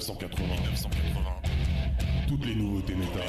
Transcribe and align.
1980. 0.00 0.88
Toutes 2.26 2.46
les 2.46 2.54
nouveautés 2.54 2.94
métal. 2.94 3.28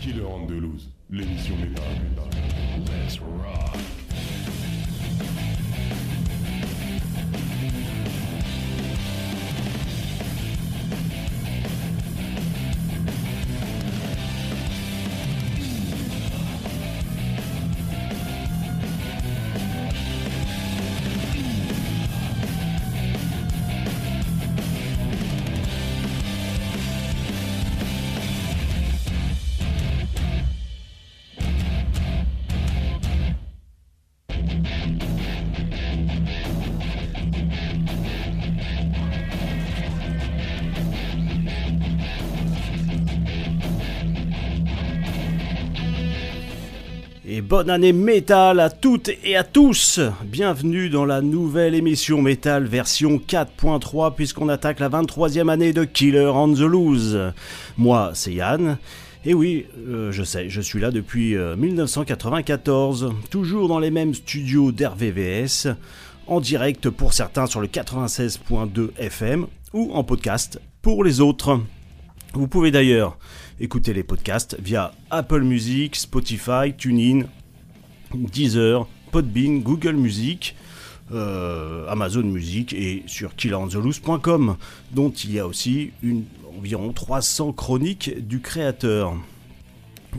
Killer 0.00 0.22
Andalouse, 0.22 0.88
l'émission 1.10 1.56
métal. 1.56 1.84
Let's 2.86 3.18
rock. 3.18 3.99
Bonne 47.60 47.68
année 47.68 47.92
métal 47.92 48.58
à 48.58 48.70
toutes 48.70 49.10
et 49.22 49.36
à 49.36 49.44
tous 49.44 50.00
Bienvenue 50.24 50.88
dans 50.88 51.04
la 51.04 51.20
nouvelle 51.20 51.74
émission 51.74 52.22
métal 52.22 52.64
version 52.64 53.18
4.3 53.18 54.14
puisqu'on 54.14 54.48
attaque 54.48 54.80
la 54.80 54.88
23e 54.88 55.50
année 55.50 55.74
de 55.74 55.84
Killer 55.84 56.30
on 56.34 56.54
the 56.54 56.60
Loose. 56.60 57.18
Moi, 57.76 58.12
c'est 58.14 58.32
Yann. 58.32 58.78
Et 59.26 59.34
oui, 59.34 59.66
euh, 59.86 60.10
je 60.10 60.22
sais, 60.22 60.48
je 60.48 60.62
suis 60.62 60.80
là 60.80 60.90
depuis 60.90 61.36
1994, 61.36 63.04
euh, 63.04 63.08
toujours 63.28 63.68
dans 63.68 63.78
les 63.78 63.90
mêmes 63.90 64.14
studios 64.14 64.72
d'RVVS, 64.72 65.68
en 66.28 66.40
direct 66.40 66.88
pour 66.88 67.12
certains 67.12 67.44
sur 67.44 67.60
le 67.60 67.66
96.2 67.66 68.92
FM 68.96 69.46
ou 69.74 69.92
en 69.92 70.02
podcast 70.02 70.62
pour 70.80 71.04
les 71.04 71.20
autres. 71.20 71.60
Vous 72.32 72.48
pouvez 72.48 72.70
d'ailleurs 72.70 73.18
écouter 73.60 73.92
les 73.92 74.04
podcasts 74.04 74.56
via 74.58 74.92
Apple 75.10 75.42
Music, 75.42 75.96
Spotify, 75.96 76.72
TuneIn, 76.74 77.26
Deezer, 78.14 78.86
Podbean, 79.12 79.60
Google 79.60 79.94
Music, 79.94 80.54
euh, 81.12 81.86
Amazon 81.88 82.22
Music 82.22 82.72
et 82.72 83.02
sur 83.06 83.34
killerantheloose.com, 83.34 84.56
dont 84.92 85.10
il 85.10 85.32
y 85.32 85.38
a 85.38 85.46
aussi 85.46 85.92
environ 86.56 86.92
300 86.92 87.52
chroniques 87.52 88.26
du 88.26 88.40
créateur. 88.40 89.14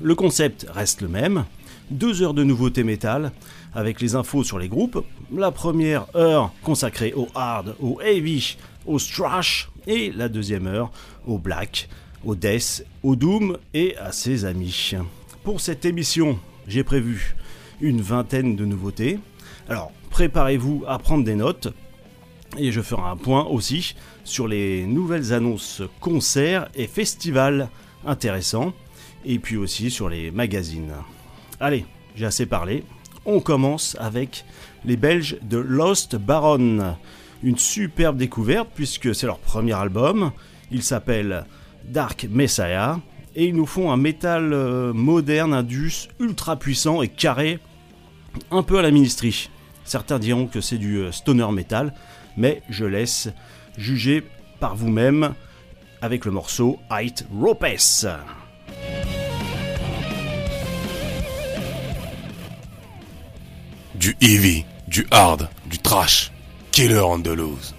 Le 0.02 0.16
concept 0.16 0.67
reste 0.69 1.02
le 1.02 1.08
même, 1.08 1.45
deux 1.89 2.22
heures 2.22 2.34
de 2.34 2.44
nouveautés 2.44 2.84
métal, 2.84 3.31
avec 3.73 4.02
les 4.02 4.16
infos 4.16 4.44
sur 4.44 4.59
les 4.59 4.67
groupes, 4.67 5.06
la 5.34 5.52
première 5.52 6.06
heure 6.16 6.52
consacrée 6.64 7.14
au 7.16 7.28
hard, 7.36 7.75
au 7.80 8.02
heavy, 8.02 8.58
au 8.86 9.00
thrash, 9.00 9.69
et 9.88 10.12
la 10.12 10.30
deuxième 10.30 10.67
heure 10.67 10.92
au 11.25 11.38
black, 11.38 11.89
au 12.23 12.36
death, 12.36 12.86
au 13.03 13.16
doom 13.16 13.58
et 13.73 13.97
à 13.97 14.12
ses 14.12 14.45
amis. 14.45 14.94
Pour 15.44 15.62
cette 15.62 15.86
émission, 15.86 16.39
j'ai 16.67 16.84
prévu 16.84 17.36
une 17.81 18.01
vingtaine 18.01 18.55
de 18.55 18.65
nouveautés. 18.65 19.19
Alors, 19.69 19.91
préparez-vous 20.09 20.83
à 20.87 20.99
prendre 20.99 21.23
des 21.23 21.35
notes. 21.35 21.73
Et 22.57 22.71
je 22.71 22.81
ferai 22.81 23.03
un 23.03 23.15
point 23.15 23.45
aussi 23.45 23.95
sur 24.23 24.47
les 24.47 24.85
nouvelles 24.85 25.33
annonces 25.33 25.81
concerts 26.00 26.67
et 26.75 26.88
festivals 26.88 27.69
intéressants. 28.06 28.73
Et 29.25 29.39
puis 29.39 29.57
aussi 29.57 29.89
sur 29.89 30.09
les 30.09 30.31
magazines. 30.31 30.94
Allez, 31.59 31.85
j'ai 32.16 32.25
assez 32.25 32.45
parlé. 32.45 32.83
On 33.25 33.39
commence 33.39 33.95
avec 34.00 34.45
les 34.83 34.97
Belges 34.97 35.38
de 35.44 35.57
Lost 35.57 36.16
Baron. 36.16 36.95
Une 37.44 37.57
superbe 37.57 38.17
découverte 38.17 38.69
puisque 38.73 39.16
c'est 39.16 39.27
leur 39.27 39.39
premier 39.39 39.73
album. 39.73 40.31
Il 40.72 40.83
s'appelle 40.83 41.45
Dark 41.85 42.27
Messiah. 42.29 43.00
Et 43.35 43.45
ils 43.45 43.56
nous 43.56 43.66
font 43.66 43.91
un 43.91 43.97
métal 43.97 44.51
euh, 44.51 44.91
moderne, 44.91 45.53
indus, 45.53 46.09
ultra 46.19 46.57
puissant 46.57 47.01
et 47.01 47.07
carré 47.07 47.59
un 48.52 48.64
peu 48.64 48.80
à 48.80 48.81
la 48.81 48.92
ministry. 48.92 49.50
Certains 49.84 50.19
diront 50.19 50.47
que 50.47 50.62
c'est 50.62 50.78
du 50.78 50.97
euh, 50.97 51.12
stoner 51.12 51.52
metal, 51.52 51.94
mais 52.38 52.62
je 52.69 52.86
laisse 52.86 53.30
juger 53.78 54.24
par 54.59 54.75
vous-même 54.75 55.34
avec 56.02 56.25
le 56.25 56.31
morceau 56.31 56.80
Height 56.90 57.25
Ropes. 57.34 57.66
Du 63.96 64.16
heavy, 64.22 64.66
du 64.88 65.06
hard, 65.12 65.50
du 65.66 65.78
trash, 65.78 66.31
Killer 66.72 67.00
Andalouse. 67.00 67.75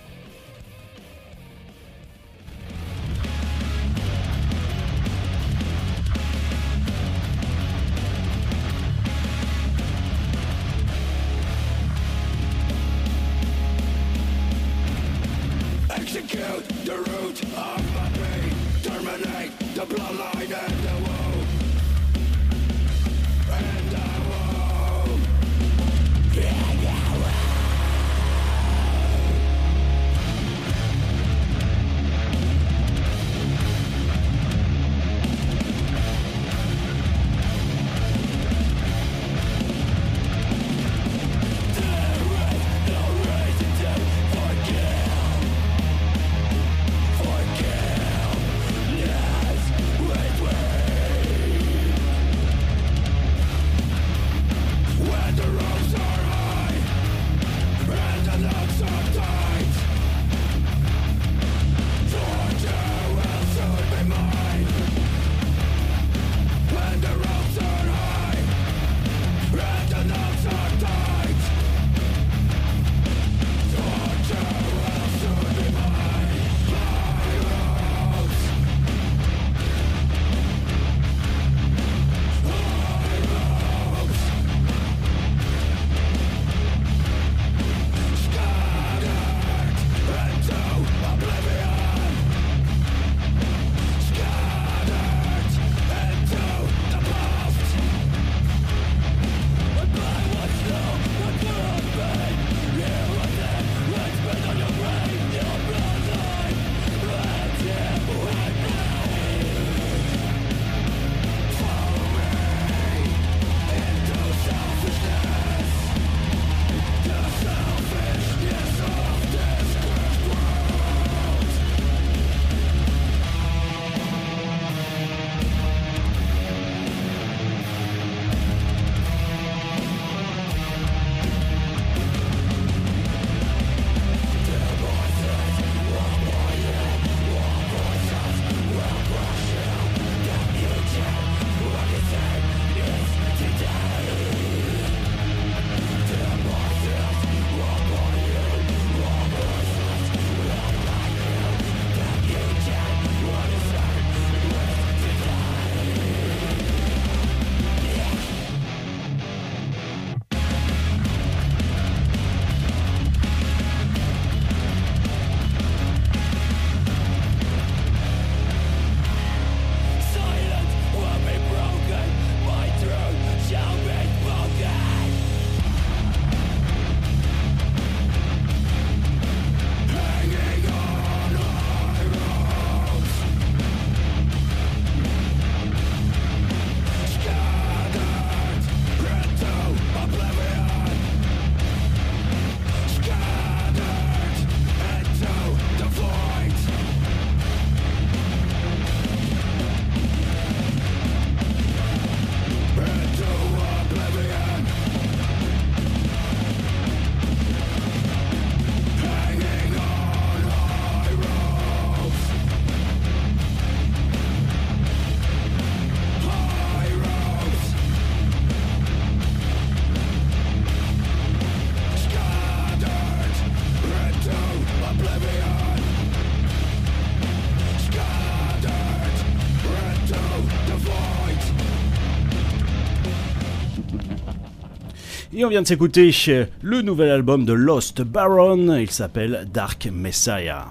On 235.44 235.48
vient 235.48 235.62
de 235.62 235.66
s'écouter 235.66 236.14
le 236.60 236.82
nouvel 236.82 237.10
album 237.10 237.44
de 237.44 237.52
Lost 237.52 238.02
Baron, 238.02 238.76
il 238.76 238.90
s'appelle 238.90 239.48
Dark 239.52 239.88
Messiah. 239.92 240.66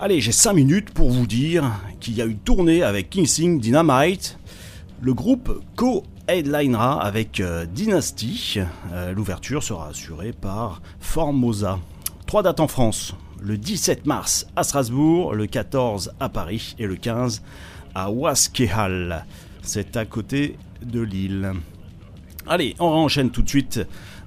Allez, 0.00 0.20
j'ai 0.20 0.32
5 0.32 0.54
minutes 0.54 0.90
pour 0.90 1.10
vous 1.10 1.26
dire 1.26 1.70
qu'il 2.00 2.14
y 2.14 2.22
a 2.22 2.24
une 2.24 2.38
tournée 2.38 2.82
avec 2.82 3.10
King 3.10 3.60
Dynamite. 3.60 4.38
Le 5.00 5.14
groupe 5.14 5.62
co-headlinera 5.76 7.00
avec 7.00 7.38
euh, 7.38 7.64
Dynasty. 7.64 8.58
Euh, 8.92 9.12
l'ouverture 9.12 9.62
sera 9.62 9.90
assurée 9.90 10.32
par 10.32 10.82
Formosa. 10.98 11.78
Trois 12.26 12.42
dates 12.42 12.60
en 12.60 12.68
France. 12.68 13.14
Le 13.40 13.56
17 13.56 14.04
mars 14.04 14.48
à 14.56 14.64
Strasbourg, 14.64 15.34
le 15.34 15.46
14 15.46 16.12
à 16.18 16.28
Paris 16.28 16.74
et 16.80 16.86
le 16.86 16.96
15 16.96 17.42
à 17.94 18.10
Waskehal. 18.10 19.26
C'est 19.62 19.96
à 19.96 20.04
côté 20.06 20.56
de 20.82 21.00
Lille. 21.00 21.52
Allez, 22.48 22.76
on 22.78 22.86
enchaîne 22.86 23.30
tout 23.30 23.42
de 23.42 23.48
suite 23.48 23.80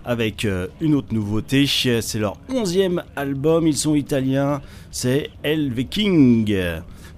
avec 0.03 0.43
euh, 0.43 0.67
une 0.81 0.93
autre 0.93 1.13
nouveauté. 1.13 1.65
C'est 1.67 2.19
leur 2.19 2.35
onzième 2.49 3.01
album, 3.15 3.65
ils 3.65 3.77
sont 3.77 3.95
italiens, 3.95 4.61
c'est 4.91 5.29
El 5.41 5.71
Viking. 5.71 6.53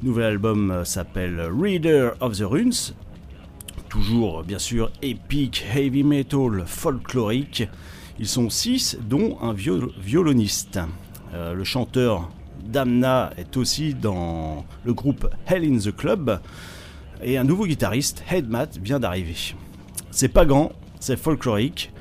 Nouvel 0.03 0.25
album 0.25 0.69
euh, 0.69 0.86
s'appelle 0.86 1.42
Reader 1.59 2.12
of 2.19 2.38
the 2.38 2.44
Runes. 2.44 2.94
Toujours, 3.89 4.44
bien 4.44 4.59
sûr, 4.59 4.92
épique, 5.01 5.65
heavy 5.74 6.03
metal, 6.03 6.65
folklorique. 6.68 7.68
Ils 8.19 8.27
sont 8.27 8.51
six, 8.51 8.95
dont 9.01 9.39
un 9.42 9.54
violoniste. 9.54 10.80
Euh, 11.33 11.56
le 11.56 11.63
chanteur 11.63 12.30
Damna 12.63 13.31
est 13.38 13.57
aussi 13.57 13.95
dans 13.95 14.65
le 14.86 14.94
groupe 14.94 15.27
Hell 15.47 15.65
in 15.65 15.80
the 15.80 15.95
Club. 15.95 16.39
Et 17.24 17.39
un 17.39 17.44
nouveau 17.44 17.65
guitariste, 17.65 18.24
Headmat, 18.30 18.69
vient 18.80 19.00
d'arriver. 19.00 19.56
C'est 20.12 20.27
pas 20.27 20.45
grand, 20.45 20.71
c'est 21.01 21.18
folklorique, 21.18 21.92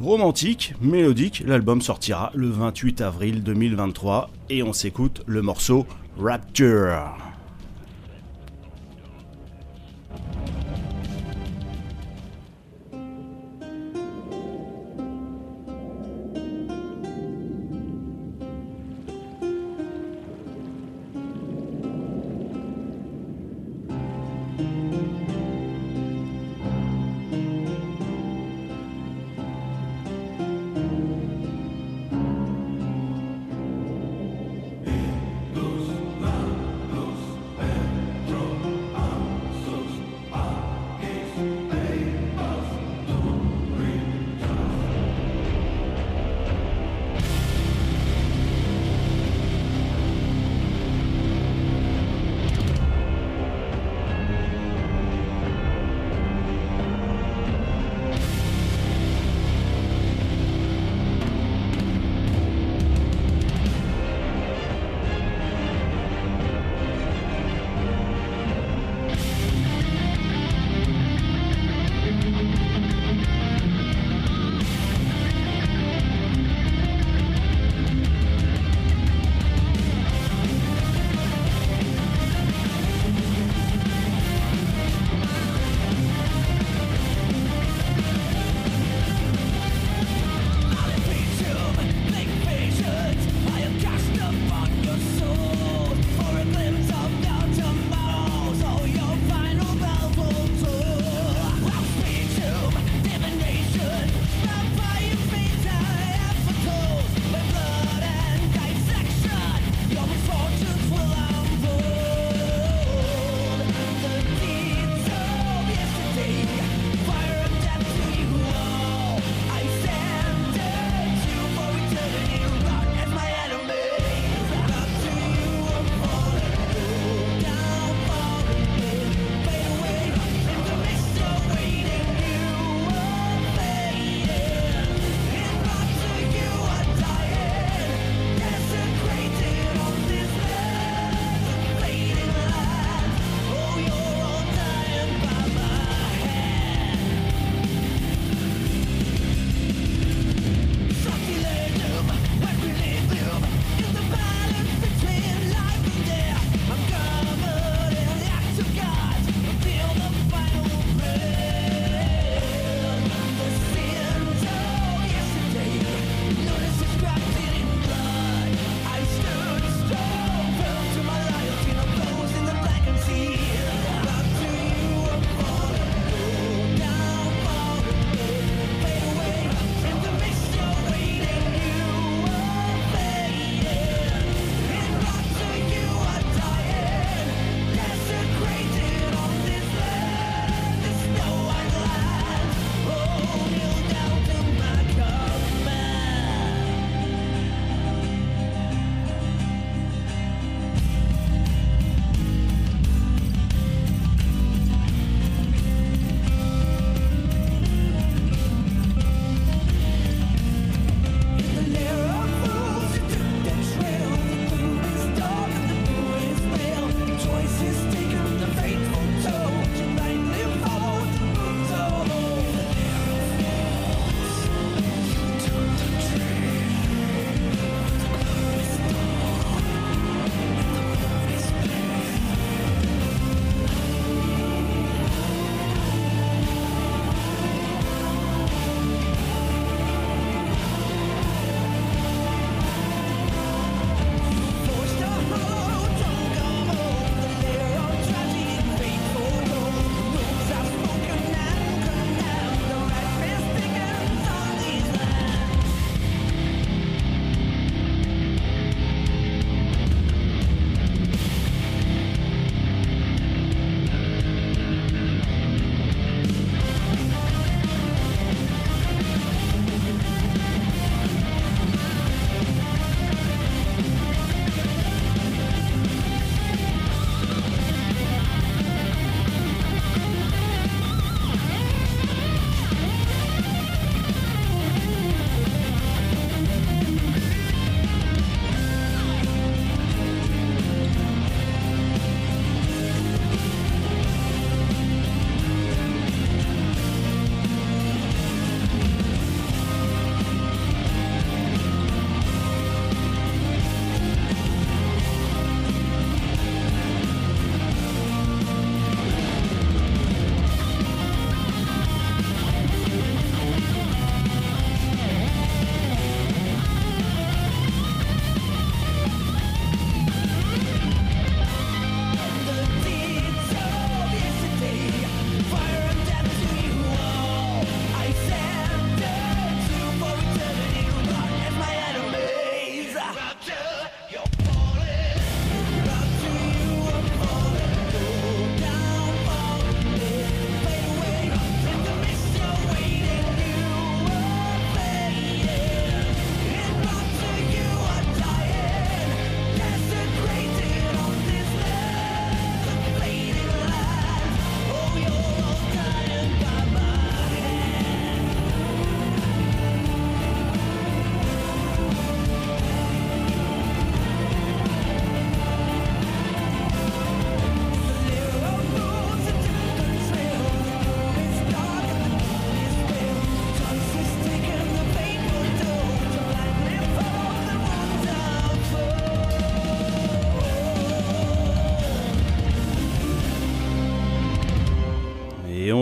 romantique, 0.00 0.74
mélodique. 0.80 1.42
L'album 1.46 1.80
sortira 1.80 2.30
le 2.34 2.48
28 2.48 3.00
avril 3.00 3.42
2023 3.42 4.30
et 4.50 4.62
on 4.62 4.72
s'écoute 4.72 5.22
le 5.26 5.42
morceau 5.42 5.86
Rapture. 6.18 7.29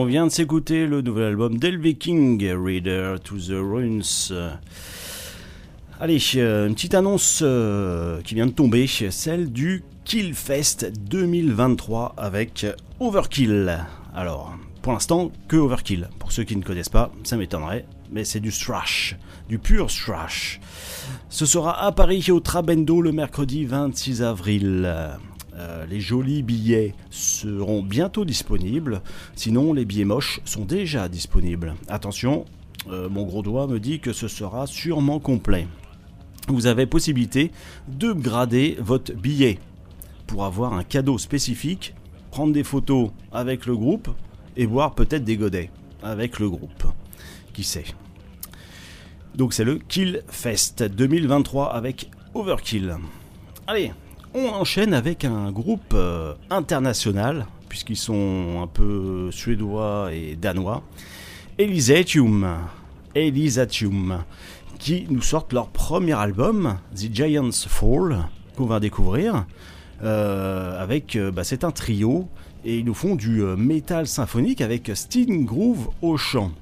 Vient 0.08 0.26
de 0.26 0.32
s'écouter 0.32 0.86
le 0.86 1.02
nouvel 1.02 1.24
album 1.24 1.58
d'El 1.58 1.78
Viking, 1.78 2.42
Reader 2.50 3.16
to 3.22 3.36
the 3.36 3.50
Ruins. 3.50 4.32
Allez, 6.00 6.18
euh, 6.36 6.66
une 6.66 6.74
petite 6.74 6.94
annonce 6.94 7.40
euh, 7.42 8.22
qui 8.22 8.34
vient 8.34 8.46
de 8.46 8.52
tomber, 8.52 8.86
celle 8.86 9.52
du 9.52 9.84
Killfest 10.04 10.90
2023 11.10 12.14
avec 12.16 12.66
Overkill. 13.00 13.84
Alors, 14.14 14.54
pour 14.80 14.94
l'instant, 14.94 15.30
que 15.46 15.56
Overkill. 15.56 16.08
Pour 16.18 16.32
ceux 16.32 16.44
qui 16.44 16.56
ne 16.56 16.62
connaissent 16.62 16.88
pas, 16.88 17.12
ça 17.24 17.36
m'étonnerait, 17.36 17.84
mais 18.10 18.24
c'est 18.24 18.40
du 18.40 18.50
thrash, 18.50 19.14
du 19.50 19.58
pur 19.58 19.88
thrash. 19.88 20.58
Ce 21.28 21.44
sera 21.44 21.84
à 21.84 21.92
Paris 21.92 22.30
au 22.30 22.40
Trabendo 22.40 23.02
le 23.02 23.12
mercredi 23.12 23.66
26 23.66 24.22
avril. 24.22 24.90
Euh, 25.58 25.86
les 25.86 26.00
jolis 26.00 26.42
billets 26.42 26.94
seront 27.10 27.82
bientôt 27.82 28.24
disponibles, 28.24 29.02
sinon 29.34 29.72
les 29.72 29.84
billets 29.84 30.04
moches 30.04 30.40
sont 30.44 30.64
déjà 30.64 31.08
disponibles. 31.08 31.74
Attention, 31.88 32.44
euh, 32.90 33.08
mon 33.08 33.24
gros 33.24 33.42
doigt 33.42 33.66
me 33.66 33.80
dit 33.80 33.98
que 33.98 34.12
ce 34.12 34.28
sera 34.28 34.66
sûrement 34.68 35.18
complet. 35.18 35.66
Vous 36.46 36.66
avez 36.66 36.86
possibilité 36.86 37.50
de 37.88 38.12
grader 38.12 38.76
votre 38.80 39.12
billet 39.12 39.58
pour 40.26 40.44
avoir 40.44 40.74
un 40.74 40.84
cadeau 40.84 41.18
spécifique, 41.18 41.94
prendre 42.30 42.52
des 42.52 42.64
photos 42.64 43.10
avec 43.32 43.66
le 43.66 43.76
groupe 43.76 44.08
et 44.56 44.64
voir 44.64 44.94
peut-être 44.94 45.24
des 45.24 45.36
godets 45.36 45.70
avec 46.02 46.38
le 46.38 46.48
groupe. 46.48 46.84
Qui 47.52 47.64
sait? 47.64 47.84
Donc 49.34 49.52
c'est 49.52 49.64
le 49.64 49.78
Kill 49.78 50.22
Fest 50.28 50.84
2023 50.84 51.74
avec 51.74 52.10
Overkill. 52.34 52.96
Allez, 53.66 53.92
on 54.38 54.54
enchaîne 54.54 54.94
avec 54.94 55.24
un 55.24 55.50
groupe 55.50 55.94
euh, 55.94 56.34
international, 56.50 57.46
puisqu'ils 57.68 57.96
sont 57.96 58.60
un 58.62 58.66
peu 58.66 59.30
suédois 59.32 60.10
et 60.12 60.36
danois, 60.36 60.82
Elisatium, 61.58 62.56
Elisatium, 63.14 64.22
qui 64.78 65.06
nous 65.10 65.22
sortent 65.22 65.52
leur 65.52 65.68
premier 65.68 66.12
album, 66.12 66.78
The 66.94 67.12
Giants 67.12 67.66
Fall, 67.66 68.28
qu'on 68.56 68.66
va 68.66 68.80
découvrir. 68.80 69.46
Euh, 70.04 70.80
avec, 70.80 71.16
euh, 71.16 71.32
bah, 71.32 71.42
c'est 71.42 71.64
un 71.64 71.72
trio 71.72 72.28
et 72.64 72.78
ils 72.78 72.84
nous 72.84 72.94
font 72.94 73.16
du 73.16 73.42
métal 73.56 74.06
symphonique 74.06 74.60
avec 74.60 74.90
Sting 74.94 75.44
Groove 75.44 75.90
au 76.02 76.16
chant. 76.16 76.52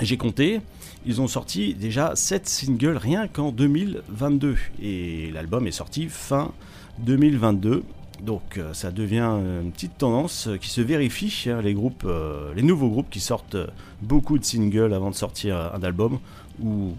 J'ai 0.00 0.16
compté, 0.16 0.60
ils 1.06 1.20
ont 1.20 1.26
sorti 1.26 1.74
déjà 1.74 2.14
7 2.14 2.46
singles 2.46 2.96
rien 2.96 3.28
qu'en 3.28 3.50
2022 3.50 4.56
et 4.82 5.30
l'album 5.32 5.66
est 5.66 5.72
sorti 5.72 6.08
fin 6.08 6.52
2022. 7.00 7.84
Donc 8.22 8.58
euh, 8.58 8.74
ça 8.74 8.90
devient 8.90 9.30
une 9.62 9.70
petite 9.70 9.96
tendance 9.98 10.48
qui 10.60 10.70
se 10.70 10.80
vérifie. 10.80 11.44
Hein, 11.48 11.62
les 11.62 11.76
euh, 12.04 12.52
les 12.54 12.62
nouveaux 12.62 12.88
groupes 12.88 13.10
qui 13.10 13.20
sortent 13.20 13.56
beaucoup 14.02 14.38
de 14.38 14.44
singles 14.44 14.92
avant 14.92 15.10
de 15.10 15.14
sortir 15.14 15.56
un 15.74 15.82
album 15.82 16.18
ou 16.60 16.94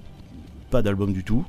pas 0.69 0.81
d'album 0.81 1.11
du 1.11 1.23
tout. 1.23 1.45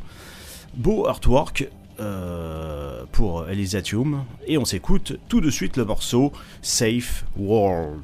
Beau 0.74 1.06
artwork 1.06 1.68
euh, 2.00 3.04
pour 3.12 3.48
Elysium 3.48 4.24
et 4.46 4.56
on 4.56 4.64
s'écoute 4.64 5.18
tout 5.28 5.40
de 5.40 5.50
suite 5.50 5.76
le 5.76 5.84
morceau 5.84 6.32
Safe 6.62 7.24
World. 7.36 8.00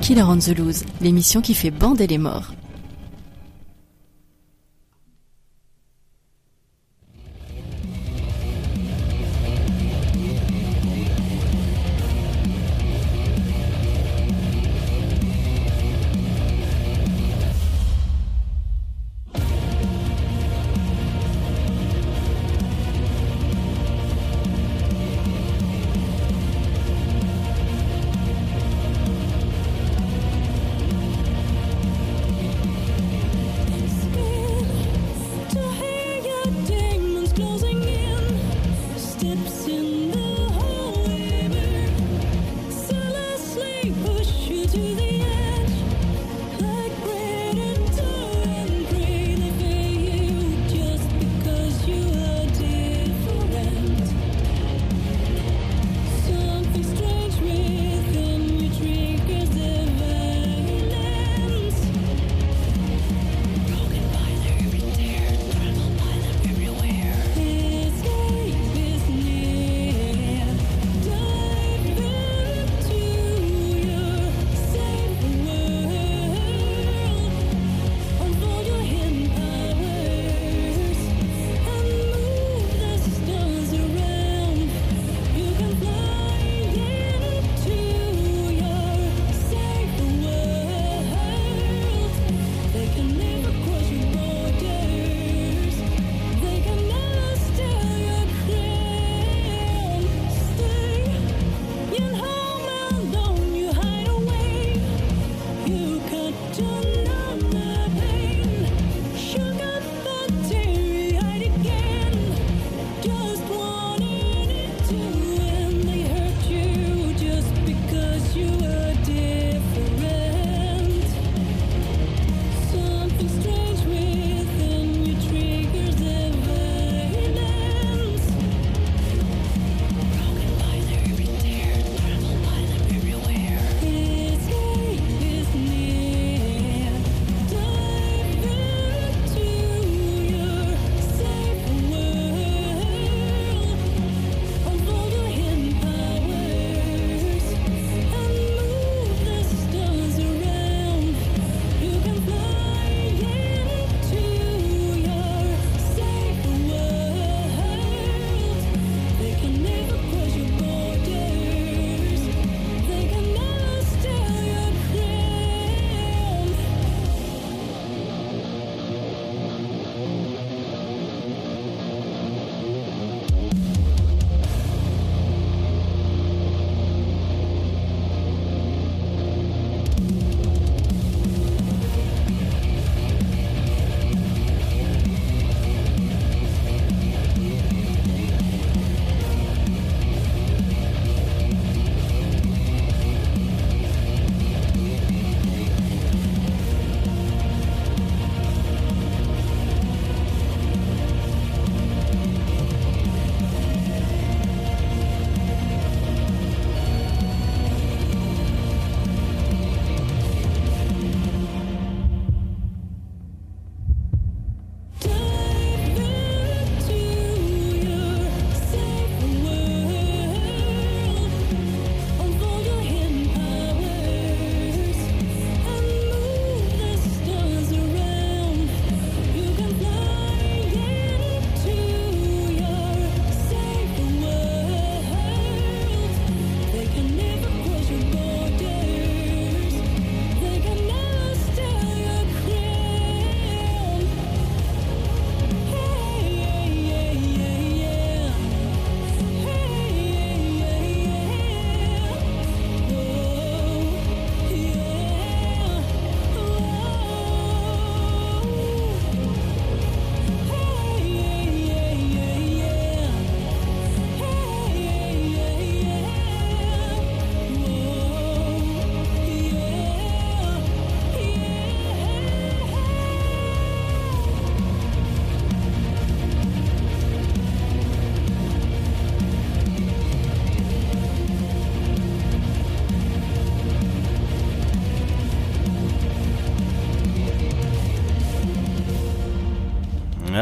Killer 0.00 0.22
on 0.22 0.38
the 0.38 0.56
Loose, 0.56 0.84
l'émission 1.00 1.40
qui 1.40 1.54
fait 1.54 1.70
bander 1.70 2.06
les 2.06 2.18
morts. 2.18 2.52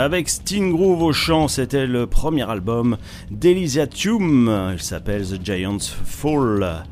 Avec 0.06 0.28
Sting 0.28 0.70
Groove 0.70 1.02
au 1.02 1.12
chant, 1.12 1.48
c'était 1.48 1.84
le 1.84 2.06
premier 2.06 2.48
album 2.48 2.96
d'Elysiatum. 3.32 4.70
Il 4.74 4.80
s'appelle 4.80 5.26
The 5.26 5.44
Giants 5.44 5.80
Fall. 5.80 6.84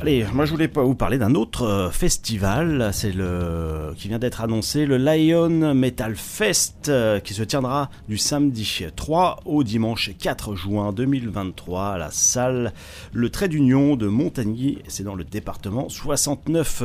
Allez, 0.00 0.24
moi 0.32 0.44
je 0.44 0.52
voulais 0.52 0.68
pas 0.68 0.84
vous 0.84 0.94
parler 0.94 1.18
d'un 1.18 1.34
autre 1.34 1.62
euh, 1.62 1.90
festival, 1.90 2.90
c'est 2.92 3.10
le 3.10 3.92
qui 3.96 4.06
vient 4.06 4.20
d'être 4.20 4.40
annoncé, 4.40 4.86
le 4.86 4.98
Lion 4.98 5.74
Metal 5.74 6.14
Fest, 6.14 6.90
euh, 6.90 7.18
qui 7.18 7.34
se 7.34 7.42
tiendra 7.42 7.90
du 8.08 8.18
samedi 8.18 8.84
3 8.94 9.40
au 9.44 9.64
dimanche 9.64 10.12
4 10.16 10.54
juin 10.54 10.92
2023 10.92 11.88
à 11.88 11.98
la 11.98 12.12
salle 12.12 12.72
Le 13.12 13.30
Trait 13.30 13.48
d'Union 13.48 13.96
de 13.96 14.06
Montagny, 14.06 14.78
c'est 14.86 15.02
dans 15.02 15.16
le 15.16 15.24
département 15.24 15.88
69. 15.88 16.84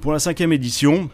Pour 0.00 0.12
la 0.12 0.18
cinquième 0.20 0.54
édition, 0.54 1.10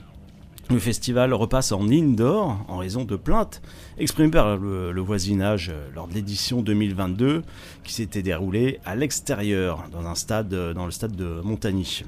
le 0.71 0.79
festival 0.79 1.35
repasse 1.35 1.73
en 1.73 1.89
indoor 1.89 2.65
en 2.69 2.77
raison 2.79 3.05
de 3.05 3.17
plaintes 3.17 3.61
exprimées 3.99 4.31
par 4.31 4.57
le, 4.57 5.01
voisinage 5.01 5.71
euh, 5.71 5.89
lors 5.95 6.07
de 6.07 6.15
l'édition 6.15 6.63
2022 6.63 7.43
qui 7.83 7.93
s'était 7.93 8.23
déroulée 8.23 8.79
à 8.85 8.95
l'extérieur 8.95 9.85
dans 9.93 10.01
euh, 10.03 10.75
dans 10.75 10.85
le 10.85 10.91
stade 10.91 11.17
de 11.17 11.41
Montagny. 11.43 12.05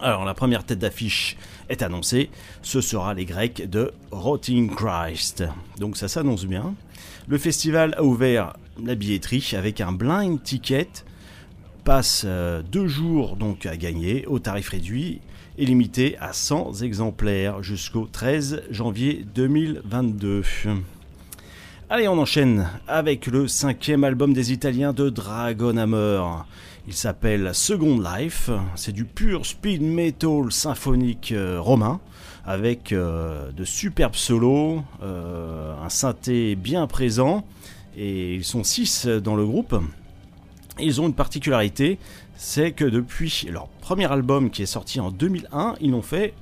Alors 0.00 0.24
la 0.24 0.34
première 0.34 0.64
tête 0.64 0.80
d'affiche 0.80 1.36
est 1.70 1.82
annoncée, 1.82 2.28
ce 2.62 2.80
sera 2.80 3.14
les 3.14 3.24
Grecs 3.24 3.68
de 3.70 3.92
Rotting 4.10 4.74
Christ. 4.74 5.44
Donc 5.78 5.96
ça 5.96 6.08
s'annonce 6.08 6.44
bien. 6.44 6.74
Le 7.28 7.38
festival 7.38 7.94
a 7.96 8.02
ouvert 8.02 8.52
la 8.82 8.94
billetterie 8.94 9.52
avec 9.56 9.80
un 9.80 9.92
blind 9.92 10.42
ticket 10.42 10.88
passe 11.84 12.24
euh, 12.26 12.62
deux 12.62 12.88
jours 12.88 13.36
donc 13.36 13.66
à 13.66 13.76
gagner 13.76 14.26
au 14.26 14.38
tarif 14.38 14.70
réduit 14.70 15.20
est 15.58 15.64
limité 15.64 16.16
à 16.20 16.32
100 16.32 16.82
exemplaires 16.82 17.62
jusqu'au 17.62 18.06
13 18.10 18.64
janvier 18.70 19.24
2022. 19.34 20.42
Allez, 21.90 22.08
on 22.08 22.18
enchaîne 22.18 22.68
avec 22.88 23.26
le 23.26 23.46
cinquième 23.46 24.02
album 24.02 24.32
des 24.32 24.52
Italiens 24.52 24.92
de 24.92 25.10
Dragon 25.10 25.76
Hammer. 25.76 26.22
Il 26.88 26.94
s'appelle 26.94 27.54
Second 27.54 28.00
Life. 28.00 28.50
C'est 28.74 28.92
du 28.92 29.04
pur 29.04 29.46
speed 29.46 29.82
metal 29.82 30.50
symphonique 30.50 31.32
euh, 31.32 31.60
romain 31.60 32.00
avec 32.44 32.92
euh, 32.92 33.52
de 33.52 33.64
superbes 33.64 34.16
solos, 34.16 34.82
euh, 35.02 35.74
un 35.82 35.88
synthé 35.88 36.56
bien 36.56 36.86
présent. 36.86 37.44
Et 37.96 38.34
ils 38.34 38.44
sont 38.44 38.64
6 38.64 39.06
dans 39.06 39.36
le 39.36 39.46
groupe. 39.46 39.76
Ils 40.80 41.00
ont 41.00 41.06
une 41.06 41.14
particularité, 41.14 41.98
c'est 42.36 42.72
que 42.72 42.84
depuis 42.84 43.46
leur 43.50 43.68
premier 43.68 44.10
album 44.10 44.50
qui 44.50 44.62
est 44.62 44.66
sorti 44.66 45.00
en 45.00 45.10
2001, 45.10 45.76
ils 45.80 45.90
n'ont 45.90 46.02
fait, 46.02 46.34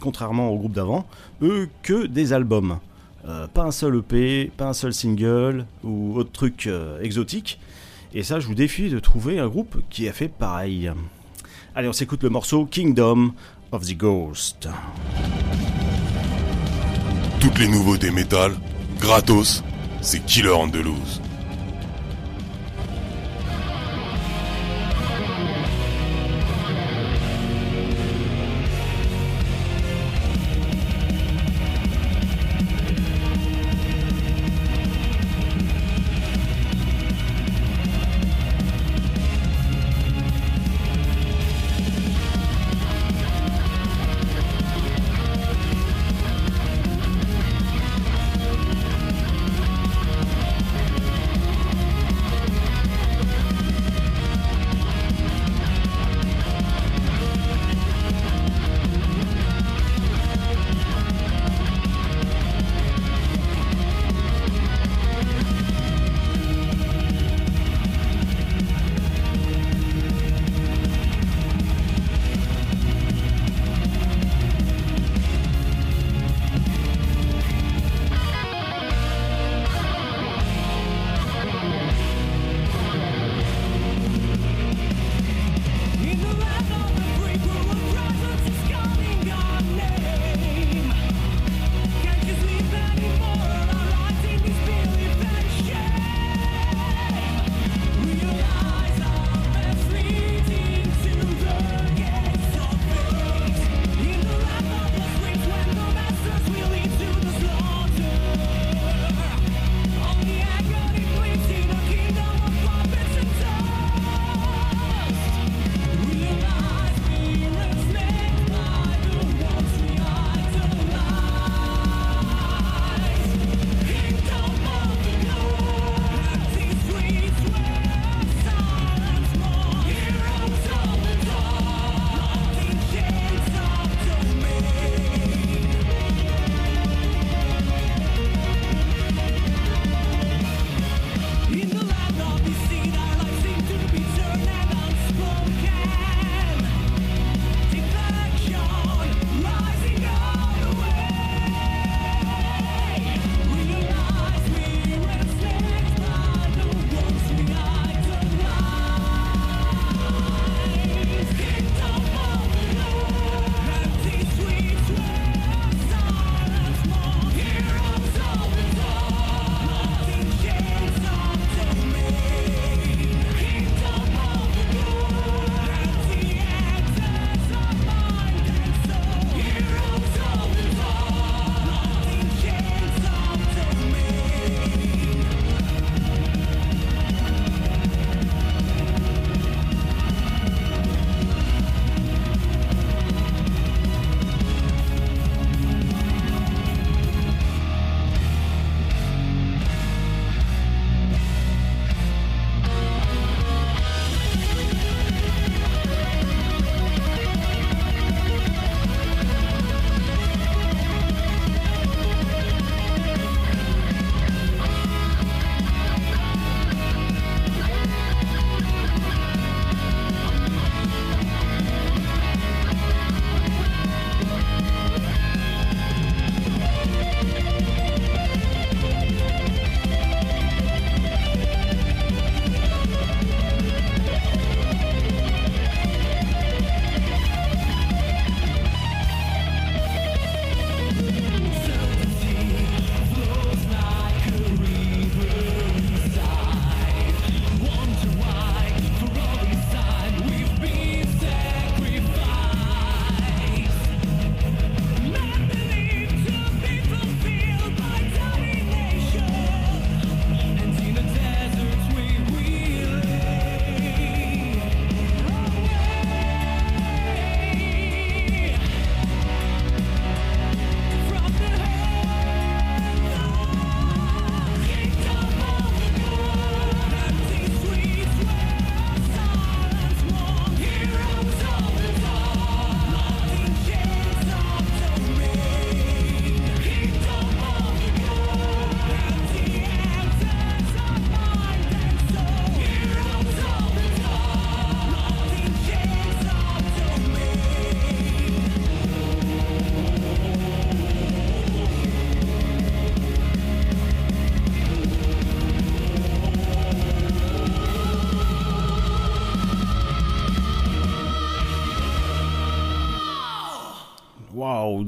contrairement 0.00 0.50
au 0.50 0.58
groupe 0.58 0.72
d'avant, 0.72 1.06
eux 1.42 1.68
que 1.82 2.06
des 2.06 2.32
albums. 2.32 2.78
Euh, 3.26 3.46
pas 3.46 3.62
un 3.62 3.70
seul 3.70 3.96
EP, 3.96 4.50
pas 4.56 4.68
un 4.68 4.72
seul 4.74 4.92
single 4.92 5.66
ou 5.82 6.16
autre 6.16 6.32
truc 6.32 6.66
euh, 6.66 7.00
exotique. 7.00 7.58
Et 8.12 8.22
ça, 8.22 8.38
je 8.38 8.46
vous 8.46 8.54
défie 8.54 8.90
de 8.90 8.98
trouver 8.98 9.38
un 9.38 9.48
groupe 9.48 9.82
qui 9.90 10.08
a 10.08 10.12
fait 10.12 10.28
pareil. 10.28 10.92
Allez, 11.74 11.88
on 11.88 11.92
s'écoute 11.92 12.22
le 12.22 12.30
morceau 12.30 12.66
Kingdom 12.66 13.32
of 13.72 13.86
the 13.86 13.96
Ghost. 13.96 14.68
Toutes 17.40 17.58
les 17.58 17.68
nouveautés 17.68 18.10
métal, 18.10 18.52
gratos, 19.00 19.64
c'est 20.00 20.24
Killer 20.24 20.52
Andalouse. 20.52 21.20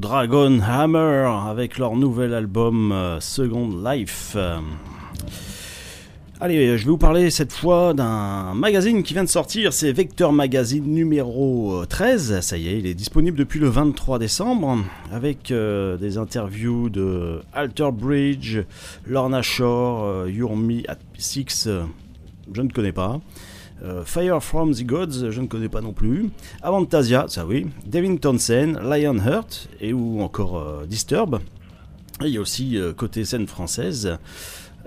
Dragon 0.07 0.61
Hammer 0.61 1.29
avec 1.49 1.77
leur 1.77 1.97
nouvel 1.97 2.33
album 2.33 2.93
euh, 2.93 3.19
Second 3.19 3.67
Life. 3.83 4.35
Euh, 4.37 4.59
allez, 6.39 6.77
je 6.77 6.85
vais 6.85 6.91
vous 6.91 6.97
parler 6.97 7.29
cette 7.29 7.51
fois 7.51 7.93
d'un 7.93 8.53
magazine 8.53 9.03
qui 9.03 9.13
vient 9.13 9.25
de 9.25 9.29
sortir, 9.29 9.73
c'est 9.73 9.91
Vector 9.91 10.31
Magazine 10.31 10.85
numéro 10.85 11.85
13. 11.89 12.39
Ça 12.39 12.57
y 12.57 12.69
est, 12.69 12.79
il 12.79 12.87
est 12.87 12.93
disponible 12.93 13.37
depuis 13.37 13.59
le 13.59 13.67
23 13.67 14.17
décembre 14.17 14.77
avec 15.11 15.51
euh, 15.51 15.97
des 15.97 16.17
interviews 16.17 16.87
de 16.87 17.41
Alter 17.51 17.89
Bridge, 17.91 18.59
Lorna 19.05 19.41
Shore, 19.41 20.25
Yurmi 20.29 20.85
at 20.87 20.99
Six, 21.17 21.67
je 22.53 22.61
ne 22.61 22.69
connais 22.69 22.93
pas. 22.93 23.19
Euh, 23.83 24.03
Fire 24.03 24.41
from 24.41 24.73
the 24.73 24.83
Gods, 24.83 25.29
je 25.29 25.41
ne 25.41 25.47
connais 25.47 25.69
pas 25.69 25.81
non 25.81 25.93
plus. 25.93 26.29
Avantasia, 26.61 27.25
ça 27.27 27.45
oui. 27.45 27.67
Devin 27.85 28.17
Townsend, 28.17 28.79
Lionheart, 28.81 29.69
et 29.79 29.93
ou 29.93 30.21
encore 30.21 30.57
euh, 30.57 30.85
Disturb. 30.85 31.39
Et 32.23 32.27
il 32.27 32.33
y 32.33 32.37
a 32.37 32.41
aussi 32.41 32.77
euh, 32.77 32.93
côté 32.93 33.25
scène 33.25 33.47
française. 33.47 34.17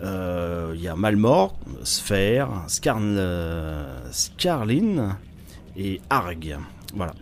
Il 0.02 0.80
y 0.80 0.88
a 0.88 0.96
Malmort, 0.96 1.58
Sphere, 1.84 2.64
Scarlin 2.68 3.58
et 5.76 6.00
Arg. 6.08 6.56
Voilà, 6.94 7.12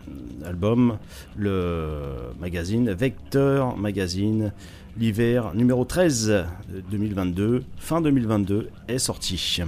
album, 0.46 0.98
le 1.36 2.30
magazine 2.38 2.92
Vector 2.92 3.76
Magazine, 3.76 4.52
l'hiver 4.96 5.54
numéro 5.54 5.84
13 5.84 6.46
2022, 6.88 7.64
fin 7.78 8.00
2022 8.00 8.70
est 8.86 8.98
sorti. 8.98 9.60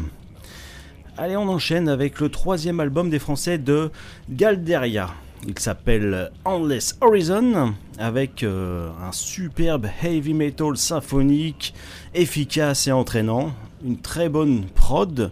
Allez, 1.23 1.37
on 1.37 1.51
enchaîne 1.51 1.91
avec 1.91 2.19
le 2.19 2.31
troisième 2.31 2.81
album 2.81 3.11
des 3.11 3.19
Français 3.19 3.59
de 3.59 3.91
Galderia. 4.31 5.11
Il 5.47 5.59
s'appelle 5.59 6.31
Endless 6.47 6.97
Horizon, 7.03 7.75
avec 7.99 8.43
euh, 8.43 8.89
un 9.07 9.13
superbe 9.13 9.87
heavy 10.03 10.33
metal 10.33 10.79
symphonique, 10.79 11.75
efficace 12.15 12.87
et 12.87 12.93
entraînant, 12.93 13.53
une 13.85 13.99
très 13.99 14.31
bonne 14.31 14.65
prod, 14.75 15.31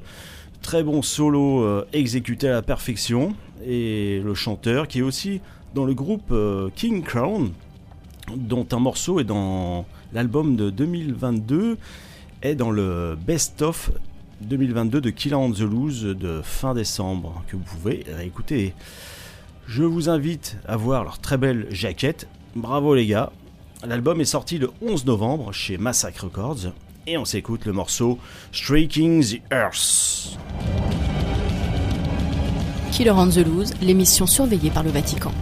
très 0.61 0.83
bon 0.83 1.01
solo 1.01 1.63
euh, 1.63 1.87
exécuté 1.95 2.51
à 2.51 2.53
la 2.53 2.63
perfection, 2.63 3.35
et 3.65 4.21
le 4.23 4.35
chanteur 4.35 4.89
qui 4.89 4.99
est 4.99 5.03
aussi 5.03 5.41
dans 5.75 5.87
le 5.87 5.95
groupe 5.95 6.33
euh, 6.33 6.69
King 6.77 7.03
Crown, 7.03 7.51
dont 8.37 8.67
un 8.73 8.79
morceau 8.79 9.21
est 9.21 9.25
dans 9.25 9.87
l'album 10.13 10.55
de 10.55 10.69
2022, 10.69 11.79
est 12.43 12.55
dans 12.57 12.71
le 12.71 13.17
best-of 13.27 13.91
2022 14.41 15.01
de 15.01 15.11
Killer 15.11 15.35
on 15.35 15.51
the 15.51 15.61
Loose 15.61 16.03
de 16.03 16.41
fin 16.43 16.75
décembre 16.75 17.43
que 17.49 17.57
vous 17.57 17.63
pouvez 17.63 18.05
réécouter. 18.09 18.75
Je 19.67 19.83
vous 19.83 20.09
invite 20.09 20.57
à 20.67 20.77
voir 20.77 21.05
leur 21.05 21.19
très 21.19 21.37
belle 21.37 21.67
jaquette. 21.71 22.29
Bravo 22.55 22.95
les 22.95 23.07
gars. 23.07 23.33
L'album 23.87 24.21
est 24.21 24.25
sorti 24.25 24.59
le 24.59 24.71
11 24.83 25.07
novembre 25.07 25.53
chez 25.53 25.79
Massacre 25.79 26.25
Records 26.25 26.73
et 27.07 27.17
on 27.17 27.25
s'écoute 27.25 27.65
le 27.65 27.73
morceau 27.73 28.19
Striking 28.53 29.25
the 29.25 29.41
Earth. 29.53 30.39
Killer 32.93 33.11
on 33.11 33.29
the 33.29 33.39
Loose, 33.39 33.75
l'émission 33.81 34.27
surveillée 34.27 34.71
par 34.71 34.83
le 34.83 34.91
Vatican. 34.91 35.33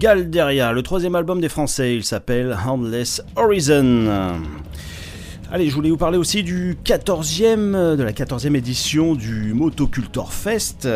Galderia, 0.00 0.72
le 0.72 0.82
troisième 0.82 1.14
album 1.14 1.42
des 1.42 1.50
Français, 1.50 1.94
il 1.94 2.04
s'appelle 2.04 2.56
Handless 2.66 3.22
Horizon. 3.36 4.38
Allez, 5.52 5.68
je 5.68 5.74
voulais 5.74 5.90
vous 5.90 5.98
parler 5.98 6.16
aussi 6.16 6.42
du 6.42 6.78
14e, 6.82 7.96
de 7.96 8.02
la 8.02 8.12
14e 8.12 8.56
édition 8.56 9.14
du 9.14 9.52
Motocultor 9.52 10.32
Fest. 10.32 10.88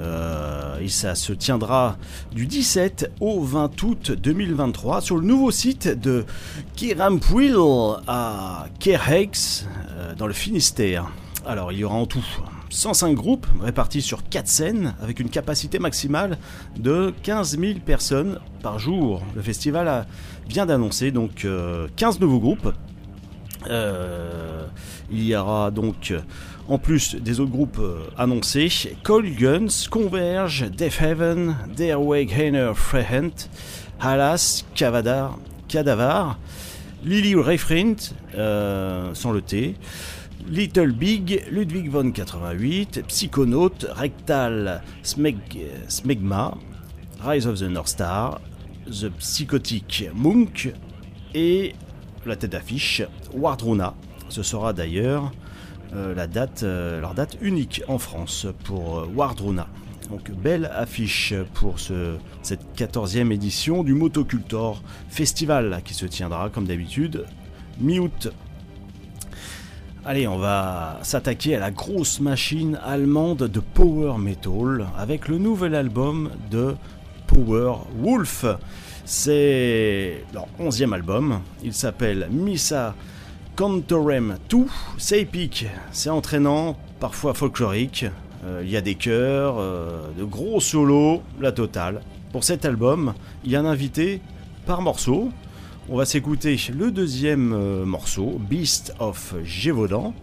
Euh, 0.00 0.78
et 0.80 0.88
ça 0.88 1.14
se 1.14 1.34
tiendra 1.34 1.98
du 2.34 2.46
17 2.46 3.12
au 3.20 3.42
20 3.42 3.82
août 3.82 4.12
2023 4.12 5.02
sur 5.02 5.18
le 5.18 5.26
nouveau 5.26 5.50
site 5.50 5.88
de 5.88 6.24
Kirampuil 6.74 7.54
à 8.06 8.64
Kerhex, 8.80 9.66
euh, 9.90 10.14
dans 10.14 10.26
le 10.26 10.32
Finistère. 10.32 11.12
Alors, 11.44 11.70
il 11.70 11.80
y 11.80 11.84
aura 11.84 11.96
en 11.96 12.06
tout 12.06 12.24
105 12.70 13.14
groupes 13.14 13.41
répartis 13.62 14.02
sur 14.02 14.28
4 14.28 14.46
scènes 14.46 14.94
avec 15.02 15.20
une 15.20 15.28
capacité 15.28 15.78
maximale 15.78 16.38
de 16.76 17.12
15 17.22 17.58
000 17.58 17.78
personnes 17.84 18.38
par 18.62 18.78
jour. 18.78 19.22
Le 19.34 19.42
festival 19.42 19.88
a, 19.88 20.06
vient 20.48 20.66
d'annoncer 20.66 21.10
donc 21.10 21.34
15 21.36 21.46
euh, 21.46 21.88
nouveaux 22.20 22.40
groupes. 22.40 22.72
Euh, 23.70 24.66
il 25.10 25.22
y 25.24 25.36
aura 25.36 25.70
donc 25.70 26.12
en 26.68 26.78
plus 26.78 27.14
des 27.14 27.38
autres 27.38 27.52
groupes 27.52 27.78
euh, 27.78 28.00
annoncés 28.18 28.68
Call 29.04 29.30
Guns, 29.36 29.88
Converge, 29.90 30.68
Death 30.70 31.00
Heaven, 31.00 31.56
Derweg 31.76 32.32
Heiner 32.32 32.72
Frehent, 32.74 33.48
Halas, 34.00 34.64
Cavadar, 34.74 35.38
Cadavar, 35.68 36.38
Lily 37.04 37.34
Refrint, 37.34 38.14
sans 38.34 39.32
le 39.32 39.42
T. 39.42 39.76
Little 40.48 40.92
Big, 40.92 41.44
Ludwig 41.50 41.88
von 41.88 42.12
88, 42.12 43.02
Psychonaut, 43.06 43.86
Rectal, 43.94 44.82
Smegma, 45.02 46.58
Rise 47.24 47.46
of 47.46 47.58
the 47.58 47.68
North 47.68 47.88
Star, 47.88 48.40
The 48.86 49.08
Psychotic 49.18 50.10
Monk 50.14 50.72
et 51.34 51.74
la 52.26 52.36
tête 52.36 52.52
d'affiche 52.52 53.02
Wardruna. 53.34 53.94
Ce 54.28 54.42
sera 54.42 54.72
d'ailleurs 54.72 55.32
euh, 55.94 56.14
la 56.14 56.26
date, 56.26 56.62
euh, 56.62 57.00
leur 57.00 57.14
date 57.14 57.36
unique 57.40 57.82
en 57.86 57.98
France 57.98 58.46
pour 58.64 58.98
euh, 58.98 59.06
Wardruna. 59.14 59.68
Donc 60.10 60.30
belle 60.30 60.70
affiche 60.74 61.34
pour 61.54 61.78
ce, 61.78 62.16
cette 62.42 62.64
14e 62.76 63.30
édition 63.30 63.84
du 63.84 63.94
Motocultor 63.94 64.82
Festival 65.08 65.80
qui 65.84 65.94
se 65.94 66.06
tiendra 66.06 66.50
comme 66.50 66.66
d'habitude 66.66 67.24
mi-août 67.80 68.28
Allez, 70.04 70.26
on 70.26 70.36
va 70.36 70.98
s'attaquer 71.02 71.54
à 71.54 71.60
la 71.60 71.70
grosse 71.70 72.18
machine 72.18 72.76
allemande 72.84 73.44
de 73.44 73.60
power 73.60 74.18
metal 74.18 74.88
avec 74.98 75.28
le 75.28 75.38
nouvel 75.38 75.76
album 75.76 76.30
de 76.50 76.74
Power 77.28 77.74
Wolf. 78.00 78.44
C'est 79.04 80.24
leur 80.34 80.48
onzième 80.58 80.92
album. 80.92 81.40
Il 81.62 81.72
s'appelle 81.72 82.26
Missa 82.32 82.96
Cantorem 83.54 84.38
2. 84.50 84.66
C'est 84.98 85.20
épique, 85.20 85.66
c'est 85.92 86.10
entraînant, 86.10 86.76
parfois 86.98 87.32
folklorique. 87.32 88.04
Euh, 88.44 88.62
il 88.64 88.70
y 88.70 88.76
a 88.76 88.80
des 88.80 88.96
chœurs, 88.96 89.54
euh, 89.60 90.08
de 90.18 90.24
gros 90.24 90.58
solos, 90.58 91.22
la 91.40 91.52
totale. 91.52 92.02
Pour 92.32 92.42
cet 92.42 92.64
album, 92.64 93.14
il 93.44 93.52
y 93.52 93.56
a 93.56 93.60
un 93.60 93.66
invité 93.66 94.20
par 94.66 94.82
morceau. 94.82 95.30
On 95.88 95.96
va 95.96 96.04
s'écouter 96.04 96.56
le 96.72 96.92
deuxième 96.92 97.52
euh, 97.52 97.84
morceau, 97.84 98.38
Beast 98.38 98.94
of 99.00 99.34
Gévaudan, 99.42 100.14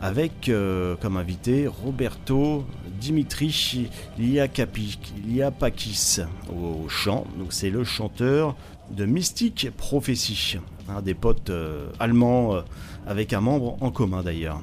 avec 0.00 0.48
euh, 0.48 0.94
comme 1.00 1.16
invité 1.16 1.66
Roberto 1.66 2.64
Dimitri 3.00 3.90
Liapakis 4.18 6.20
au 6.48 6.88
chant. 6.88 7.26
Donc 7.38 7.52
c'est 7.52 7.70
le 7.70 7.82
chanteur 7.82 8.54
de 8.92 9.04
Mystic 9.04 9.70
Prophecy, 9.76 10.58
un 10.88 11.02
des 11.02 11.14
potes 11.14 11.50
euh, 11.50 11.88
allemands 11.98 12.62
avec 13.04 13.32
un 13.32 13.40
membre 13.40 13.78
en 13.80 13.90
commun 13.90 14.22
d'ailleurs. 14.22 14.60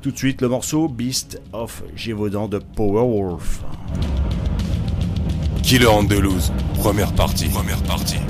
Tout 0.00 0.10
de 0.10 0.16
suite 0.16 0.40
le 0.40 0.48
morceau 0.48 0.88
Beast 0.88 1.42
of 1.52 1.82
Gévaudan 1.94 2.48
de 2.48 2.58
Powerwolf. 2.58 3.60
Killer 5.62 5.86
Andalouse, 5.86 6.50
première 6.78 7.12
partie. 7.12 7.48
Première 7.48 7.82
partie. 7.82 8.20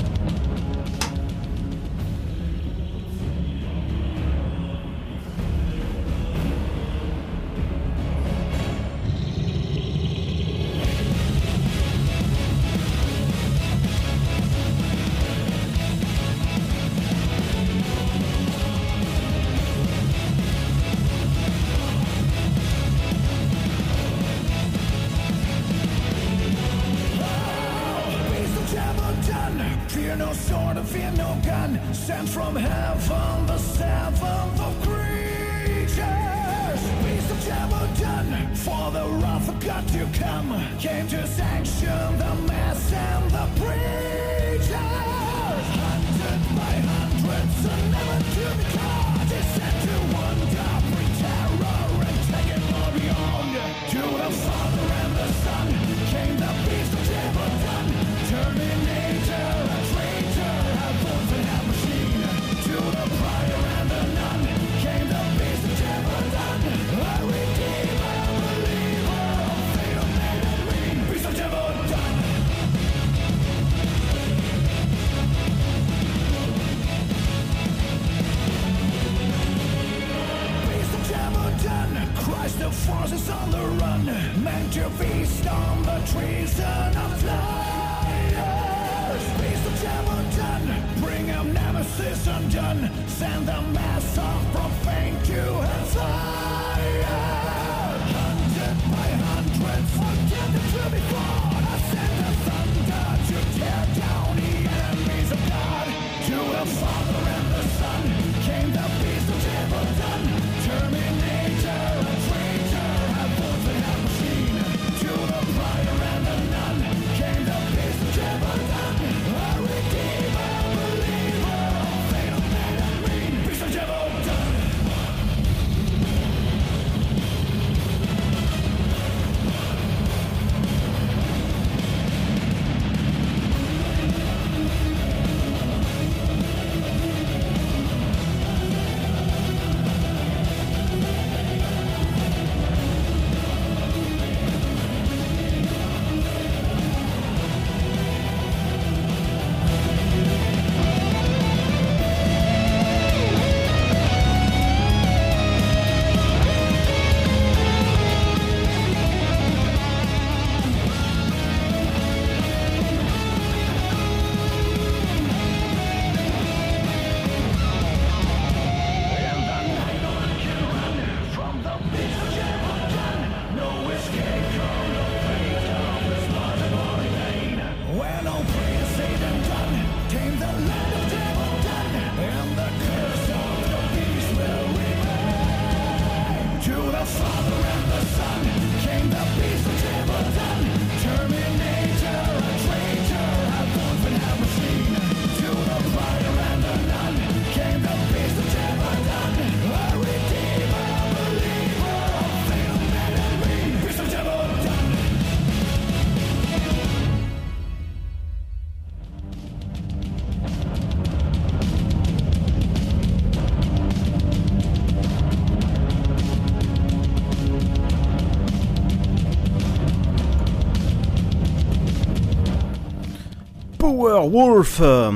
Wolf 223.97 224.81
euh, 224.83 225.11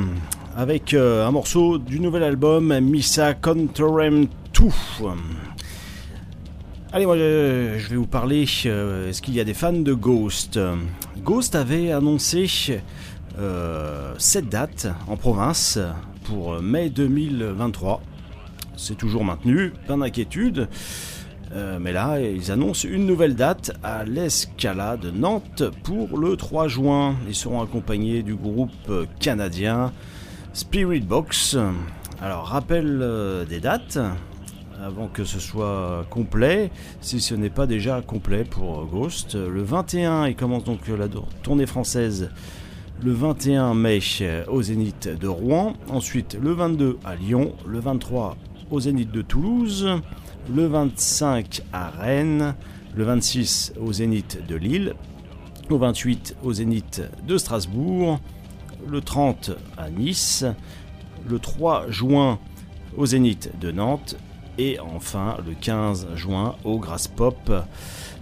avec 0.57 0.95
euh, 0.95 1.27
un 1.27 1.31
morceau 1.31 1.77
du 1.77 2.01
nouvel 2.01 2.23
album 2.23 2.79
Missa 2.81 3.35
Contorem 3.35 4.27
2. 4.59 4.69
Allez, 6.91 7.05
moi 7.05 7.17
je 7.19 7.89
vais 7.89 7.97
vous 7.97 8.07
parler. 8.07 8.47
Euh, 8.65 9.11
est-ce 9.11 9.21
qu'il 9.21 9.35
y 9.35 9.41
a 9.41 9.45
des 9.45 9.53
fans 9.53 9.75
de 9.75 9.93
Ghost? 9.93 10.59
Ghost 11.23 11.55
avait 11.57 11.93
annoncé 11.93 12.47
cette 14.19 14.49
date 14.49 14.89
en 15.09 15.17
province 15.17 15.79
pour 16.25 16.63
mai 16.63 16.89
2023. 16.89 18.01
C'est 18.77 18.97
toujours 18.97 19.25
maintenu, 19.25 19.75
pas 19.87 19.97
d'inquiétude. 19.97 20.69
Euh, 21.53 21.79
mais 21.81 21.93
là, 21.93 22.21
ils 22.21 22.53
annoncent 22.53 22.87
une 22.89 23.07
nouvelle 23.07 23.35
date 23.35 23.73
à 23.83 24.05
l'Escalade 24.05 25.01
de 25.01 25.11
Nantes 25.11 25.65
pour 25.83 26.17
le 26.19 26.37
3 26.37 26.69
juin. 26.69 27.17
Ils 27.27 27.35
seront 27.35 27.61
accompagnés 27.61 28.23
du 28.23 28.35
groupe 28.35 28.91
canadien 29.19 29.93
Spirit 30.53 31.01
Box. 31.01 31.57
Alors, 32.23 32.47
rappel 32.47 33.01
euh, 33.03 33.45
des 33.45 33.61
dates 33.61 33.99
avant 34.83 35.09
que 35.09 35.25
ce 35.25 35.41
soit 35.41 36.07
complet, 36.09 36.71
si 37.01 37.21
ce 37.21 37.35
n'est 37.35 37.51
pas 37.51 37.67
déjà 37.67 38.01
complet 38.01 38.45
pour 38.45 38.87
Ghost. 38.87 39.35
Le 39.35 39.63
21, 39.63 40.27
il 40.27 40.37
commence 40.37 40.65
donc 40.65 40.81
la 40.89 41.07
tournée 41.43 41.67
française 41.67 42.31
le 43.03 43.13
21 43.13 43.75
mai 43.75 44.01
au 44.49 44.63
Zénith 44.63 45.09
de 45.09 45.29
Rouen, 45.29 45.75
ensuite 45.89 46.37
le 46.41 46.53
22 46.53 46.99
à 47.05 47.15
Lyon, 47.15 47.55
le 47.67 47.81
23 47.81 48.37
au 48.71 48.81
Zénith 48.81 49.11
de 49.11 49.23
Toulouse, 49.23 49.89
le 50.55 50.67
25 50.67 51.63
à 51.73 51.91
Rennes, 51.91 52.55
le 52.95 53.05
26 53.05 53.75
au 53.81 53.93
Zénith 53.93 54.45
de 54.47 54.57
Lille, 54.57 54.95
le 55.69 55.77
28 55.77 56.37
au 56.43 56.53
Zénith 56.53 57.03
de 57.27 57.39
Strasbourg, 57.39 58.21
le 58.87 59.01
30 59.01 59.53
à 59.77 59.91
Nice, 59.91 60.45
le 61.29 61.39
3 61.39 61.91
juin 61.91 62.39
au 62.97 63.07
Zénith 63.07 63.51
de 63.61 63.71
Nantes 63.71 64.17
et 64.59 64.79
enfin 64.81 65.37
le 65.47 65.55
15 65.55 66.09
juin 66.17 66.57
au 66.65 66.79
Grass 66.79 67.07
Pop 67.07 67.53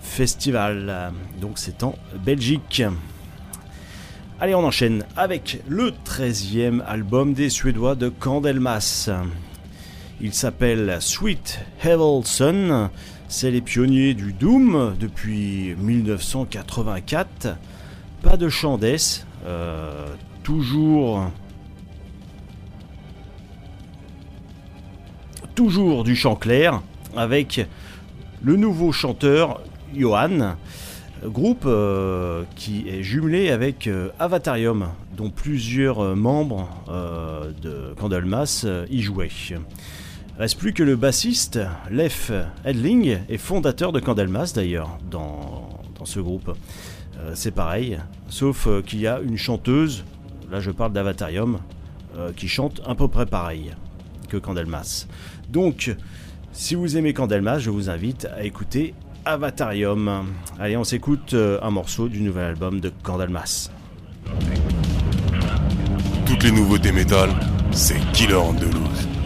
Festival. 0.01 1.13
Donc 1.41 1.53
c'est 1.57 1.83
en 1.83 1.95
Belgique. 2.25 2.83
Allez, 4.41 4.55
on 4.55 4.65
enchaîne 4.65 5.05
avec 5.17 5.63
le 5.67 5.93
13e 6.05 6.83
album 6.87 7.33
des 7.33 7.49
Suédois 7.49 7.95
de 7.95 8.09
Candelmas. 8.09 9.11
Il 10.21 10.35
s'appelle 10.35 10.97
Sweet 11.01 11.61
Hevel 11.85 12.25
Sun. 12.25 12.91
C'est 13.29 13.53
les 13.53 13.61
pionniers 13.61 14.15
du 14.15 14.33
Doom 14.33 14.97
depuis 14.99 15.77
1984. 15.79 17.57
Pas 18.23 18.37
de 18.37 18.49
chant 18.49 18.81
euh, 19.47 20.09
toujours. 20.43 21.31
Toujours 25.55 26.03
du 26.03 26.17
chant 26.17 26.35
clair 26.35 26.83
avec 27.17 27.65
le 28.43 28.57
nouveau 28.57 28.91
chanteur 28.91 29.61
Johan, 29.95 30.57
groupe 31.25 31.63
euh, 31.65 32.43
qui 32.57 32.89
est 32.89 33.05
jumelé 33.05 33.51
avec 33.51 33.87
euh, 33.87 34.11
Avatarium, 34.19 34.89
dont 35.17 35.31
plusieurs 35.31 36.17
membres 36.17 36.69
de 37.63 37.95
Candlemas 37.97 38.67
y 38.91 39.01
jouaient. 39.01 39.31
Reste 40.39 40.57
plus 40.61 40.73
que 40.73 40.85
le 40.85 40.95
bassiste, 40.95 41.59
Leif 41.91 42.31
Edling, 42.65 43.19
et 43.29 43.39
fondateur 43.39 43.91
de 43.91 43.99
Candelmas 43.99 44.53
d'ailleurs, 44.55 44.99
dans, 45.11 45.69
ce 46.05 46.21
groupe. 46.21 46.57
Euh, 47.19 47.33
c'est 47.35 47.51
pareil, 47.51 47.99
sauf 48.29 48.69
euh, 48.69 48.81
qu'il 48.81 49.01
y 49.01 49.09
a 49.09 49.19
une 49.19 49.37
chanteuse, 49.37 50.05
là 50.49 50.61
je 50.61 50.71
parle 50.71 50.93
d'Avatarium, 50.93 51.59
euh, 52.17 52.31
qui 52.37 52.47
chante 52.47 52.81
à 52.87 52.95
peu 52.95 53.09
près 53.09 53.27
pareil 53.27 53.75
que 54.29 54.37
Candelmas. 54.37 55.09
Donc, 55.49 55.97
si 56.53 56.77
vous 56.77 56.97
aimez 56.97 57.15
Candelmas, 57.15 57.59
je 57.59 57.71
vous 57.71 57.91
invite 57.91 58.27
à 58.27 58.45
écouter 58.45 58.95
Avatarium. 59.25 60.27
Allez, 60.61 60.77
on 60.77 60.85
s'écoute 60.85 61.35
un 61.35 61.71
morceau 61.71 62.09
du 62.09 62.21
nouvel 62.21 62.45
album 62.45 62.79
de 62.79 62.93
Candelmas. 63.03 63.71
Toutes 66.25 66.45
les 66.45 66.53
nouveautés 66.53 66.93
métal, 66.93 67.31
c'est 67.73 67.99
Killer 68.13 68.35
Andalous. 68.37 69.18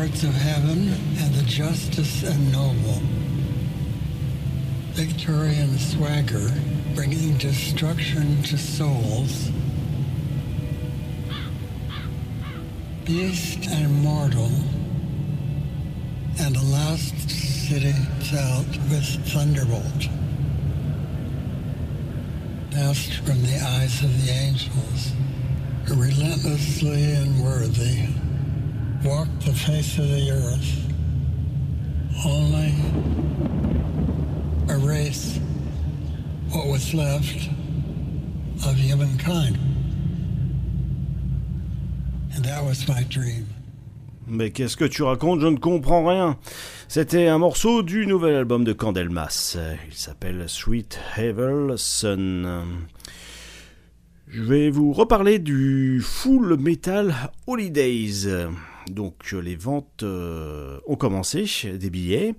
Courts 0.00 0.22
of 0.22 0.32
heaven 0.32 0.94
and 1.18 1.34
the 1.34 1.42
justice 1.42 2.22
and 2.22 2.50
noble. 2.50 3.02
Victorian 4.92 5.76
swagger 5.76 6.50
bringing 6.94 7.36
destruction 7.36 8.42
to 8.44 8.56
souls. 8.56 9.50
Beast 13.04 13.68
and 13.68 13.92
mortal, 14.02 14.50
and 16.38 16.56
the 16.56 16.64
last 16.72 17.28
city 17.28 17.92
out 18.32 18.70
with 18.88 19.04
thunderbolt. 19.28 20.08
Passed 22.70 23.16
from 23.26 23.42
the 23.42 23.60
eyes 23.76 24.02
of 24.02 24.24
the 24.24 24.32
angels, 24.32 25.12
relentlessly 25.90 27.12
and 27.12 27.44
worthy 27.44 28.19
face 29.52 29.98
of 29.98 30.08
the 30.08 30.30
earth. 30.30 30.76
Only 32.24 32.74
erase 34.68 35.38
what 36.50 36.66
was 36.66 36.92
left 36.94 37.48
of 38.66 38.76
humankind. 38.76 39.58
And 42.34 42.44
that 42.44 42.62
was 42.64 42.86
my 42.88 43.04
dream. 43.08 43.46
Mais 44.26 44.50
qu'est-ce 44.50 44.76
que 44.76 44.84
tu 44.84 45.02
racontes? 45.02 45.40
Je 45.40 45.48
ne 45.48 45.56
comprends 45.56 46.06
rien. 46.06 46.36
C'était 46.88 47.26
un 47.26 47.38
morceau 47.38 47.82
du 47.82 48.06
nouvel 48.06 48.36
album 48.36 48.62
de 48.62 48.72
Candelmas. 48.72 49.56
Il 49.88 49.94
s'appelle 49.94 50.44
Sweet 50.48 51.00
Havel 51.16 51.74
Sun. 51.76 52.86
Je 54.28 54.42
vais 54.42 54.70
vous 54.70 54.92
reparler 54.92 55.40
du 55.40 56.00
Full 56.00 56.56
Metal 56.60 57.12
Holidays. 57.48 58.28
Donc 58.90 59.14
euh, 59.32 59.40
les 59.40 59.56
ventes 59.56 60.02
euh, 60.02 60.78
ont 60.86 60.96
commencé, 60.96 61.46
des 61.78 61.90
billets. 61.90 62.34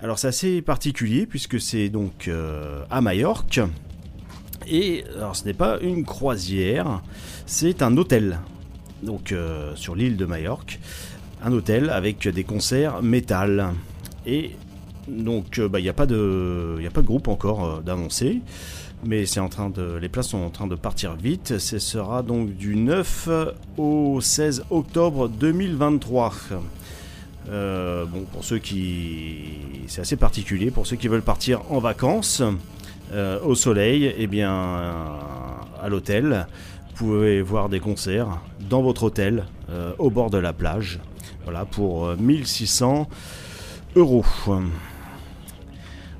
Alors 0.00 0.18
c'est 0.18 0.28
assez 0.28 0.62
particulier 0.62 1.26
puisque 1.26 1.60
c'est 1.60 1.88
donc 1.88 2.28
euh, 2.28 2.84
à 2.90 3.00
Majorque. 3.00 3.60
Et 4.66 5.04
alors 5.16 5.36
ce 5.36 5.44
n'est 5.44 5.54
pas 5.54 5.78
une 5.80 6.04
croisière, 6.04 7.02
c'est 7.46 7.82
un 7.82 7.96
hôtel. 7.96 8.40
Donc 9.02 9.34
sur 9.74 9.96
l'île 9.96 10.16
de 10.16 10.24
Majorque, 10.24 10.78
un 11.42 11.52
hôtel 11.52 11.90
avec 11.90 12.28
des 12.28 12.44
concerts 12.44 13.02
métal. 13.02 13.72
Et 14.24 14.52
donc 15.08 15.58
bah, 15.60 15.80
il 15.80 15.82
n'y 15.82 15.88
a, 15.88 15.92
pas 15.92 16.06
de, 16.06 16.80
a 16.86 16.90
pas 16.90 17.02
de 17.02 17.06
groupe 17.06 17.26
encore 17.26 17.82
d'annoncer 17.82 18.40
mais 19.04 19.26
c'est 19.26 19.40
en 19.40 19.48
train 19.48 19.70
de, 19.70 19.96
les 20.00 20.08
places 20.08 20.28
sont 20.28 20.38
en 20.38 20.50
train 20.50 20.66
de 20.66 20.74
partir 20.74 21.14
vite. 21.14 21.58
Ce 21.58 21.78
sera 21.78 22.22
donc 22.22 22.56
du 22.56 22.76
9 22.76 23.28
au 23.76 24.20
16 24.20 24.64
octobre 24.70 25.28
2023. 25.28 26.32
Euh, 27.48 28.04
bon, 28.06 28.24
pour 28.32 28.44
ceux 28.44 28.58
qui, 28.58 29.44
c'est 29.88 30.00
assez 30.00 30.16
particulier 30.16 30.70
pour 30.70 30.86
ceux 30.86 30.96
qui 30.96 31.08
veulent 31.08 31.22
partir 31.22 31.62
en 31.70 31.80
vacances 31.80 32.42
euh, 33.12 33.40
au 33.44 33.54
soleil, 33.54 34.04
et 34.04 34.14
eh 34.18 34.26
bien 34.26 34.50
à 35.82 35.88
l'hôtel, 35.88 36.46
vous 36.90 36.94
pouvez 36.94 37.42
voir 37.42 37.68
des 37.68 37.80
concerts 37.80 38.38
dans 38.70 38.82
votre 38.82 39.02
hôtel 39.04 39.44
euh, 39.70 39.92
au 39.98 40.10
bord 40.10 40.30
de 40.30 40.38
la 40.38 40.52
plage. 40.52 41.00
Voilà, 41.44 41.64
pour 41.64 42.16
1600 42.16 43.08
euros. 43.96 44.24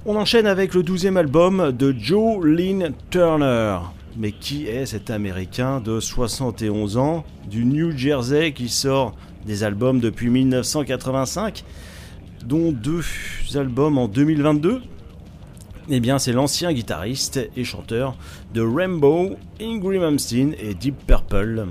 On 0.04 0.16
enchaîne 0.16 0.46
avec 0.46 0.74
le 0.74 0.82
douzième 0.82 1.16
album 1.16 1.70
de 1.70 1.94
Joe 1.96 2.44
Lynn 2.44 2.92
Turner. 3.10 3.78
Mais 4.16 4.32
qui 4.32 4.66
est 4.66 4.84
cet 4.84 5.10
Américain 5.10 5.80
de 5.80 6.00
71 6.00 6.96
ans 6.96 7.24
du 7.48 7.64
New 7.64 7.96
Jersey 7.96 8.52
qui 8.52 8.68
sort 8.68 9.14
des 9.46 9.62
albums 9.62 10.00
depuis 10.00 10.28
1985, 10.28 11.62
dont 12.44 12.72
deux 12.72 13.02
albums 13.54 13.96
en 13.96 14.08
2022 14.08 14.82
eh 15.88 16.00
bien, 16.00 16.18
c'est 16.18 16.32
l'ancien 16.32 16.72
guitariste 16.72 17.40
et 17.56 17.64
chanteur 17.64 18.16
de 18.54 18.60
Rainbow, 18.60 19.36
Ingrid 19.60 20.00
Malmsteen 20.00 20.54
et 20.58 20.74
Deep 20.74 20.96
Purple. 21.06 21.66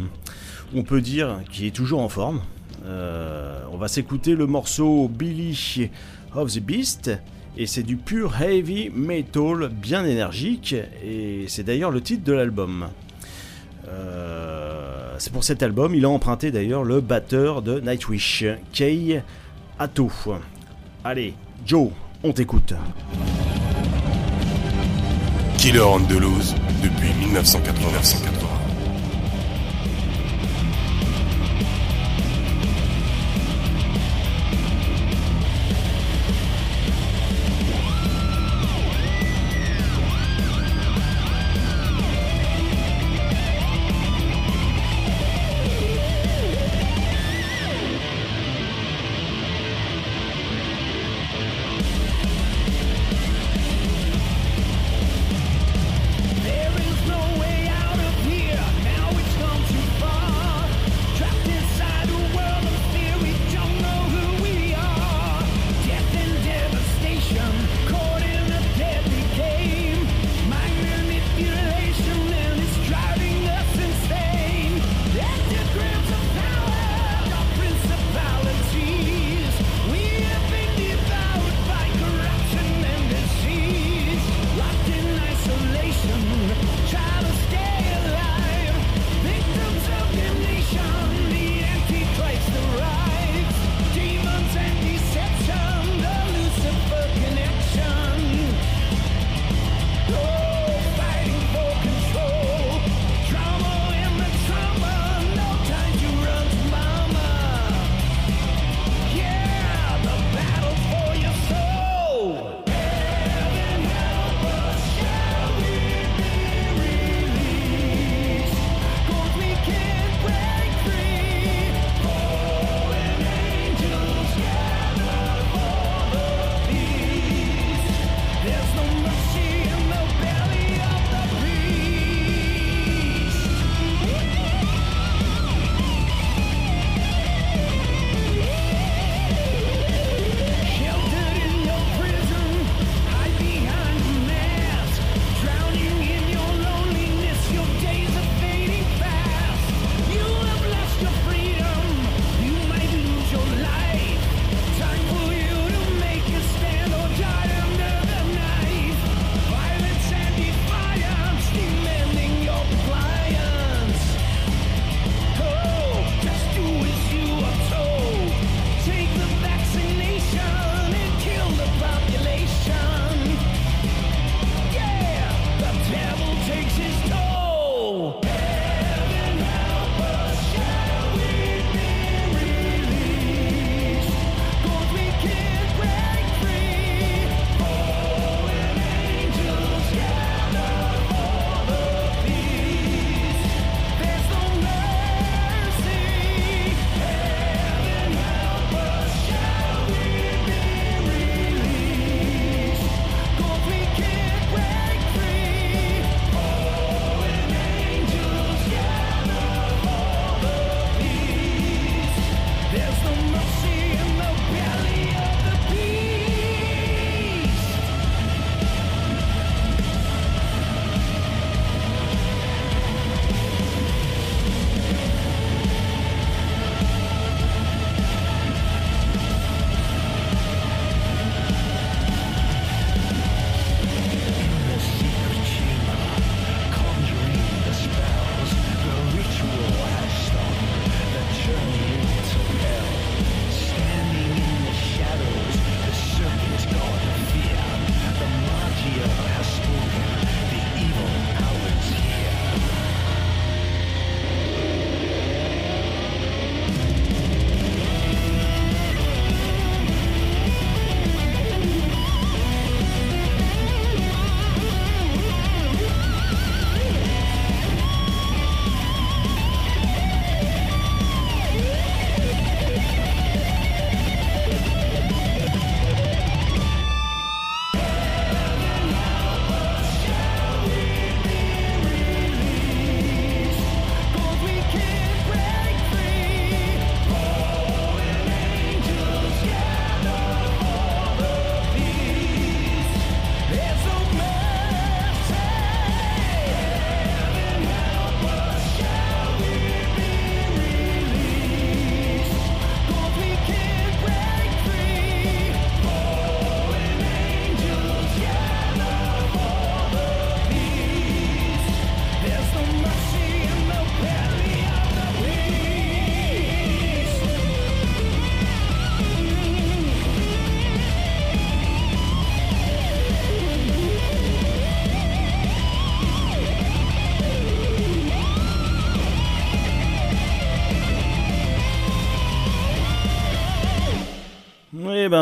On 0.75 0.84
peut 0.84 1.01
dire 1.01 1.39
qu'il 1.49 1.65
est 1.65 1.75
toujours 1.75 2.01
en 2.01 2.09
forme. 2.09 2.41
Euh, 2.86 3.61
on 3.71 3.77
va 3.77 3.88
s'écouter 3.88 4.36
le 4.36 4.47
morceau 4.47 5.09
Billy 5.09 5.89
of 6.36 6.51
the 6.53 6.59
Beast. 6.59 7.11
Et 7.58 7.68
c'est 7.68 7.84
du 7.84 7.97
pur 7.97 8.41
heavy 8.41 8.89
metal 8.89 9.70
bien 9.70 10.06
énergique. 10.06 10.76
Et 11.04 11.45
c'est 11.47 11.64
d'ailleurs 11.64 11.91
le 11.91 12.02
titre 12.02 12.24
de 12.24 12.34
l'album. 12.34 12.88
Euh, 13.88 15.16
c'est 15.18 15.34
pour 15.34 15.43
cet 15.43 15.62
album, 15.64 15.93
il 15.93 16.06
a 16.06 16.10
emprunté 16.10 16.52
d'ailleurs 16.52 16.84
le 16.84 17.02
batteur 17.02 17.62
de 17.62 17.80
Nightwish, 17.80 18.45
Kei 18.72 19.22
Ato. 19.80 20.12
Allez, 21.04 21.34
Joe, 21.66 21.89
on 22.24 22.32
t'écoute. 22.34 22.74
Killer 25.58 25.84
Loose 26.20 26.56
depuis 26.82 27.14
1980. 27.20 28.40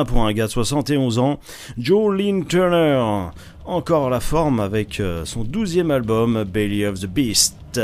Pour 0.06 0.26
un 0.26 0.34
gars 0.34 0.46
de 0.46 0.52
71 0.52 1.20
ans, 1.20 1.40
Joe 1.78 2.16
Lynn 2.16 2.46
Turner, 2.46 3.30
encore 3.66 4.10
la 4.10 4.20
forme 4.20 4.60
avec 4.60 5.00
euh, 5.00 5.26
son 5.26 5.44
douzième 5.44 5.92
album 5.92 6.44
Belly 6.44 6.86
of 6.86 7.00
the 7.00 7.06
Beast. 7.06 7.80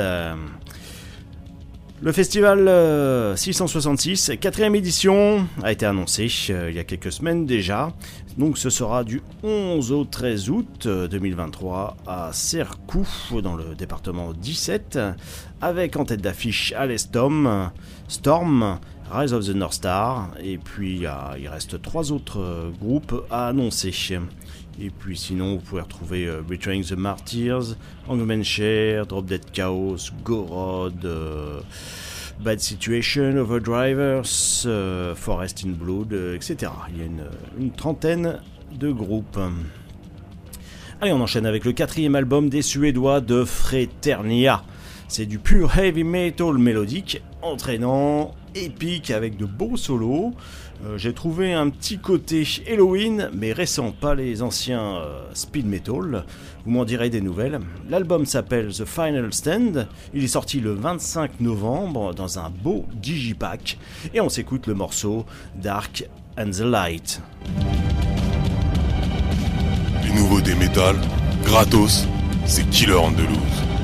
Le 2.01 2.11
festival 2.11 3.37
666, 3.37 4.29
euh, 4.29 4.35
quatrième 4.35 4.75
édition, 4.75 5.47
a 5.63 5.71
été 5.71 5.85
annoncé 5.85 6.27
euh, 6.49 6.69
il 6.69 6.75
y 6.75 6.79
a 6.79 6.83
quelques 6.83 7.11
semaines 7.11 7.45
déjà. 7.45 7.91
Donc 8.37 8.57
ce 8.57 8.69
sera 8.69 9.03
du 9.03 9.21
11 9.43 9.91
au 9.91 10.05
13 10.05 10.49
août 10.49 10.87
2023 10.87 11.97
à 12.05 12.31
Sercou, 12.33 13.07
dans 13.41 13.55
le 13.55 13.75
département 13.75 14.33
17, 14.33 14.99
avec 15.61 15.95
en 15.95 16.05
tête 16.05 16.21
d'affiche 16.21 16.73
Alestom, 16.77 17.71
Storm, 18.07 18.77
Rise 19.11 19.33
of 19.33 19.45
the 19.45 19.55
North 19.55 19.73
Star, 19.73 20.31
et 20.41 20.57
puis 20.57 21.01
il 21.37 21.47
reste 21.47 21.79
trois 21.81 22.11
autres 22.11 22.39
euh, 22.39 22.71
groupes 22.81 23.23
à 23.29 23.49
annoncer. 23.49 23.93
Et 24.81 24.89
puis 24.89 25.15
sinon, 25.15 25.55
vous 25.55 25.61
pouvez 25.61 25.81
retrouver 25.81 26.27
euh, 26.27 26.41
Betraying 26.41 26.83
the 26.83 26.93
Martyrs, 26.93 27.75
Hangman 28.07 28.43
Share, 28.43 29.05
Drop 29.05 29.25
Dead 29.25 29.43
Chaos, 29.51 30.11
Gorod, 30.23 31.05
euh, 31.05 31.61
Bad 32.39 32.59
Situation, 32.59 33.37
Overdrivers, 33.37 34.25
Forest 35.15 35.65
in 35.65 35.69
Blood, 35.69 36.11
etc. 36.33 36.71
Il 36.89 36.97
y 36.97 37.01
a 37.01 37.05
une, 37.05 37.71
trentaine 37.71 38.39
de 38.77 38.91
groupes. 38.91 39.39
Allez, 40.99 41.13
on 41.13 41.21
enchaîne 41.21 41.45
avec 41.45 41.63
le 41.63 41.73
quatrième 41.73 42.15
album 42.15 42.49
des 42.49 42.63
Suédois 42.63 43.21
de 43.21 43.45
Freternia. 43.45 44.63
C'est 45.07 45.27
du 45.27 45.37
pur 45.37 45.77
heavy 45.77 46.03
metal 46.03 46.57
mélodique, 46.57 47.21
entraînant, 47.43 48.33
épique 48.55 49.11
avec 49.11 49.37
de 49.37 49.45
beaux 49.45 49.77
solos. 49.77 50.33
Euh, 50.83 50.97
j'ai 50.97 51.13
trouvé 51.13 51.53
un 51.53 51.69
petit 51.69 51.97
côté 51.97 52.47
Halloween, 52.69 53.29
mais 53.33 53.53
récent, 53.53 53.91
pas 53.91 54.15
les 54.15 54.41
anciens 54.41 54.97
euh, 54.97 55.21
speed 55.33 55.65
metal. 55.65 56.25
Vous 56.65 56.71
m'en 56.71 56.85
direz 56.85 57.09
des 57.09 57.21
nouvelles. 57.21 57.59
L'album 57.89 58.25
s'appelle 58.25 58.73
The 58.73 58.85
Final 58.85 59.33
Stand. 59.33 59.87
Il 60.13 60.23
est 60.23 60.27
sorti 60.27 60.59
le 60.59 60.73
25 60.73 61.39
novembre 61.39 62.13
dans 62.13 62.39
un 62.39 62.49
beau 62.49 62.85
digipack. 62.93 63.77
Et 64.13 64.21
on 64.21 64.29
s'écoute 64.29 64.67
le 64.67 64.73
morceau 64.73 65.25
Dark 65.55 66.07
and 66.37 66.51
the 66.51 66.61
Light. 66.61 67.21
Les 70.03 70.13
nouveaux 70.13 70.41
des 70.41 70.55
métal, 70.55 70.95
gratos, 71.43 72.07
c'est 72.45 72.69
Killer 72.69 72.95
Andalouse. 72.95 73.74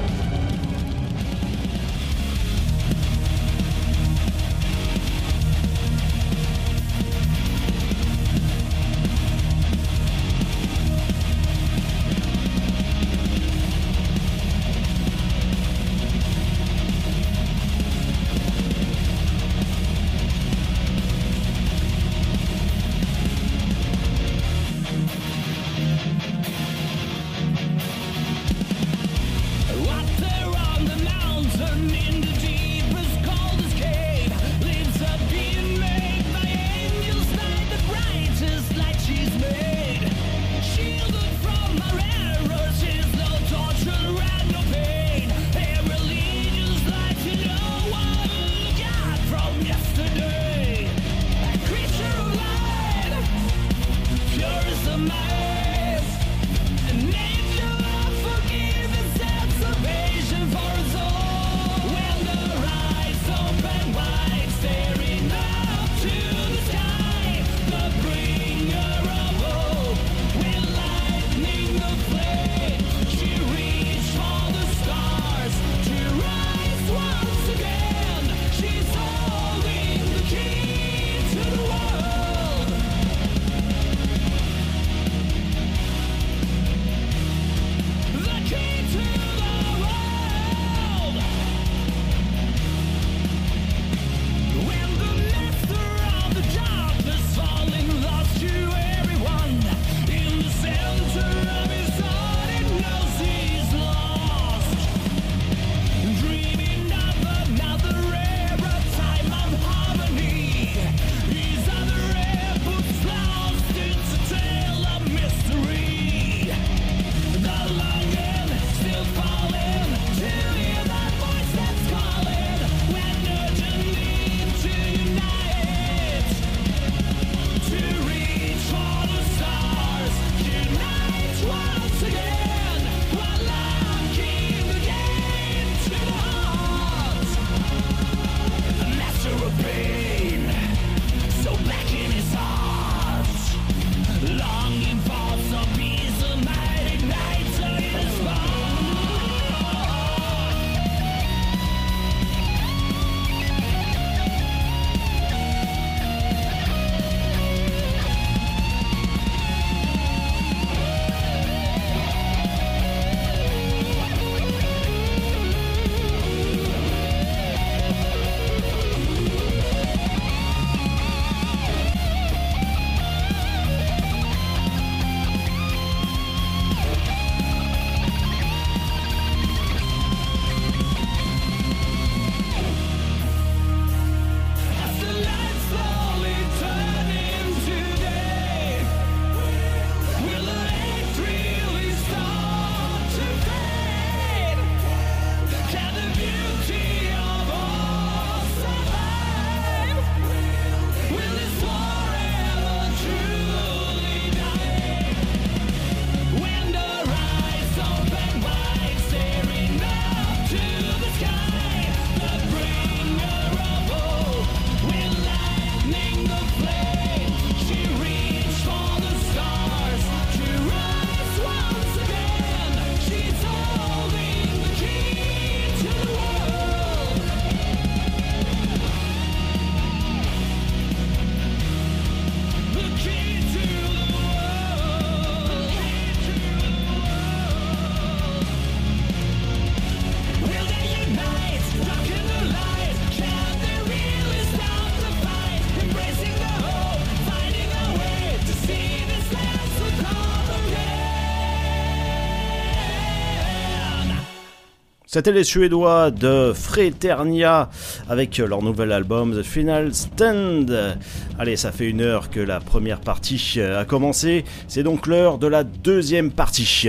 C'était 255.13 255.33
les 255.33 255.43
Suédois 255.43 256.09
de 256.09 256.53
Fraternia 256.55 257.69
avec 258.07 258.37
leur 258.37 258.61
nouvel 258.61 258.93
album 258.93 259.37
The 259.37 259.43
Final 259.43 259.93
Stand. 259.93 260.97
Allez, 261.37 261.57
ça 261.57 261.73
fait 261.73 261.89
une 261.89 261.99
heure 261.99 262.29
que 262.29 262.39
la 262.39 262.61
première 262.61 263.01
partie 263.01 263.59
a 263.59 263.83
commencé. 263.83 264.45
C'est 264.69 264.83
donc 264.83 265.07
l'heure 265.07 265.37
de 265.37 265.47
la 265.47 265.65
deuxième 265.65 266.31
partie. 266.31 266.87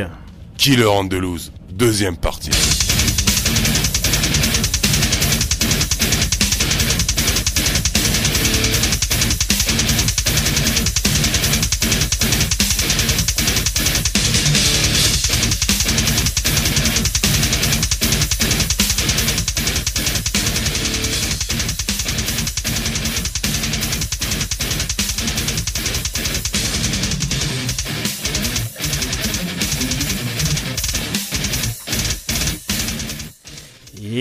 Killer 0.56 0.86
Andalouse, 0.86 1.52
deuxième 1.72 2.16
partie. 2.16 2.51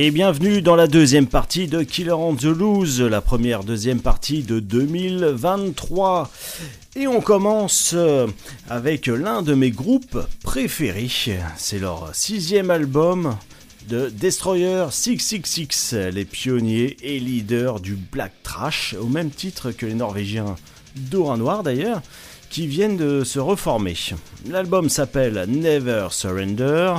Et 0.04 0.10
bienvenue 0.10 0.64
dans 0.64 0.76
la 0.76 0.88
deuxième 0.88 1.28
partie 1.28 1.68
de 1.68 1.84
Killer 1.84 2.14
on 2.14 2.36
the 2.36 2.46
Loose, 2.46 3.02
la 3.02 3.22
première 3.22 3.64
deuxième 3.64 4.00
partie 4.00 4.42
de 4.42 4.60
2023. 4.60 6.32
Et 6.96 7.06
on 7.06 7.22
commence 7.22 7.92
euh, 7.94 8.26
avec 8.68 9.06
l'un 9.06 9.44
de 9.44 9.54
mes 9.54 9.70
groupes 9.70 10.18
préférés. 10.44 11.08
C'est 11.56 11.78
leur 11.78 12.16
sixième 12.16 12.72
album 12.72 13.38
de 13.90 14.10
Destroyer 14.10 14.86
666, 14.90 15.94
les 16.12 16.26
pionniers 16.26 16.98
et 17.04 17.20
leaders 17.20 17.80
du 17.80 17.94
black 17.94 18.32
trash, 18.42 18.96
au 19.00 19.06
même 19.06 19.30
titre 19.30 19.70
que 19.70 19.86
les 19.86 19.94
Norvégiens 19.94 20.56
d'Aura 20.96 21.38
Noir 21.38 21.62
d'ailleurs, 21.62 22.02
qui 22.50 22.66
viennent 22.66 22.98
de 22.98 23.24
se 23.24 23.38
reformer. 23.38 23.96
L'album 24.50 24.90
s'appelle 24.90 25.46
Never 25.48 26.08
Surrender 26.10 26.96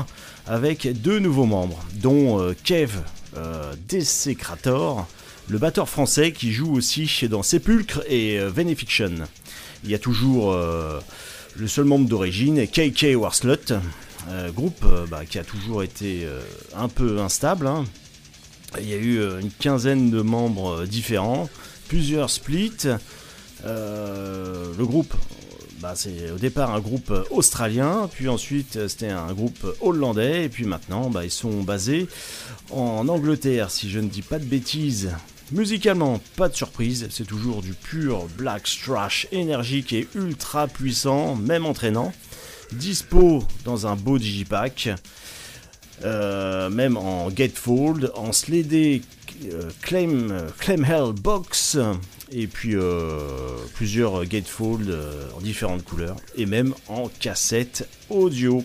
avec 0.47 1.01
deux 1.01 1.19
nouveaux 1.19 1.47
membres, 1.47 1.79
dont 1.95 2.41
euh, 2.41 2.55
Kev 2.65 2.93
euh, 3.37 3.75
Desecrator, 3.89 5.07
le 5.49 5.59
batteur 5.59 5.89
français 5.89 6.33
qui 6.33 6.53
joue 6.53 6.75
aussi 6.75 7.09
dans 7.29 7.43
Sepulcre 7.43 8.03
et 8.09 8.39
euh, 8.39 8.51
Venefiction. 8.51 9.13
Il 9.85 9.91
y 9.91 9.95
a 9.95 9.99
toujours 9.99 10.55
le 10.55 11.67
seul 11.67 11.87
membre 11.87 12.09
d'origine, 12.09 12.69
KK 12.69 13.17
Warslut, 13.17 13.73
groupe 14.55 14.87
bah, 15.11 15.23
qui 15.29 15.41
a 15.41 15.43
toujours 15.45 15.83
été 15.83 16.25
un 16.77 16.87
peu 16.87 17.19
instable. 17.19 17.67
hein. 17.67 17.85
Il 18.81 18.89
y 18.89 18.93
a 18.93 18.97
eu 18.97 19.19
une 19.41 19.51
quinzaine 19.51 20.13
de 20.13 20.23
membres 20.23 20.85
différents, 20.85 21.51
plusieurs 21.89 22.31
splits. 22.31 22.87
Le 23.65 24.85
groupe, 24.85 25.15
bah, 25.83 25.95
c'est 25.97 26.31
au 26.31 26.39
départ 26.39 26.73
un 26.73 26.79
groupe 26.79 27.11
euh, 27.11 27.25
australien, 27.31 28.09
puis 28.13 28.29
ensuite 28.29 28.77
euh, 28.77 28.87
c'était 28.87 29.09
un 29.09 29.33
groupe 29.33 29.67
hollandais, 29.81 30.45
et 30.45 30.49
puis 30.49 30.65
maintenant 30.65 31.11
bah, 31.11 31.25
ils 31.25 31.31
sont 31.31 31.63
basés 31.63 32.07
en 32.71 33.09
Angleterre, 33.09 33.71
si 33.73 33.91
je 33.91 33.99
ne 33.99 34.09
dis 34.09 34.23
pas 34.23 34.39
de 34.39 34.45
bêtises. 34.45 35.11
Musicalement, 35.51 36.21
pas 36.37 36.49
de 36.49 36.55
surprise, 36.55 37.09
c'est 37.11 37.27
toujours 37.27 37.63
du 37.63 37.75
pur 37.75 38.27
black 38.39 38.63
trash 38.63 39.27
énergique 39.33 39.93
et 39.93 40.07
ultra 40.15 40.69
puissant, 40.69 41.35
même 41.35 41.67
entraînant. 41.67 42.13
Dispo 42.73 43.45
dans 43.65 43.87
un 43.89 43.97
beau 43.97 44.19
digipack, 44.19 44.91
euh, 46.05 46.71
même 46.71 46.97
en 46.97 47.29
gatefold, 47.29 48.13
en 48.15 48.33
sledé 48.33 49.03
euh, 49.53 49.71
euh, 49.93 50.49
claim 50.59 50.85
hell 50.85 51.13
box, 51.21 51.77
et 52.33 52.47
puis 52.47 52.75
euh, 52.75 53.57
plusieurs 53.75 54.25
gatefold 54.25 54.89
euh, 54.89 55.29
en 55.37 55.41
différentes 55.41 55.85
couleurs, 55.85 56.17
et 56.37 56.47
même 56.47 56.75
en 56.89 57.09
cassette 57.21 57.89
audio. 58.11 58.65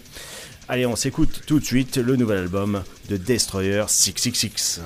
Allez, 0.70 0.86
on 0.86 0.96
s'écoute 0.96 1.44
tout 1.46 1.60
de 1.60 1.66
suite 1.66 1.98
le 1.98 2.16
nouvel 2.16 2.40
album 2.40 2.84
de 3.10 3.18
Destroyer 3.18 3.84
666. 3.88 4.82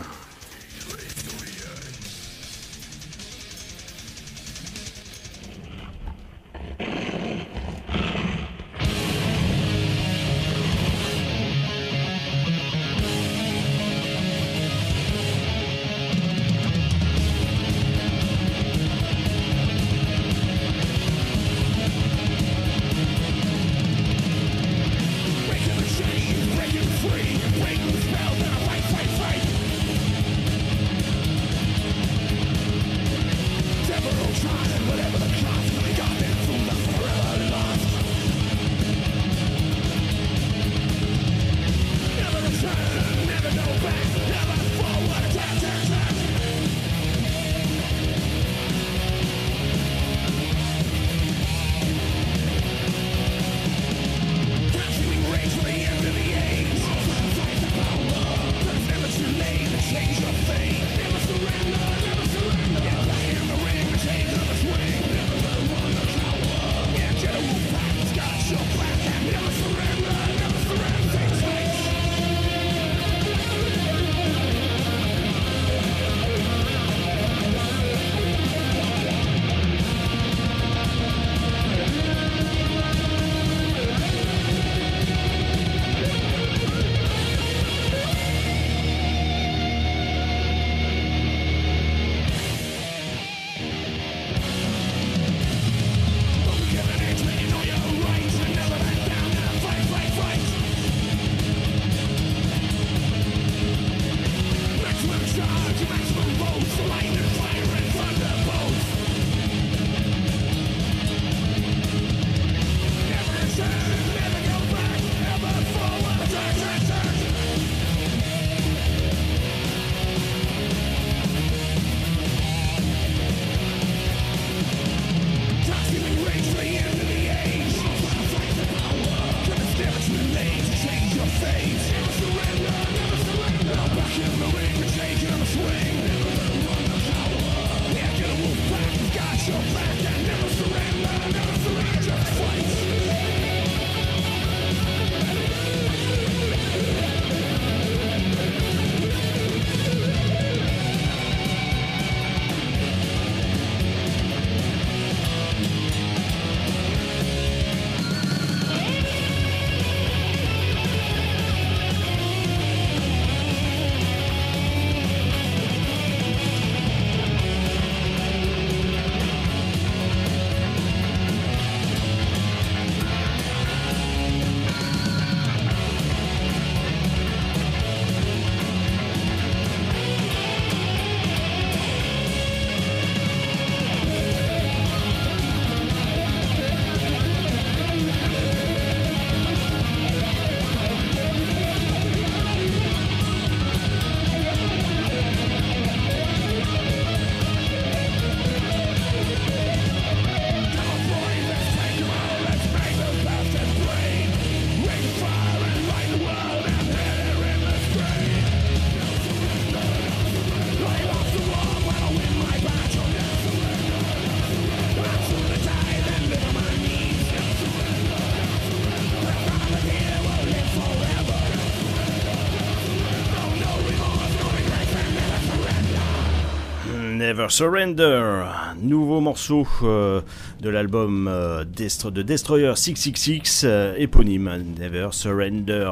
Never 227.41 227.53
Surrender, 227.53 228.43
nouveau 228.83 229.19
morceau 229.19 229.67
euh, 229.81 230.21
de 230.61 230.69
l'album 230.69 231.27
euh, 231.27 231.63
de 231.63 232.21
Destroyer 232.21 232.73
666, 232.75 233.63
euh, 233.65 233.95
éponyme 233.97 234.63
Never 234.79 235.07
Surrender. 235.09 235.91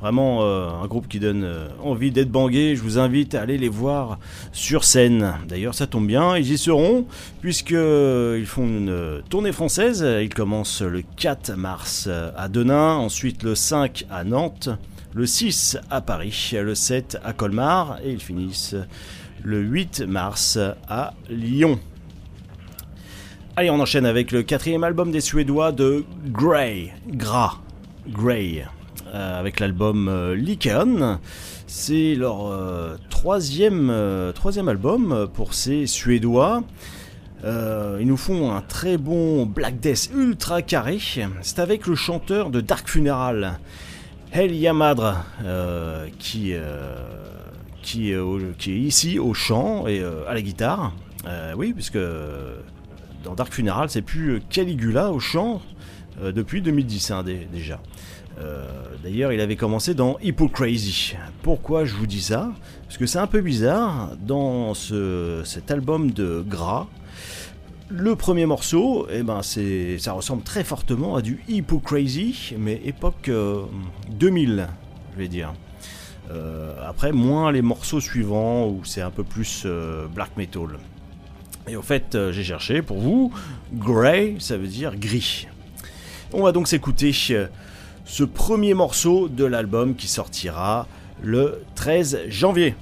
Vraiment 0.00 0.44
un 0.44 0.86
groupe 0.86 1.08
qui 1.08 1.18
donne 1.18 1.50
envie 1.82 2.12
d'être 2.12 2.30
bangué. 2.30 2.76
Je 2.76 2.82
vous 2.82 2.98
invite 2.98 3.34
à 3.34 3.40
aller 3.40 3.58
les 3.58 3.68
voir 3.68 4.20
sur 4.52 4.84
scène. 4.84 5.34
D'ailleurs, 5.48 5.74
ça 5.74 5.88
tombe 5.88 6.06
bien, 6.06 6.36
ils 6.36 6.52
y 6.52 6.58
seront 6.58 7.06
puisqu'ils 7.40 8.46
font 8.46 8.64
une 8.64 9.22
tournée 9.30 9.50
française. 9.50 10.06
Ils 10.22 10.32
commencent 10.32 10.82
le 10.82 11.02
4 11.16 11.56
mars 11.56 12.08
à 12.36 12.48
Denain, 12.48 12.94
ensuite 12.94 13.42
le 13.42 13.56
5 13.56 14.04
à 14.10 14.22
Nantes, 14.22 14.68
le 15.12 15.26
6 15.26 15.78
à 15.90 16.00
Paris, 16.00 16.52
le 16.52 16.74
7 16.76 17.18
à 17.24 17.32
Colmar 17.32 17.98
et 18.04 18.12
ils 18.12 18.20
finissent 18.20 18.76
le 19.44 19.60
8 19.60 20.00
mars 20.08 20.58
à 20.88 21.12
Lyon. 21.28 21.78
Allez, 23.56 23.70
on 23.70 23.78
enchaîne 23.78 24.06
avec 24.06 24.32
le 24.32 24.42
quatrième 24.42 24.82
album 24.82 25.12
des 25.12 25.20
Suédois 25.20 25.70
de 25.70 26.04
Grey, 26.26 26.92
Gras, 27.08 27.58
Grey, 28.08 28.64
euh, 29.14 29.38
avec 29.38 29.60
l'album 29.60 30.08
euh, 30.08 31.16
C'est 31.66 32.14
leur 32.14 32.46
euh, 32.46 32.96
troisième, 33.10 33.90
euh, 33.90 34.32
troisième 34.32 34.68
album 34.68 35.28
pour 35.34 35.52
ces 35.52 35.86
Suédois. 35.86 36.64
ils 37.44 38.06
nous 38.06 38.16
font 38.16 38.50
un 38.52 38.62
très 38.62 38.96
bon 38.96 39.44
Black 39.44 39.78
Death 39.78 40.10
ultra 40.16 40.62
carré. 40.62 40.98
C'est 41.42 41.58
avec 41.58 41.86
le 41.86 41.94
chanteur 41.94 42.48
de 42.48 42.62
Dark 42.62 42.88
Funeral, 42.88 43.58
Hel 44.32 44.54
Yamadre, 44.54 45.22
qui 46.18 46.54
qui, 47.84 48.10
est 48.10 48.68
ici 48.68 49.18
au 49.18 49.34
chant 49.34 49.86
et 49.86 50.00
euh, 50.00 50.28
à 50.28 50.34
la 50.34 50.42
guitare. 50.42 50.94
Euh, 51.26 51.54
oui, 51.56 51.72
puisque 51.72 51.98
dans 53.22 53.34
Dark 53.34 53.52
Funeral, 53.52 53.88
c'est 53.90 54.02
plus 54.02 54.40
Caligula 54.50 55.12
au 55.12 55.20
chant 55.20 55.62
euh, 56.20 56.32
depuis 56.32 56.62
2010 56.62 57.10
hein, 57.10 57.24
déjà. 57.52 57.80
D'ailleurs, 59.04 59.32
il 59.32 59.40
avait 59.40 59.54
commencé 59.54 59.94
dans 59.94 60.16
Crazy. 60.52 61.14
Pourquoi 61.42 61.84
je 61.84 61.94
vous 61.94 62.06
dis 62.06 62.22
ça? 62.22 62.50
Parce 62.86 62.96
que 62.96 63.06
c'est 63.06 63.18
un 63.18 63.28
peu 63.28 63.42
bizarre 63.42 64.16
dans 64.20 64.72
cet 64.74 65.70
album 65.70 66.10
de 66.10 66.42
Gras. 66.44 66.88
Le 67.90 68.16
premier 68.16 68.46
morceau, 68.46 69.06
eh 69.12 69.22
ben 69.22 69.40
ça 69.42 70.12
ressemble 70.12 70.42
très 70.42 70.64
fortement 70.64 71.14
à 71.14 71.22
du 71.22 71.44
Crazy, 71.84 72.54
mais 72.58 72.80
époque 72.84 73.30
2000, 74.10 74.68
je 75.12 75.18
vais 75.18 75.28
dire. 75.28 75.52
Euh, 76.30 76.72
après, 76.86 77.12
moins 77.12 77.52
les 77.52 77.62
morceaux 77.62 78.00
suivants 78.00 78.66
où 78.68 78.82
c'est 78.84 79.02
un 79.02 79.10
peu 79.10 79.24
plus 79.24 79.64
euh, 79.66 80.06
black 80.06 80.36
metal. 80.36 80.78
Et 81.68 81.76
au 81.76 81.82
fait, 81.82 82.14
euh, 82.14 82.32
j'ai 82.32 82.44
cherché 82.44 82.82
pour 82.82 82.98
vous, 82.98 83.32
Grey, 83.72 84.36
ça 84.38 84.56
veut 84.56 84.66
dire 84.66 84.96
gris. 84.96 85.46
On 86.32 86.42
va 86.42 86.52
donc 86.52 86.68
s'écouter 86.68 87.12
ce 87.12 88.24
premier 88.24 88.74
morceau 88.74 89.28
de 89.28 89.44
l'album 89.44 89.94
qui 89.94 90.08
sortira 90.08 90.86
le 91.22 91.62
13 91.74 92.22
janvier. 92.28 92.74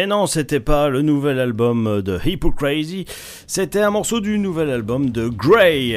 Mais 0.00 0.06
non, 0.06 0.26
c'était 0.26 0.60
pas 0.60 0.88
le 0.88 1.02
nouvel 1.02 1.38
album 1.38 2.00
de 2.00 2.18
Hypocrazy, 2.24 3.04
c'était 3.46 3.82
un 3.82 3.90
morceau 3.90 4.20
du 4.20 4.38
nouvel 4.38 4.70
album 4.70 5.10
de 5.10 5.28
Grey, 5.28 5.90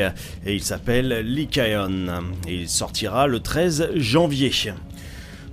et 0.45 0.53
il 0.53 0.61
s'appelle 0.61 1.21
Lycaon. 1.25 2.07
Il 2.45 2.67
sortira 2.67 3.27
le 3.27 3.39
13 3.39 3.91
janvier. 3.95 4.51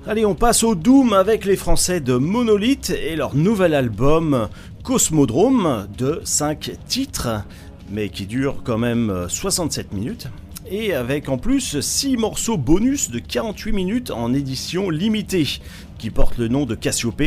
Allez, 0.04 0.26
on 0.26 0.34
passe 0.34 0.64
au 0.64 0.74
Doom 0.74 1.12
avec 1.12 1.44
les 1.44 1.54
Français 1.54 2.00
de 2.00 2.14
Monolith 2.14 2.90
et 2.90 3.14
leur 3.14 3.36
nouvel 3.36 3.72
album 3.72 4.48
Cosmodrome 4.82 5.86
de 5.96 6.20
5 6.24 6.72
titres, 6.88 7.44
mais 7.88 8.08
qui 8.08 8.26
dure 8.26 8.62
quand 8.64 8.78
même 8.78 9.26
67 9.28 9.92
minutes 9.92 10.26
et 10.70 10.94
avec 10.94 11.28
en 11.28 11.36
plus 11.36 11.80
6 11.80 12.16
morceaux 12.16 12.56
bonus 12.56 13.10
de 13.10 13.18
48 13.18 13.72
minutes 13.72 14.10
en 14.10 14.32
édition 14.32 14.88
limitée, 14.88 15.46
qui 16.00 16.10
porte 16.10 16.38
le 16.38 16.48
nom 16.48 16.64
de 16.64 16.74
Cassiope, 16.74 17.22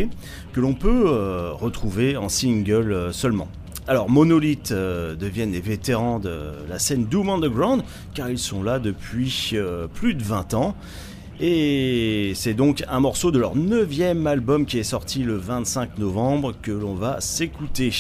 que 0.52 0.60
l'on 0.60 0.74
peut 0.74 1.06
euh, 1.06 1.52
retrouver 1.54 2.18
en 2.18 2.28
single 2.28 2.91
euh, 2.91 3.12
seulement. 3.12 3.48
Alors 3.88 4.10
Monolith 4.10 4.72
euh, 4.72 5.16
deviennent 5.16 5.52
des 5.52 5.62
vétérans 5.62 6.20
de 6.20 6.54
la 6.68 6.80
scène 6.80 7.06
Doom 7.06 7.30
Underground, 7.30 7.84
car 8.16 8.30
ils 8.30 8.40
sont 8.40 8.64
là 8.64 8.80
depuis 8.80 9.54
plus 9.94 10.16
de 10.16 10.24
20 10.24 10.54
ans. 10.56 10.76
Et 11.40 12.34
c'est 12.36 12.54
donc 12.54 12.84
un 12.88 13.00
morceau 13.00 13.32
de 13.32 13.40
leur 13.40 13.56
neuvième 13.56 14.28
album 14.28 14.66
qui 14.66 14.78
est 14.78 14.84
sorti 14.84 15.24
le 15.24 15.36
25 15.36 15.98
novembre 15.98 16.54
que 16.62 16.72
l'on 16.72 16.94
va 16.94 17.20
s'écouter. 17.22 17.91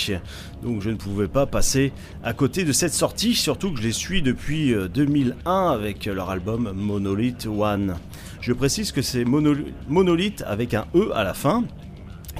Donc 0.61 0.81
je 0.81 0.91
ne 0.91 0.95
pouvais 0.95 1.27
pas 1.27 1.47
passer 1.47 1.91
à 2.23 2.33
côté 2.33 2.63
de 2.63 2.71
cette 2.71 2.93
sortie, 2.93 3.33
surtout 3.33 3.73
que 3.73 3.79
je 3.79 3.87
les 3.87 3.91
suis 3.91 4.21
depuis 4.21 4.73
2001 4.93 5.51
euh, 5.51 5.69
avec 5.73 6.05
leur 6.05 6.29
album 6.29 6.71
Monolith 6.75 7.47
One. 7.47 7.95
Je 8.43 8.51
précise 8.51 8.91
que 8.91 9.01
c'est 9.01 9.23
monolith 9.23 10.43
avec 10.45 10.73
un 10.73 10.85
E 10.95 11.11
à 11.15 11.23
la 11.23 11.33
fin, 11.33 11.63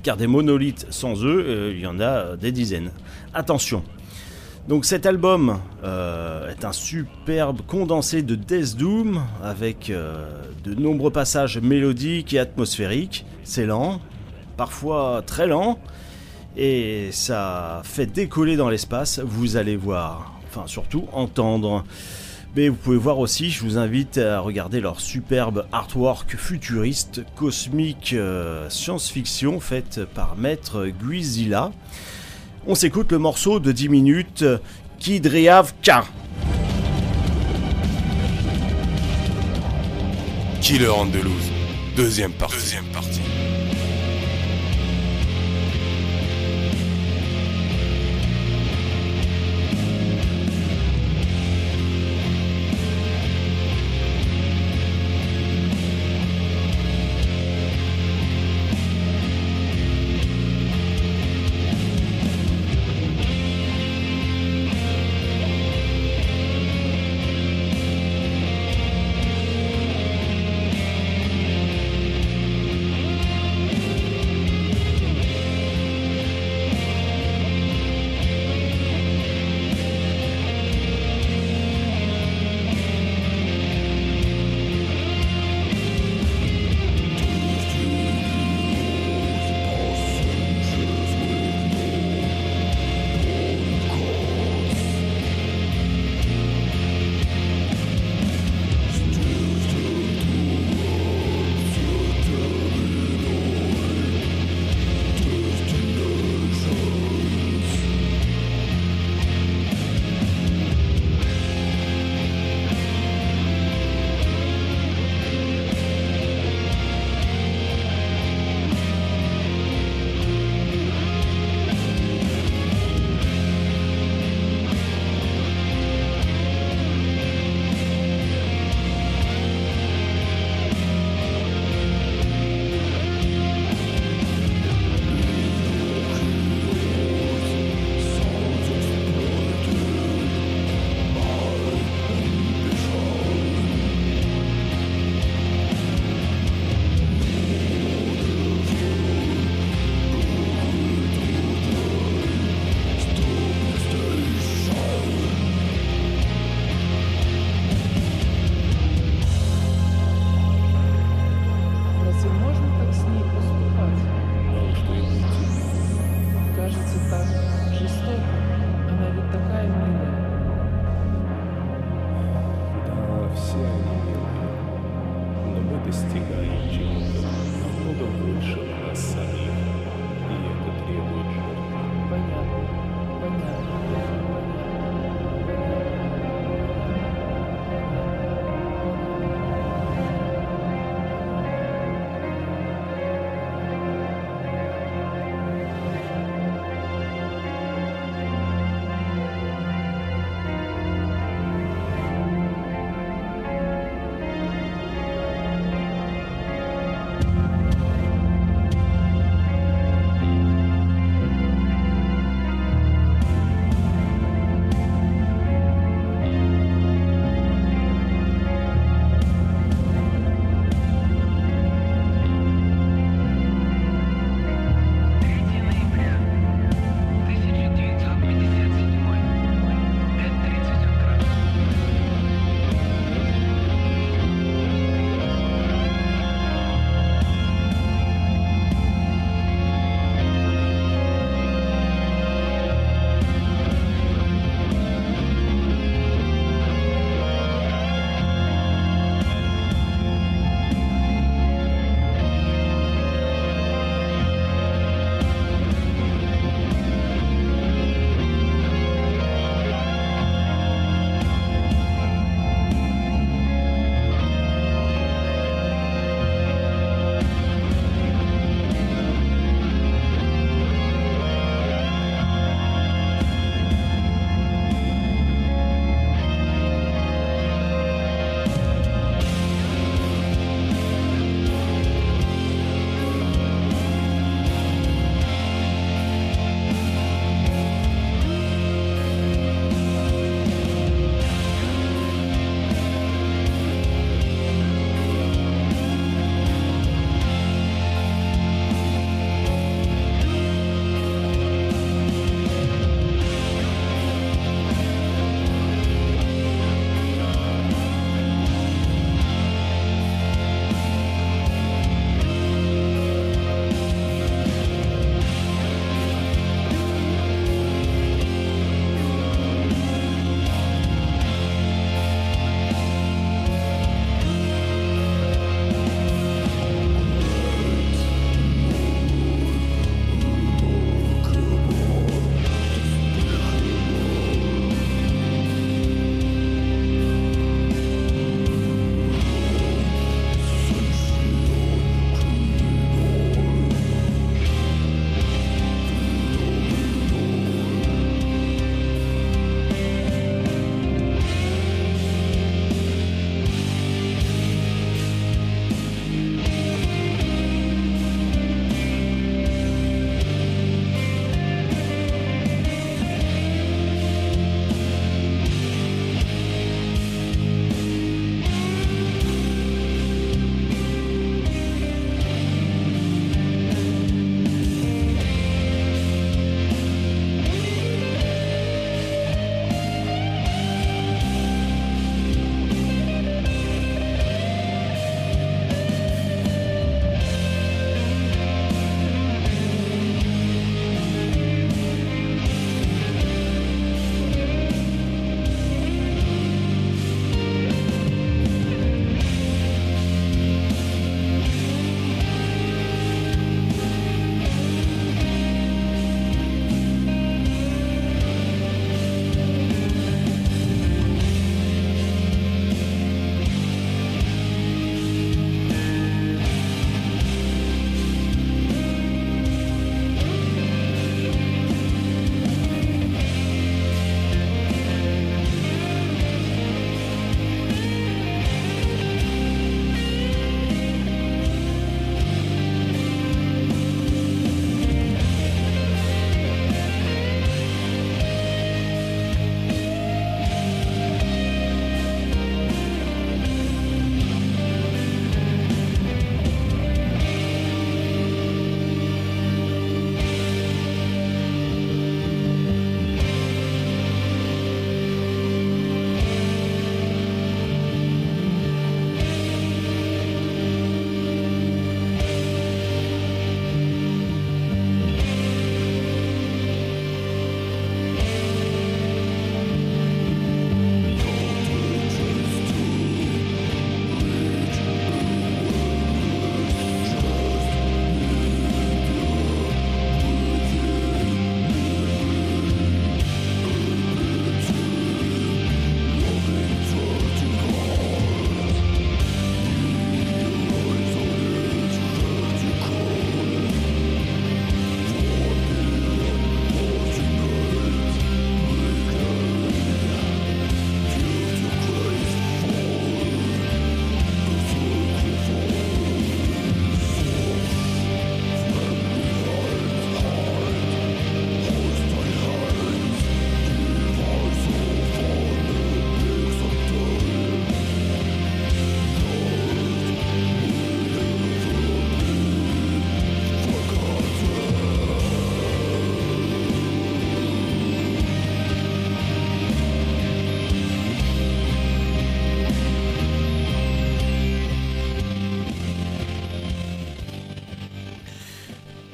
car 0.03 0.17
des 0.17 0.27
monolithes 0.27 0.85
sans 0.89 1.23
E, 1.23 1.27
euh, 1.27 1.73
il 1.73 1.79
y 1.79 1.87
en 1.87 2.01
a 2.01 2.03
euh, 2.03 2.35
des 2.35 2.51
dizaines. 2.51 2.91
Attention, 3.33 3.85
donc 4.67 4.83
cet 4.83 5.05
album 5.05 5.59
euh, 5.85 6.51
est 6.51 6.65
un 6.65 6.73
superbe 6.73 7.61
condensé 7.65 8.21
de 8.21 8.35
Death 8.35 8.75
Doom 8.75 9.21
avec 9.41 9.89
de 10.65 10.75
nombreux 10.75 11.11
passages 11.11 11.57
mélodiques 11.59 12.33
et 12.33 12.39
atmosphériques. 12.39 13.25
C'est 13.45 13.65
lent, 13.65 14.01
parfois 14.57 15.23
très 15.25 15.47
lent, 15.47 15.79
et 16.57 17.11
ça 17.13 17.81
fait 17.85 18.07
décoller 18.07 18.57
dans 18.57 18.67
l'espace, 18.67 19.21
vous 19.23 19.55
allez 19.55 19.77
voir, 19.77 20.33
enfin 20.49 20.67
surtout 20.67 21.05
entendre. 21.13 21.85
Mais 22.55 22.69
vous 22.69 22.75
pouvez 22.75 22.97
voir 22.97 23.19
aussi, 23.19 23.49
je 23.49 23.63
vous 23.63 23.77
invite 23.77 24.19
à 24.19 24.39
regarder 24.39 24.79
leur 24.79 24.99
superbe 24.99 25.65
artwork 25.71 26.35
futuriste, 26.37 27.21
cosmique, 27.35 28.13
euh, 28.13 28.69
science-fiction 28.69 29.59
faite 29.59 30.01
par 30.13 30.35
Maître 30.37 30.87
Guizilla 30.87 31.71
on 32.65 32.75
s'écoute 32.75 33.11
le 33.11 33.17
morceau 33.17 33.59
de 33.59 33.71
10 33.71 33.89
minutes 33.89 34.45
Kidriavka. 34.99 36.05
Killer 40.61 40.87
Andalouse, 40.87 41.51
deuxième 41.97 42.31
partie. 42.31 42.55
Deuxième 42.55 42.85
partie. 42.85 43.32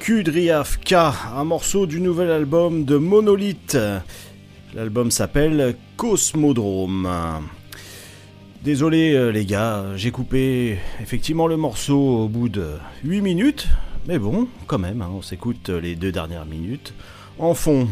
Kudriaf 0.10 0.80
un 1.36 1.44
morceau 1.44 1.86
du 1.86 2.02
nouvel 2.02 2.32
album 2.32 2.84
de 2.84 2.98
Monolith. 2.98 3.78
L'album 4.74 5.12
s'appelle 5.12 5.76
Cosmodrome. 5.98 7.08
Désolé 8.64 9.14
euh, 9.14 9.32
les 9.32 9.46
gars, 9.46 9.86
j'ai 9.98 10.10
coupé 10.10 10.80
effectivement 11.00 11.46
le 11.46 11.58
morceau 11.58 12.24
au 12.24 12.28
bout 12.28 12.50
de 12.50 12.72
8 13.04 13.22
minutes, 13.22 13.68
mais 14.08 14.18
bon, 14.18 14.48
quand 14.66 14.80
même, 14.80 15.04
hein, 15.04 15.12
on 15.14 15.22
s'écoute 15.22 15.70
les 15.70 15.96
deux 15.96 16.12
dernières 16.12 16.48
minutes 16.48 16.96
en 17.38 17.54
fond. 17.54 17.88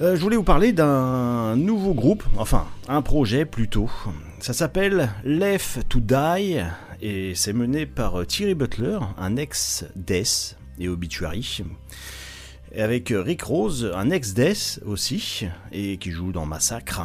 Euh, 0.00 0.14
je 0.14 0.20
voulais 0.20 0.36
vous 0.36 0.44
parler 0.44 0.70
d'un 0.70 1.56
nouveau 1.56 1.94
groupe, 1.94 2.22
enfin 2.36 2.68
un 2.86 3.02
projet 3.02 3.44
plutôt. 3.44 3.90
Ça 4.38 4.52
s'appelle 4.52 5.10
Left 5.24 5.88
to 5.88 5.98
Die 5.98 6.62
et 7.00 7.34
c'est 7.34 7.52
mené 7.52 7.86
par 7.86 8.26
Thierry 8.26 8.54
Butler, 8.54 8.98
un 9.16 9.36
ex-Death 9.36 10.56
et 10.78 10.88
Obituary. 10.88 11.62
Avec 12.76 13.12
Rick 13.14 13.42
Rose, 13.42 13.90
un 13.94 14.10
ex-Death 14.10 14.80
aussi, 14.84 15.46
et 15.72 15.96
qui 15.96 16.10
joue 16.10 16.32
dans 16.32 16.46
Massacre. 16.46 17.02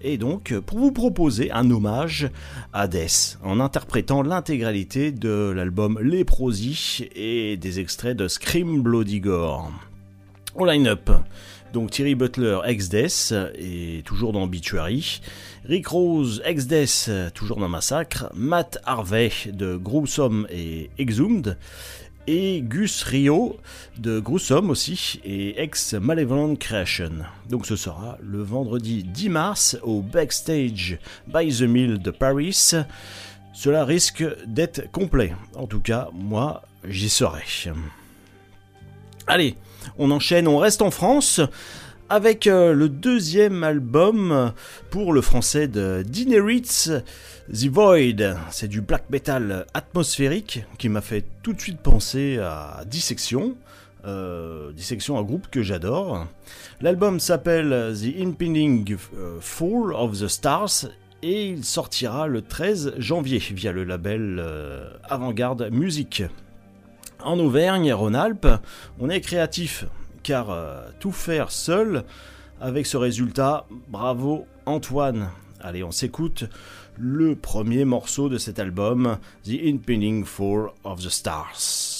Et 0.00 0.18
donc, 0.18 0.52
pour 0.66 0.78
vous 0.78 0.92
proposer 0.92 1.50
un 1.50 1.70
hommage 1.70 2.28
à 2.72 2.88
Death, 2.88 3.38
en 3.42 3.60
interprétant 3.60 4.22
l'intégralité 4.22 5.12
de 5.12 5.52
l'album 5.54 5.98
Leprosy 6.00 7.08
et 7.14 7.56
des 7.56 7.80
extraits 7.80 8.16
de 8.16 8.28
Scream 8.28 8.82
Bloody 8.82 9.20
Gore. 9.20 9.72
Au 10.54 10.66
line-up, 10.66 11.10
donc 11.74 11.90
Thierry 11.90 12.14
Butler, 12.14 12.60
ex-Death, 12.64 13.34
et 13.58 14.02
toujours 14.04 14.32
dans 14.32 14.44
Obituary. 14.44 15.20
Rick 15.64 15.88
Rose, 15.88 16.40
ex-Death, 16.44 17.10
toujours 17.34 17.58
dans 17.58 17.68
Massacre. 17.68 18.30
Matt 18.32 18.78
Harvey 18.84 19.32
de 19.52 19.76
Gruesome 19.76 20.46
et 20.50 20.88
Exhumed. 20.98 21.58
Et 22.28 22.62
Gus 22.62 23.02
Rio 23.02 23.58
de 23.98 24.20
Gruesome 24.20 24.70
aussi 24.70 25.20
et 25.24 25.60
ex-Malevolent 25.60 26.56
Creation. 26.56 27.10
Donc 27.50 27.66
ce 27.66 27.76
sera 27.76 28.16
le 28.22 28.40
vendredi 28.40 29.02
10 29.02 29.28
mars 29.28 29.76
au 29.82 30.00
Backstage 30.00 30.98
by 31.26 31.54
the 31.54 31.62
Mill 31.62 31.98
de 31.98 32.10
Paris. 32.12 32.70
Cela 33.52 33.84
risque 33.84 34.24
d'être 34.46 34.90
complet. 34.92 35.34
En 35.56 35.66
tout 35.66 35.80
cas, 35.80 36.08
moi, 36.14 36.62
j'y 36.88 37.08
serai. 37.08 37.42
Allez, 39.26 39.56
on 39.98 40.10
enchaîne, 40.10 40.48
on 40.48 40.58
reste 40.58 40.82
en 40.82 40.90
France 40.90 41.40
avec 42.08 42.46
euh, 42.46 42.72
le 42.72 42.88
deuxième 42.88 43.64
album 43.64 44.52
pour 44.90 45.12
le 45.12 45.20
français 45.20 45.68
de 45.68 46.04
Dineritz, 46.06 46.90
The 47.52 47.66
Void. 47.66 48.36
C'est 48.50 48.68
du 48.68 48.80
black 48.80 49.08
metal 49.10 49.66
atmosphérique 49.74 50.64
qui 50.78 50.88
m'a 50.88 51.00
fait 51.00 51.24
tout 51.42 51.52
de 51.52 51.60
suite 51.60 51.80
penser 51.80 52.38
à 52.38 52.84
Dissection. 52.86 53.56
Euh, 54.04 54.72
Dissection, 54.72 55.18
un 55.18 55.22
groupe 55.22 55.48
que 55.50 55.62
j'adore. 55.62 56.26
L'album 56.80 57.20
s'appelle 57.20 57.94
The 57.94 58.20
Impending 58.20 58.96
euh, 59.16 59.38
Fall 59.40 59.94
of 59.94 60.20
the 60.20 60.28
Stars 60.28 60.86
et 61.22 61.48
il 61.48 61.64
sortira 61.64 62.26
le 62.26 62.42
13 62.42 62.94
janvier 62.98 63.38
via 63.38 63.72
le 63.72 63.84
label 63.84 64.44
Avant-Garde 65.08 65.70
Musique. 65.72 66.22
En 67.24 67.38
Auvergne-Rhône-Alpes, 67.38 68.46
on 69.00 69.08
est 69.08 69.22
créatif 69.22 69.86
car 70.22 70.50
euh, 70.50 70.82
tout 71.00 71.10
faire 71.10 71.50
seul 71.50 72.04
avec 72.60 72.86
ce 72.86 72.98
résultat, 72.98 73.66
bravo 73.88 74.46
Antoine. 74.66 75.30
Allez, 75.60 75.82
on 75.82 75.90
s'écoute 75.90 76.44
le 76.98 77.34
premier 77.34 77.86
morceau 77.86 78.28
de 78.28 78.36
cet 78.36 78.58
album, 78.58 79.16
The 79.44 79.58
Impending 79.64 80.24
Fall 80.24 80.68
of 80.84 81.02
the 81.02 81.08
Stars. 81.08 81.93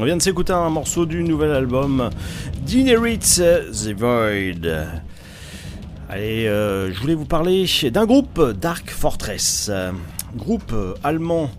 On 0.00 0.04
vient 0.04 0.16
de 0.16 0.22
s'écouter 0.22 0.52
un 0.52 0.70
morceau 0.70 1.06
du 1.06 1.24
nouvel 1.24 1.50
album 1.50 2.10
d'Inherit 2.64 3.18
The 3.18 3.92
Void. 3.98 4.86
Allez, 6.08 6.46
euh, 6.46 6.92
je 6.92 7.00
voulais 7.00 7.16
vous 7.16 7.24
parler 7.24 7.66
d'un 7.90 8.06
groupe, 8.06 8.40
Dark 8.60 8.90
Fortress. 8.90 9.72
Groupe 10.36 10.72
allemand 11.02 11.50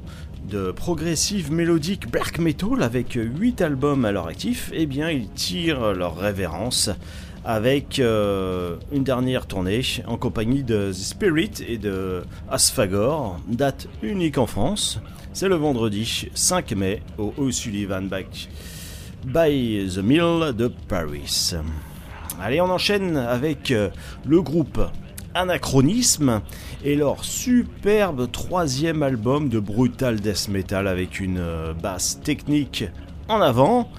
de 0.49 0.72
progressive 0.72 1.52
mélodique 1.52 2.10
black 2.10 2.40
metal 2.40 2.82
avec 2.82 3.20
8 3.22 3.61
albums 3.61 4.06
à 4.06 4.14
leur 4.14 4.28
actif. 4.28 4.72
Eh 4.74 4.86
bien, 4.86 5.10
ils 5.10 5.30
tirent 5.30 5.94
leur 5.94 6.16
révérence 6.16 6.90
avec 7.44 7.99
euh, 7.99 8.78
une 8.94 9.03
dernière 9.03 9.48
tournée 9.48 9.82
en 10.07 10.16
compagnie 10.16 10.64
de 10.64 10.91
The 10.91 10.94
Spirit 10.94 11.52
et 11.68 11.78
de 11.78 12.24
Asphagor, 12.49 13.38
date 13.49 13.90
unique 14.02 14.38
en 14.38 14.45
France. 14.48 15.02
C'est 15.40 15.48
le 15.48 15.56
vendredi 15.56 16.28
5 16.34 16.74
mai 16.74 17.02
au 17.18 17.34
O'Sullivan 17.38 18.10
Back 18.10 18.49
by 19.24 19.90
the 19.90 19.99
Mill 19.99 20.53
de 20.53 20.68
Paris. 20.68 21.53
Allez, 22.41 22.60
on 22.60 22.70
enchaîne 22.70 23.16
avec 23.16 23.72
euh, 23.72 23.90
le 24.26 24.41
groupe 24.41 24.82
Anachronisme 25.34 26.41
et 26.84 26.98
leur 26.98 27.24
superbe 27.24 28.30
troisième 28.30 29.02
album 29.02 29.48
de 29.48 29.61
brutal 29.61 30.20
death 30.20 30.49
metal 30.49 30.90
avec 30.90 31.22
une 31.22 31.38
euh, 31.38 31.74
basse 31.74 32.20
technique 32.22 32.84
en 33.30 33.40
avant. 33.40 33.90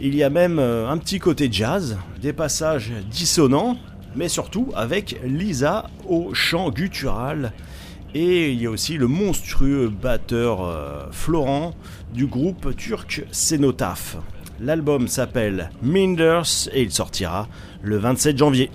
Il 0.00 0.16
y 0.16 0.24
a 0.24 0.28
même 0.28 0.58
euh, 0.58 0.90
un 0.90 0.98
petit 0.98 1.20
côté 1.20 1.48
jazz, 1.52 1.98
des 2.20 2.32
passages 2.32 2.90
dissonants, 3.08 3.76
mais 4.16 4.28
surtout 4.28 4.72
avec 4.74 5.20
Lisa 5.22 5.86
au 6.08 6.34
chant 6.34 6.70
guttural 6.70 7.52
et 8.14 8.52
il 8.52 8.62
y 8.62 8.66
a 8.66 8.70
aussi 8.70 8.96
le 8.96 9.08
monstrueux 9.08 9.88
batteur 9.88 10.64
euh, 10.64 11.06
Florent 11.10 11.74
du 12.12 12.26
groupe 12.26 12.76
turc 12.76 13.24
Cenotaph. 13.32 14.16
L'album 14.60 15.08
s'appelle 15.08 15.70
Minders 15.82 16.68
et 16.72 16.82
il 16.82 16.92
sortira 16.92 17.48
le 17.82 17.98
27 17.98 18.38
janvier. 18.38 18.70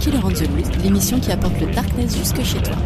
Killer 0.00 0.18
on 0.24 0.30
the 0.30 0.82
l'émission 0.82 1.20
qui 1.20 1.30
apporte 1.32 1.60
le 1.60 1.66
darkness 1.72 2.16
jusque 2.16 2.42
chez 2.42 2.62
toi. 2.62 2.76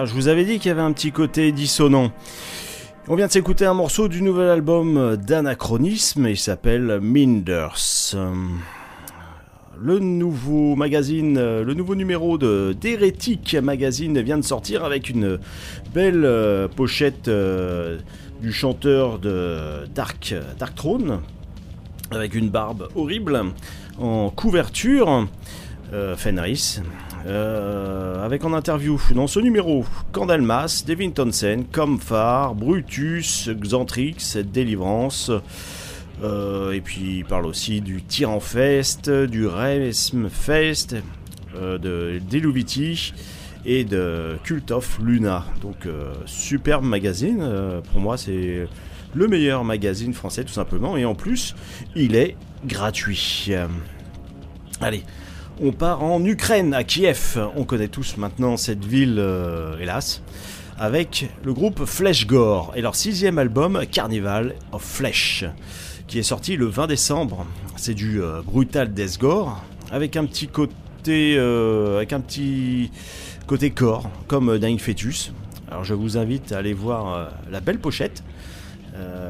Ah, 0.00 0.04
je 0.04 0.14
vous 0.14 0.28
avais 0.28 0.44
dit 0.44 0.60
qu'il 0.60 0.68
y 0.68 0.70
avait 0.70 0.80
un 0.80 0.92
petit 0.92 1.10
côté 1.10 1.50
dissonant. 1.50 2.12
On 3.08 3.16
vient 3.16 3.26
de 3.26 3.32
s'écouter 3.32 3.66
un 3.66 3.74
morceau 3.74 4.06
du 4.06 4.22
nouvel 4.22 4.48
album 4.48 5.16
d'Anachronisme, 5.16 6.28
il 6.28 6.36
s'appelle 6.36 7.00
Minders. 7.02 8.14
Le 9.76 9.98
nouveau 9.98 10.76
magazine, 10.76 11.34
le 11.34 11.74
nouveau 11.74 11.96
numéro 11.96 12.38
de 12.38 12.76
d'Hérétique 12.80 13.56
Magazine 13.60 14.20
vient 14.20 14.38
de 14.38 14.44
sortir 14.44 14.84
avec 14.84 15.10
une 15.10 15.40
belle 15.92 16.24
euh, 16.24 16.68
pochette 16.68 17.26
euh, 17.26 17.98
du 18.40 18.52
chanteur 18.52 19.18
de 19.18 19.84
Dark, 19.96 20.32
Dark 20.60 20.76
Throne, 20.76 21.22
avec 22.12 22.36
une 22.36 22.50
barbe 22.50 22.88
horrible 22.94 23.46
en 23.98 24.30
couverture, 24.30 25.26
euh, 25.92 26.16
Fenris. 26.16 26.80
Euh, 27.26 28.24
avec 28.24 28.44
en 28.44 28.52
interview 28.52 29.00
dans 29.14 29.26
ce 29.26 29.40
numéro 29.40 29.84
Candalmas, 30.12 30.84
Devin 30.86 31.10
Townsend, 31.10 31.64
Comfar, 31.72 32.54
Brutus, 32.54 33.48
Xantrix, 33.48 34.16
Délivrance. 34.44 35.30
Euh, 36.22 36.72
et 36.72 36.80
puis 36.80 37.18
il 37.18 37.24
parle 37.24 37.46
aussi 37.46 37.80
du 37.80 38.02
Tyran 38.02 38.40
Fest, 38.40 39.08
du 39.08 39.46
Resm 39.46 40.28
Fest, 40.28 40.96
de 41.54 42.20
Deluviti 42.30 43.14
et 43.64 43.84
de 43.84 44.36
Cult 44.44 44.70
of 44.70 44.98
Luna. 45.02 45.44
Donc 45.62 45.88
superbe 46.26 46.84
magazine, 46.84 47.44
pour 47.90 48.00
moi 48.00 48.16
c'est 48.16 48.68
le 49.14 49.28
meilleur 49.28 49.64
magazine 49.64 50.12
français 50.12 50.44
tout 50.44 50.52
simplement. 50.52 50.96
Et 50.96 51.04
en 51.04 51.14
plus 51.14 51.54
il 51.96 52.14
est 52.14 52.36
gratuit. 52.66 53.50
Allez, 54.80 55.02
on 55.60 55.72
part 55.72 56.02
en 56.02 56.24
Ukraine, 56.24 56.74
à 56.74 56.84
Kiev. 56.84 57.38
On 57.56 57.64
connaît 57.64 57.88
tous 57.88 58.16
maintenant 58.16 58.56
cette 58.56 58.84
ville, 58.84 59.16
euh, 59.18 59.78
hélas, 59.80 60.22
avec 60.78 61.28
le 61.44 61.52
groupe 61.52 61.84
Fleshgore 61.84 62.72
et 62.76 62.80
leur 62.80 62.94
sixième 62.94 63.38
album, 63.38 63.80
Carnival 63.90 64.54
of 64.72 64.82
Flesh, 64.82 65.44
qui 66.06 66.18
est 66.18 66.24
sorti 66.24 66.56
le 66.56 66.66
20 66.66 66.86
décembre. 66.86 67.46
C'est 67.76 67.94
du 67.94 68.22
euh, 68.22 68.42
brutal 68.42 68.92
death 68.92 69.18
gore, 69.18 69.64
avec 69.90 70.16
un 70.16 70.24
petit 70.26 70.48
côté, 70.48 71.36
euh, 71.36 71.96
avec 71.96 72.12
un 72.12 72.20
petit 72.20 72.90
côté 73.46 73.70
corps, 73.70 74.10
comme 74.26 74.58
Dying 74.58 74.78
Fetus. 74.78 75.32
Alors 75.70 75.84
je 75.84 75.94
vous 75.94 76.16
invite 76.16 76.52
à 76.52 76.58
aller 76.58 76.72
voir 76.72 77.30
la 77.50 77.60
belle 77.60 77.78
pochette. 77.78 78.22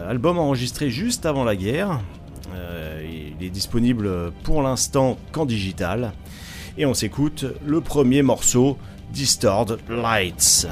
Album 0.08 0.38
enregistré 0.38 0.88
juste 0.88 1.26
avant 1.26 1.44
la 1.44 1.56
guerre. 1.56 2.00
Euh, 2.54 3.34
il 3.38 3.44
est 3.44 3.50
disponible 3.50 4.32
pour 4.42 4.62
l'instant 4.62 5.18
qu'en 5.32 5.46
digital. 5.46 6.12
Et 6.76 6.86
on 6.86 6.94
s'écoute 6.94 7.44
le 7.66 7.80
premier 7.80 8.22
morceau, 8.22 8.78
Distored 9.12 9.78
Lights. 9.88 10.66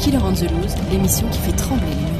Killer 0.00 0.18
on 0.22 0.32
the 0.32 0.50
Loose, 0.50 0.74
l'émission 0.90 1.28
qui 1.28 1.38
fait 1.38 1.56
trembler 1.56 1.86
les 1.88 2.17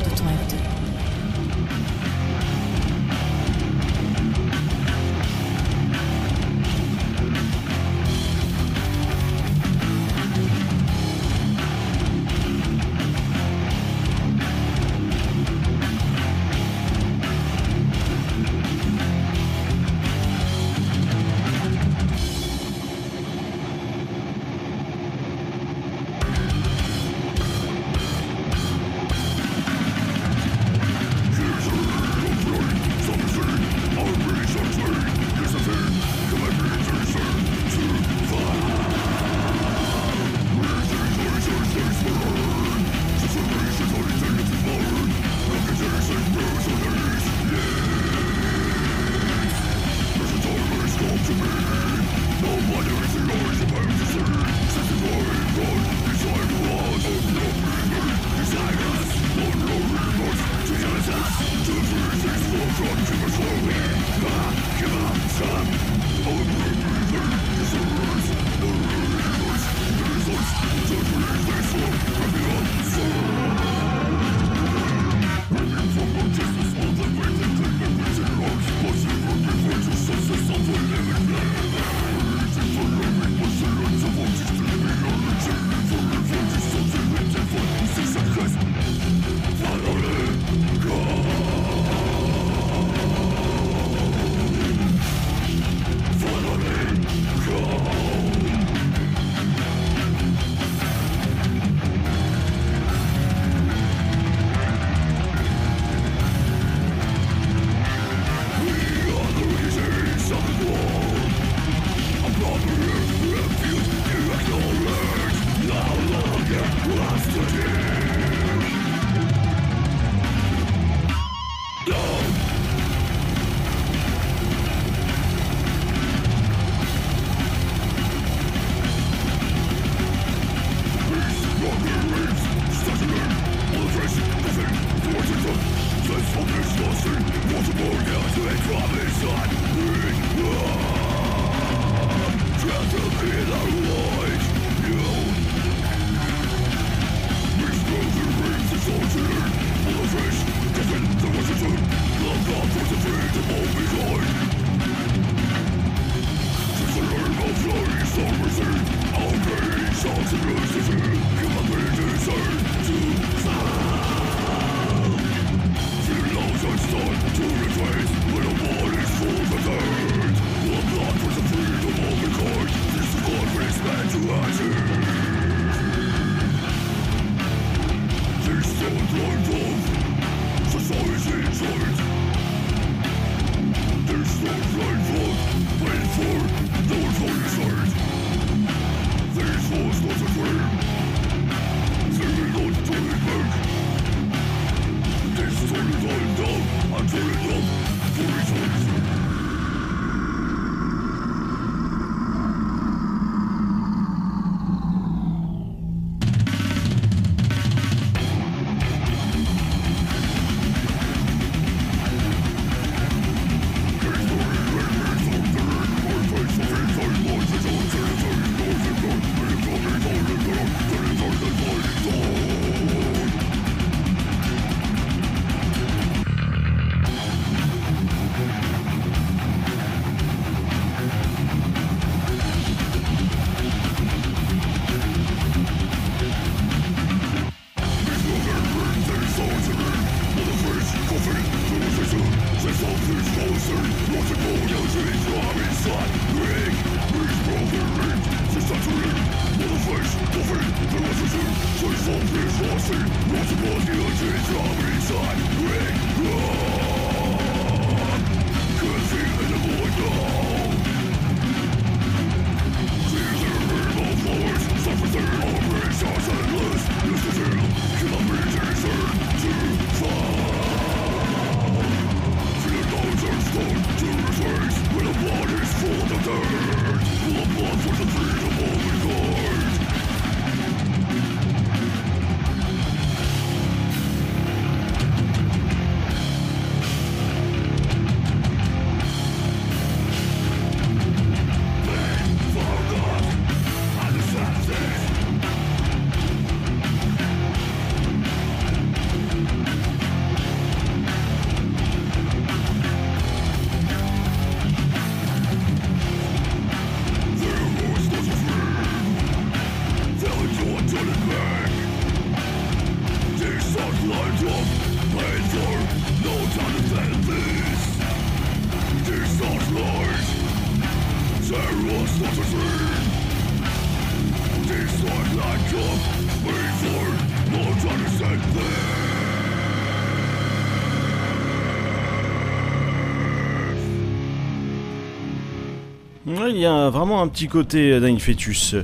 il 336.50 336.58
y 336.58 336.66
a 336.66 336.90
vraiment 336.90 337.20
un 337.20 337.28
petit 337.28 337.48
côté 337.48 338.00
d'un 338.00 338.18
fœtus 338.18 338.74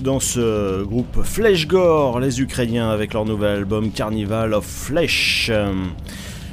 dans 0.00 0.20
ce 0.20 0.82
groupe 0.82 1.22
Flesh 1.22 1.66
Gore, 1.66 2.20
les 2.20 2.40
Ukrainiens, 2.40 2.90
avec 2.90 3.12
leur 3.12 3.24
nouvel 3.24 3.58
album 3.58 3.90
Carnival 3.90 4.54
of 4.54 4.64
Flesh. 4.64 5.50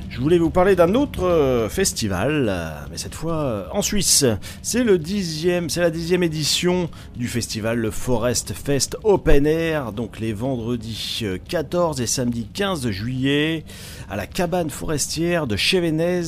Je 0.10 0.20
voulais 0.20 0.38
vous 0.38 0.50
parler 0.50 0.76
d'un 0.76 0.96
autre 0.96 1.68
festival, 1.70 2.52
mais 2.92 2.98
cette 2.98 3.16
fois 3.16 3.68
en 3.72 3.82
Suisse. 3.82 4.26
C'est 4.62 4.84
le 4.84 4.98
dixième, 4.98 5.70
c'est 5.70 5.82
la 5.82 5.92
dixième 5.92 6.24
édition 6.24 6.90
du 7.16 7.28
festival 7.28 7.78
le 7.78 7.92
Forest 7.92 8.54
Fest 8.54 8.98
Open 9.04 9.46
Air, 9.46 9.94
donc 9.94 10.20
les 10.20 10.34
vendredis 10.34 11.24
14 11.48 12.02
et 12.02 12.08
samedi 12.08 12.48
15 12.54 12.90
juillet 12.90 13.64
à 14.10 14.16
la 14.18 14.28
cabane 14.28 14.70
forestière 14.70 15.48
de 15.48 15.56
Chevenez 15.56 16.24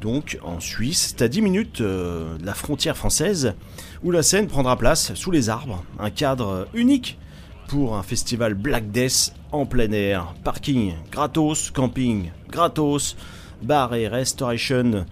donc 0.00 0.38
en 0.42 0.60
Suisse, 0.60 1.08
c'est 1.10 1.22
à 1.22 1.28
10 1.28 1.42
minutes 1.42 1.80
euh, 1.80 2.38
de 2.38 2.46
la 2.46 2.54
frontière 2.54 2.96
française, 2.96 3.54
où 4.02 4.10
la 4.10 4.22
scène 4.22 4.46
prendra 4.46 4.76
place 4.76 5.14
sous 5.14 5.30
les 5.30 5.50
arbres, 5.50 5.84
un 5.98 6.10
cadre 6.10 6.66
unique 6.74 7.18
pour 7.68 7.96
un 7.96 8.02
festival 8.02 8.54
Black 8.54 8.90
Death 8.90 9.32
en 9.52 9.66
plein 9.66 9.92
air. 9.92 10.34
Parking 10.42 10.94
gratos, 11.12 11.70
camping 11.70 12.30
gratos, 12.48 13.16
bar 13.62 13.94
et 13.94 14.08
restoration 14.08 15.04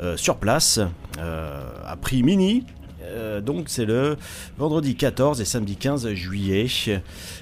euh, 0.00 0.16
sur 0.16 0.36
place, 0.36 0.80
euh, 1.18 1.62
à 1.86 1.96
prix 1.96 2.22
mini. 2.22 2.64
donc 3.44 3.64
c'est 3.68 3.86
le 3.86 4.16
vendredi 4.56 4.94
14 4.94 5.40
et 5.40 5.44
samedi 5.44 5.76
15 5.76 6.12
juillet. 6.14 6.66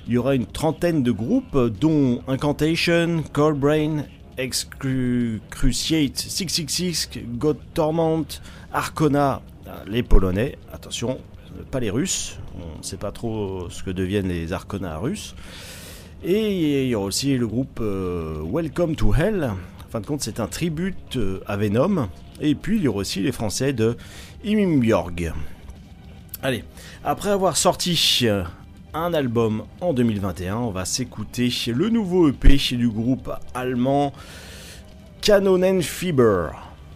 Il 0.07 0.13
y 0.15 0.17
aura 0.17 0.35
une 0.35 0.47
trentaine 0.47 1.03
de 1.03 1.13
groupes 1.13 1.59
dont 1.81 2.23
Incantation, 2.27 3.23
Brain 3.35 4.05
Excruciate 4.39 6.17
666, 6.17 7.11
God 7.39 7.59
Torment, 7.75 8.25
Arcona, 8.73 9.43
les 9.87 10.05
Polonais, 10.05 10.57
attention, 10.73 11.19
pas 11.73 11.81
les 11.81 11.91
Russes, 11.91 12.39
on 12.55 12.79
ne 12.79 12.83
sait 12.83 12.97
pas 12.97 13.11
trop 13.11 13.69
ce 13.69 13.83
que 13.83 13.91
deviennent 13.91 14.29
les 14.29 14.53
Arcona 14.53 14.97
russes. 14.99 15.35
Et 16.23 16.85
il 16.85 16.89
y 16.89 16.95
aura 16.95 17.07
aussi 17.07 17.37
le 17.37 17.47
groupe 17.47 17.79
euh, 17.81 18.43
Welcome 18.45 18.97
to 18.97 19.15
Hell, 19.15 19.45
en 19.45 19.91
fin 19.91 20.01
de 20.01 20.07
compte 20.07 20.23
c'est 20.23 20.41
un 20.41 20.47
tribute 20.49 21.17
euh, 21.17 21.41
à 21.47 21.57
Venom. 21.57 22.09
Et 22.41 22.55
puis 22.55 22.77
il 22.77 22.83
y 22.85 22.89
aura 22.89 22.99
aussi 22.99 23.21
les 23.21 23.33
Français 23.33 23.73
de 23.73 23.97
Imimbjorg. 24.45 25.33
Allez, 26.43 26.65
après 27.05 27.31
avoir 27.31 27.57
sorti 27.57 28.21
euh, 28.23 28.45
un 28.95 29.15
album 29.15 29.65
en 29.81 29.93
2021. 29.93 30.57
On 30.57 30.71
va 30.71 30.85
s'écouter 30.85 31.51
le 31.67 31.89
nouveau 31.89 32.29
EP 32.29 32.57
du 32.57 32.89
groupe 32.89 33.31
allemand 33.55 34.13
Kanonenfieber. 35.21 36.49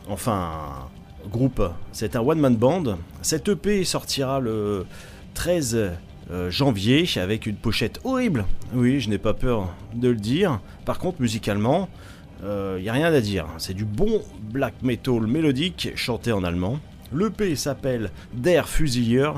Enfin, 0.09 0.89
groupe, 1.31 1.63
c'est 1.93 2.17
un 2.17 2.21
one-man 2.21 2.57
band. 2.57 2.99
Cet 3.21 3.49
EP 3.49 3.85
sortira 3.85 4.41
le 4.41 4.87
13 5.35 5.93
euh, 6.31 6.51
janvier 6.51 7.09
avec 7.17 7.47
une 7.47 7.57
pochette 7.57 8.01
horrible. 8.05 8.45
Oui, 8.75 9.01
je 9.01 9.09
n'ai 9.09 9.19
pas 9.19 9.35
peur 9.35 9.75
de 9.95 10.09
le 10.09 10.17
dire. 10.17 10.61
Par 10.85 10.99
contre, 10.99 11.21
musicalement, 11.21 11.89
il 12.41 12.47
euh, 12.47 12.81
n'y 12.81 12.89
a 12.89 12.93
rien 12.93 13.13
à 13.13 13.21
dire. 13.21 13.47
C'est 13.59 13.75
du 13.75 13.85
bon 13.85 14.23
black 14.41 14.75
metal 14.83 15.27
mélodique 15.27 15.91
chanté 15.95 16.33
en 16.33 16.43
allemand. 16.43 16.79
L'EP 17.15 17.55
s'appelle 17.57 18.11
Der 18.33 18.69
Fusilier 18.69 19.31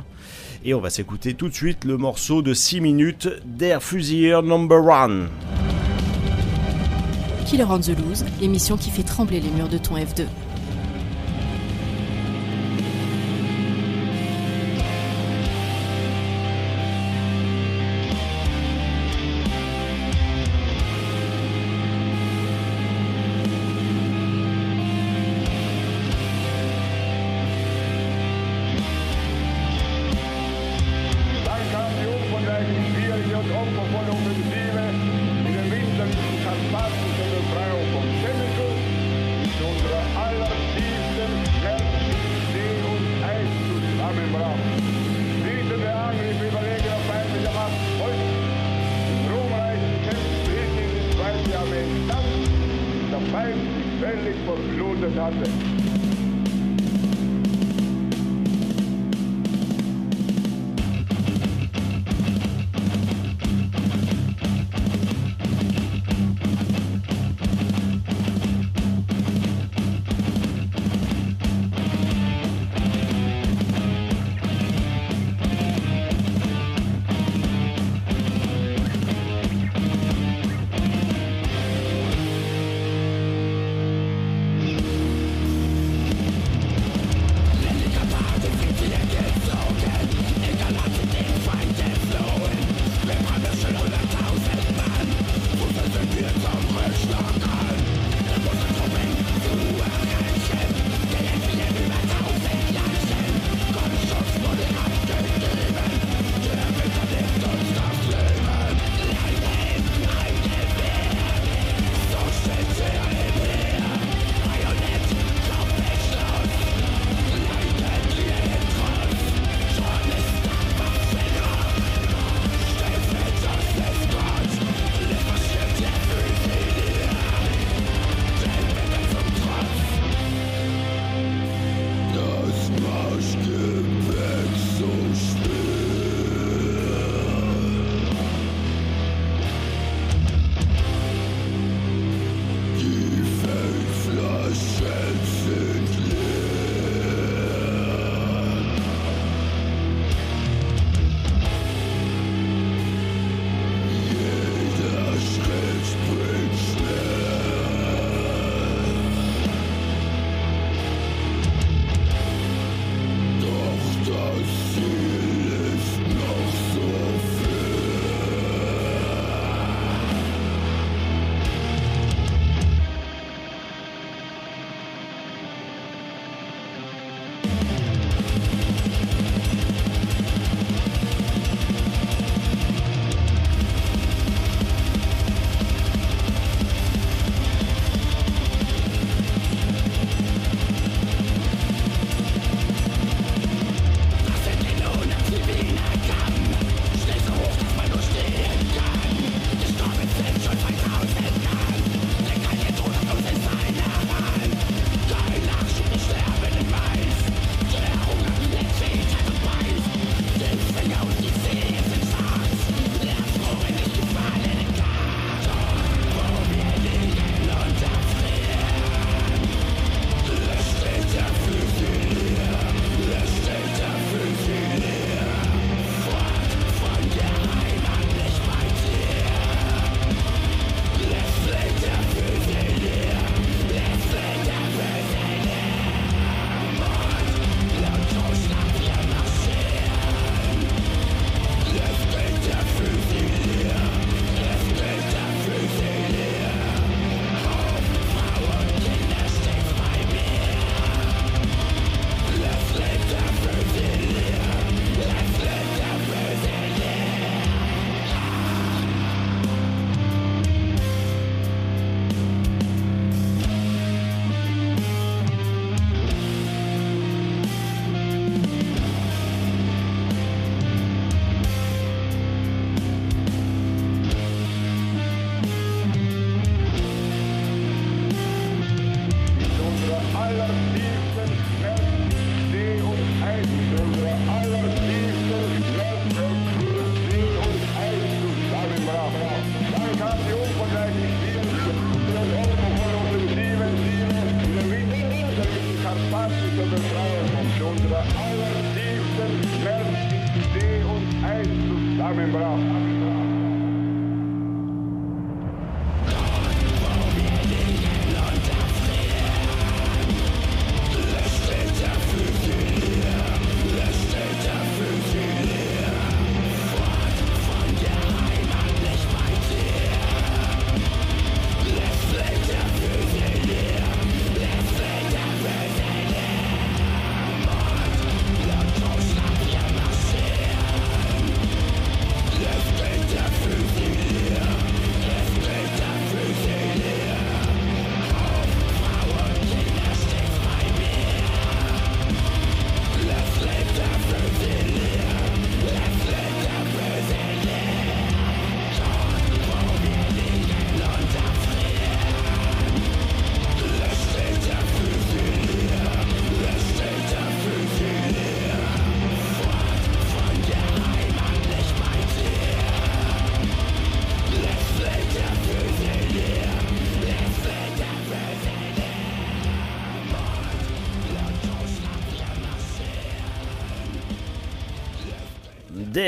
et 0.65 0.75
on 0.75 0.81
va 0.81 0.91
s'écouter 0.91 1.35
tout 1.35 1.49
de 1.49 1.55
suite 1.55 1.85
le 1.85 1.99
morceau 1.99 2.41
de 2.41 2.55
6 2.55 2.81
minutes 2.81 3.29
d'Air 3.45 3.83
Fusier 3.83 4.41
Number 4.43 4.89
1. 4.91 5.27
Killer 7.45 7.67
on 7.69 7.79
the 7.79 7.89
Loose, 7.89 8.25
l'émission 8.41 8.77
qui 8.77 8.91
fait 8.91 9.03
trembler 9.03 9.41
les 9.41 9.51
murs 9.51 9.69
de 9.69 9.77
ton 9.77 9.97
F2. 9.97 10.25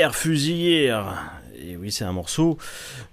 Der 0.07 0.13
Fusilier. 0.13 0.95
Et 1.61 1.75
oui, 1.75 1.91
c'est 1.91 2.05
un 2.05 2.13
morceau 2.13 2.57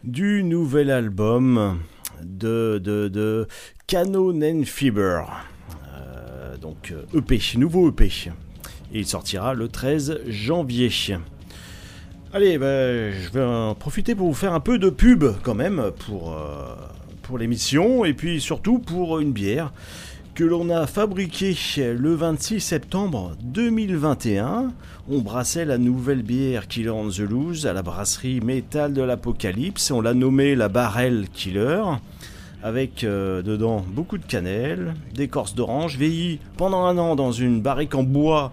du 0.05 0.45
nouvel 0.45 0.93
album 0.93 1.81
de, 2.23 2.79
de, 2.79 3.09
de 3.09 3.49
Canon 3.89 4.63
Fiber. 4.65 5.25
Euh, 5.93 6.57
donc 6.57 6.95
EP, 7.13 7.41
nouveau 7.57 7.89
EP. 7.89 8.05
Et 8.05 9.01
il 9.01 9.07
sortira 9.09 9.55
le 9.55 9.67
13 9.67 10.21
janvier. 10.29 10.89
Allez, 12.33 12.59
ben, 12.59 13.13
je 13.13 13.29
vais 13.31 13.43
en 13.43 13.75
profiter 13.75 14.15
pour 14.15 14.29
vous 14.29 14.35
faire 14.35 14.55
un 14.55 14.61
peu 14.61 14.79
de 14.79 14.89
pub 14.89 15.25
quand 15.43 15.57
même 15.57 15.91
pour, 16.07 16.33
euh, 16.33 16.77
pour 17.23 17.39
l'émission 17.39 18.05
et 18.05 18.15
puis 18.15 18.41
surtout 18.41 18.79
pour 18.79 19.19
une 19.19 19.33
bière 19.33 19.73
que 20.35 20.43
l'on 20.43 20.69
a 20.71 20.89
fabriquée 20.89 21.57
le 21.77 22.15
26 22.15 22.59
septembre 22.59 23.37
2021. 23.43 24.73
On 25.09 25.21
brassait 25.21 25.65
la 25.65 25.79
nouvelle 25.79 26.23
bière 26.23 26.67
Killer 26.67 26.91
on 26.91 27.09
the 27.09 27.21
Loose 27.21 27.67
à 27.67 27.73
la 27.73 27.83
brasserie 27.83 28.41
Métal 28.41 28.93
de 28.95 29.03
l'Apocalypse. 29.03 29.93
On 29.93 30.01
l'a 30.01 30.13
nommée 30.13 30.57
la 30.57 30.69
Barrel 30.69 31.29
Killer 31.33 31.83
avec 32.65 33.05
euh, 33.05 33.43
dedans 33.43 33.85
beaucoup 33.87 34.19
de 34.19 34.25
cannelle, 34.25 34.95
d'écorce 35.15 35.55
d'orange, 35.55 35.97
vieillie 35.99 36.41
pendant 36.57 36.85
un 36.85 36.99
an 36.99 37.15
dans 37.15 37.31
une 37.31 37.61
barrique 37.63 37.95
en 37.95 38.03
bois 38.03 38.53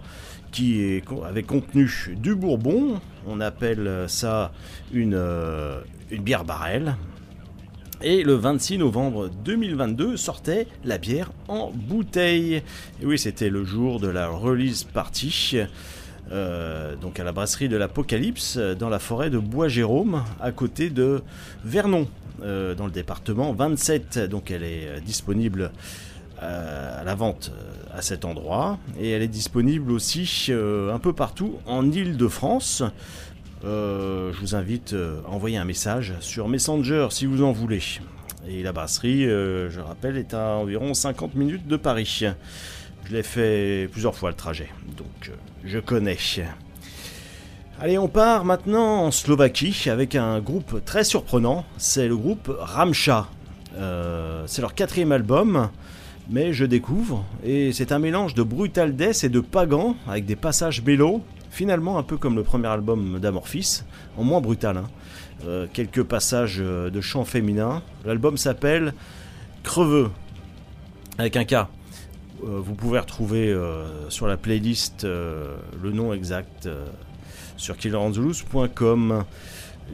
qui 0.52 1.02
avait 1.26 1.42
contenu 1.42 1.90
du 2.16 2.36
bourbon. 2.36 3.00
On 3.26 3.40
appelle 3.40 4.04
ça 4.06 4.52
une, 4.92 5.14
euh, 5.14 5.80
une 6.12 6.22
bière 6.22 6.44
barrel. 6.44 6.94
Et 8.04 8.24
le 8.24 8.34
26 8.34 8.78
novembre 8.78 9.30
2022 9.44 10.16
sortait 10.16 10.66
la 10.84 10.98
bière 10.98 11.30
en 11.46 11.70
bouteille. 11.72 12.56
Et 13.00 13.06
oui, 13.06 13.16
c'était 13.16 13.48
le 13.48 13.64
jour 13.64 14.00
de 14.00 14.08
la 14.08 14.26
release 14.26 14.82
party. 14.82 15.58
Euh, 16.32 16.96
donc 16.96 17.20
à 17.20 17.24
la 17.24 17.30
brasserie 17.30 17.68
de 17.68 17.76
l'Apocalypse, 17.76 18.56
dans 18.56 18.88
la 18.88 18.98
forêt 18.98 19.30
de 19.30 19.38
Bois-Jérôme, 19.38 20.24
à 20.40 20.50
côté 20.50 20.90
de 20.90 21.22
Vernon, 21.64 22.08
euh, 22.42 22.74
dans 22.74 22.86
le 22.86 22.90
département 22.90 23.52
27. 23.52 24.18
Donc 24.18 24.50
elle 24.50 24.64
est 24.64 25.00
disponible 25.00 25.70
à 26.40 27.04
la 27.04 27.14
vente 27.14 27.52
à 27.94 28.02
cet 28.02 28.24
endroit. 28.24 28.78
Et 28.98 29.10
elle 29.10 29.22
est 29.22 29.28
disponible 29.28 29.92
aussi 29.92 30.50
un 30.50 30.98
peu 30.98 31.12
partout 31.12 31.58
en 31.66 31.88
Ile-de-France. 31.88 32.82
Euh, 33.64 34.32
je 34.32 34.40
vous 34.40 34.54
invite 34.56 34.92
euh, 34.92 35.20
à 35.26 35.30
envoyer 35.30 35.56
un 35.56 35.64
message 35.64 36.14
sur 36.20 36.48
Messenger 36.48 37.08
si 37.10 37.26
vous 37.26 37.44
en 37.44 37.52
voulez. 37.52 37.82
Et 38.48 38.62
la 38.62 38.72
brasserie, 38.72 39.24
euh, 39.24 39.70
je 39.70 39.80
rappelle, 39.80 40.16
est 40.16 40.34
à 40.34 40.56
environ 40.56 40.94
50 40.94 41.36
minutes 41.36 41.68
de 41.68 41.76
Paris. 41.76 42.24
Je 43.04 43.12
l'ai 43.12 43.22
fait 43.22 43.88
plusieurs 43.92 44.16
fois 44.16 44.30
le 44.30 44.36
trajet, 44.36 44.68
donc 44.96 45.30
je 45.64 45.78
connais. 45.78 46.18
Allez, 47.80 47.98
on 47.98 48.08
part 48.08 48.44
maintenant 48.44 49.04
en 49.04 49.10
Slovaquie 49.10 49.88
avec 49.88 50.16
un 50.16 50.40
groupe 50.40 50.84
très 50.84 51.04
surprenant. 51.04 51.64
C'est 51.78 52.08
le 52.08 52.16
groupe 52.16 52.50
Ramcha. 52.58 53.28
c'est 54.46 54.60
leur 54.60 54.74
quatrième 54.74 55.12
album, 55.12 55.68
mais 56.30 56.52
je 56.52 56.64
découvre. 56.64 57.24
Et 57.44 57.72
c'est 57.72 57.92
un 57.92 57.98
mélange 57.98 58.34
de 58.34 58.42
brutal 58.42 58.94
death 58.96 59.24
et 59.24 59.28
de 59.28 59.40
pagan 59.40 59.96
avec 60.08 60.26
des 60.26 60.36
passages 60.36 60.82
mélos 60.82 61.22
finalement 61.52 61.98
un 61.98 62.02
peu 62.02 62.16
comme 62.16 62.34
le 62.34 62.42
premier 62.42 62.68
album 62.68 63.20
d'Amorphis, 63.20 63.82
en 64.16 64.24
moins 64.24 64.40
brutal. 64.40 64.78
Hein. 64.78 64.88
Euh, 65.44 65.66
quelques 65.70 66.02
passages 66.02 66.58
euh, 66.60 66.88
de 66.88 67.00
chant 67.00 67.24
féminin. 67.24 67.82
L'album 68.06 68.38
s'appelle 68.38 68.94
Creveux, 69.62 70.10
avec 71.18 71.36
un 71.36 71.44
K. 71.44 71.52
Euh, 71.52 71.66
vous 72.40 72.74
pouvez 72.74 72.98
retrouver 72.98 73.54
sur 74.08 74.26
la 74.26 74.36
playlist 74.36 75.04
le 75.04 75.92
nom 75.92 76.12
exact 76.12 76.68
sur 77.56 77.76
killeranzulus.com. 77.76 79.24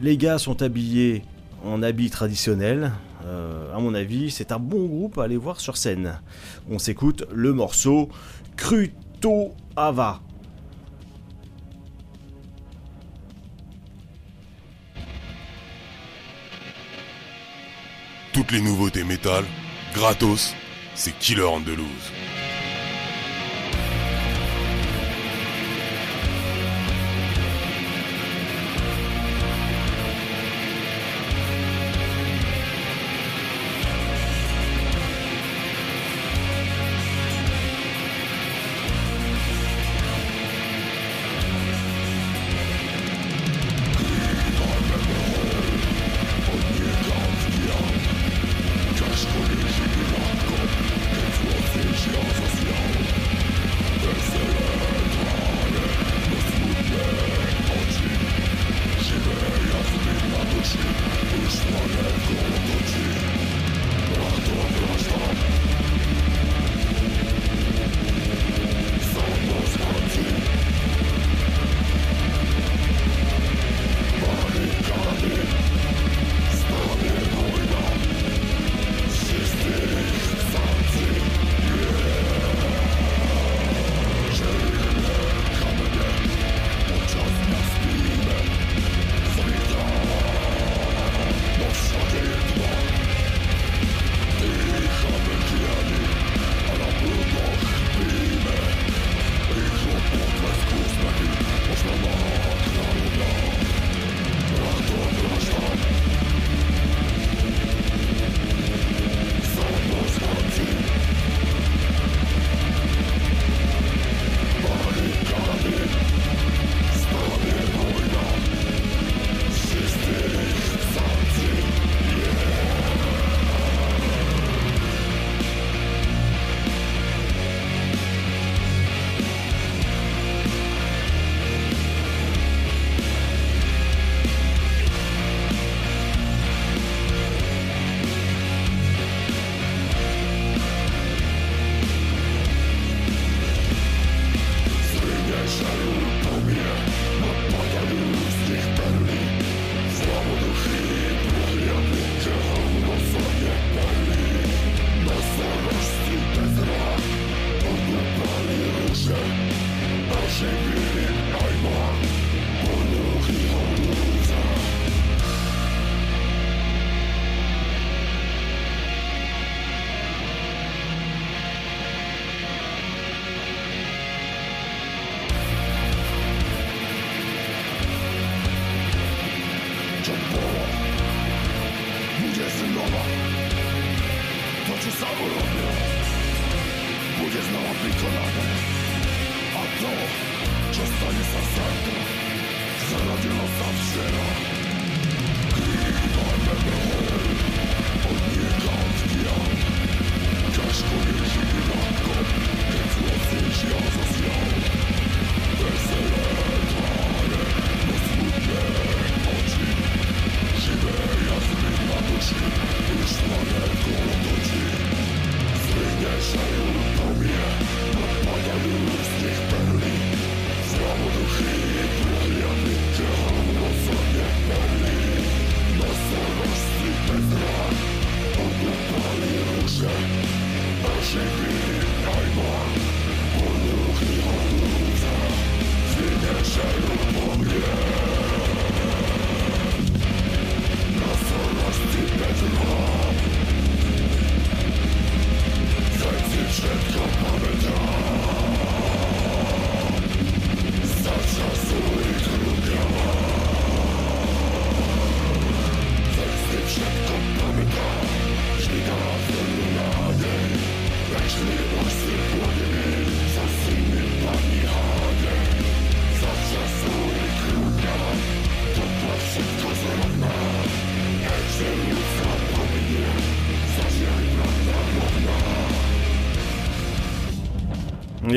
Les 0.01 0.17
gars 0.17 0.37
sont 0.37 0.61
habillés 0.61 1.23
en 1.63 1.83
habits 1.83 2.09
traditionnels. 2.09 2.93
à 3.21 3.79
mon 3.79 3.93
avis, 3.93 4.31
c'est 4.31 4.51
un 4.51 4.59
bon 4.59 4.85
groupe 4.85 5.19
à 5.19 5.23
aller 5.23 5.37
voir 5.37 5.59
sur 5.59 5.77
scène. 5.77 6.19
On 6.71 6.79
s'écoute 6.79 7.25
le 7.31 7.53
morceau 7.53 8.09
Cruto 8.55 9.53
Ava. 9.75 10.21
Toutes 18.39 18.53
les 18.53 18.61
nouveautés 18.61 19.03
métal, 19.03 19.43
gratos, 19.93 20.55
c'est 20.95 21.11
Killer 21.19 21.43
Andalouse. 21.43 22.13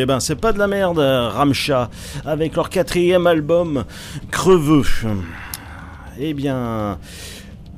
Eh 0.02 0.04
ben, 0.04 0.18
c'est 0.18 0.34
pas 0.34 0.52
de 0.52 0.58
la 0.58 0.66
merde, 0.66 0.98
Ramcha, 0.98 1.88
avec 2.26 2.56
leur 2.56 2.70
quatrième 2.70 3.28
album, 3.28 3.84
Creveux. 4.32 4.82
Eh 6.18 6.34
bien, 6.34 6.98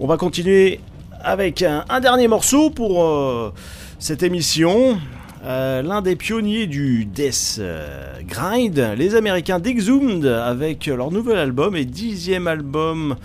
on 0.01 0.06
va 0.06 0.16
continuer 0.16 0.80
avec 1.22 1.62
un, 1.62 2.01
dernier 2.01 2.26
morceau 2.26 2.70
pour 2.70 3.05
euh, 3.05 3.52
cette 3.98 4.22
émission. 4.22 4.98
Euh, 5.44 5.82
l'un 5.82 6.01
des 6.01 6.16
pionniers 6.16 6.66
du 6.66 7.05
Death 7.05 7.56
euh, 7.59 8.14
Grind, 8.26 8.94
les 8.96 9.16
Américains 9.16 9.59
d'Exhumed, 9.59 10.24
avec 10.24 10.86
leur 10.86 11.10
nouvel 11.10 11.36
album 11.36 11.76
et 11.76 11.84
dixième 11.84 12.46
album 12.46 13.16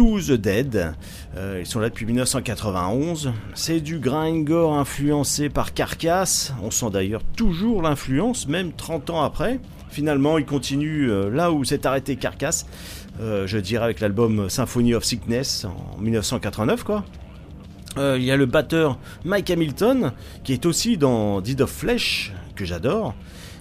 To 0.00 0.18
the 0.18 0.32
Dead. 0.32 0.94
Euh, 1.36 1.58
ils 1.60 1.66
sont 1.66 1.78
là 1.78 1.90
depuis 1.90 2.06
1991. 2.06 3.34
C'est 3.52 3.80
du 3.80 3.98
grindcore 3.98 4.72
influencé 4.72 5.50
par 5.50 5.74
Carcass. 5.74 6.54
On 6.62 6.70
sent 6.70 6.88
d'ailleurs 6.90 7.22
toujours 7.36 7.82
l'influence, 7.82 8.48
même 8.48 8.72
30 8.72 9.10
ans 9.10 9.22
après. 9.22 9.60
Finalement, 9.90 10.38
ils 10.38 10.46
continuent 10.46 11.10
euh, 11.10 11.28
là 11.28 11.52
où 11.52 11.64
s'est 11.64 11.86
arrêté 11.86 12.16
Carcass. 12.16 12.64
Euh, 13.20 13.46
je 13.46 13.58
dirais 13.58 13.84
avec 13.84 14.00
l'album 14.00 14.48
Symphony 14.48 14.94
of 14.94 15.04
Sickness 15.04 15.66
en 15.66 16.00
1989, 16.00 16.82
quoi. 16.82 17.04
Il 17.98 18.22
y 18.22 18.30
a 18.30 18.36
le 18.36 18.46
batteur 18.46 18.98
Mike 19.26 19.50
Hamilton 19.50 20.12
qui 20.44 20.54
est 20.54 20.64
aussi 20.64 20.96
dans 20.96 21.42
Deed 21.42 21.60
of 21.60 21.70
Flesh 21.70 22.32
que 22.54 22.64
j'adore 22.64 23.14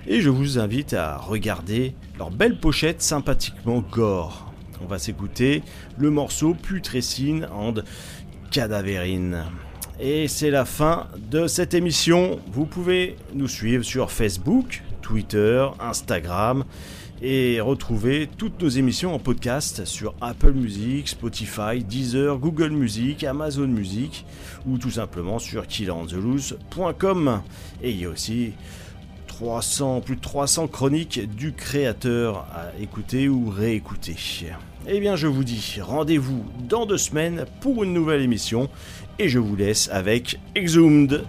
et 0.08 0.22
je 0.22 0.30
vous 0.30 0.58
invite 0.58 0.94
à 0.94 1.18
regarder 1.18 1.96
leur 2.18 2.32
belle 2.32 2.60
pochette 2.60 3.02
sympathiquement 3.02 3.84
gore. 3.92 4.49
On 4.82 4.86
va 4.86 5.00
s'écouter 5.00 5.64
le 5.98 6.10
morceau 6.10 6.54
Putrescine 6.54 7.48
and 7.54 7.76
Cadaverine. 8.52 9.46
Et 10.00 10.28
c'est 10.28 10.50
la 10.50 10.66
fin 10.66 11.08
de 11.30 11.48
cette 11.48 11.74
émission. 11.74 12.40
Vous 12.52 12.66
pouvez 12.66 13.18
nous 13.34 13.48
suivre 13.50 13.84
sur 13.84 14.12
Facebook, 14.12 14.82
Twitter, 15.02 15.68
Instagram 15.80 16.64
et 17.22 17.60
retrouver 17.60 18.30
toutes 18.38 18.62
nos 18.62 18.70
émissions 18.70 19.14
en 19.14 19.20
podcast 19.20 19.84
sur 19.84 20.14
Apple 20.22 20.54
Music, 20.54 21.10
Spotify, 21.10 21.84
Deezer, 21.84 22.38
Google 22.38 22.70
Music, 22.70 23.26
Amazon 23.26 23.68
Music 23.68 24.26
ou 24.66 24.78
tout 24.78 24.92
simplement 24.92 25.38
sur 25.38 25.68
killandtheloose.com. 25.68 27.42
Et 27.84 27.92
il 27.92 28.00
y 28.00 28.06
a 28.06 28.10
aussi 28.10 28.54
300, 29.40 30.02
plus 30.02 30.18
de 30.18 30.22
300 30.22 30.68
chroniques 30.68 31.34
du 31.34 31.54
créateur 31.54 32.46
à 32.54 32.78
écouter 32.82 33.30
ou 33.30 33.50
réécouter. 33.50 34.18
Eh 34.86 35.00
bien, 35.00 35.16
je 35.16 35.28
vous 35.28 35.46
dis 35.46 35.78
rendez-vous 35.82 36.44
dans 36.68 36.86
deux 36.86 36.98
semaines 36.98 37.46
pour 37.62 37.86
une 37.86 37.94
nouvelle 37.94 38.22
émission 38.22 38.70
et 39.18 39.30
je 39.30 39.40
vous 39.40 39.56
laisse 39.56 39.90
avec 39.94 40.38
Exhumed. 40.56 41.24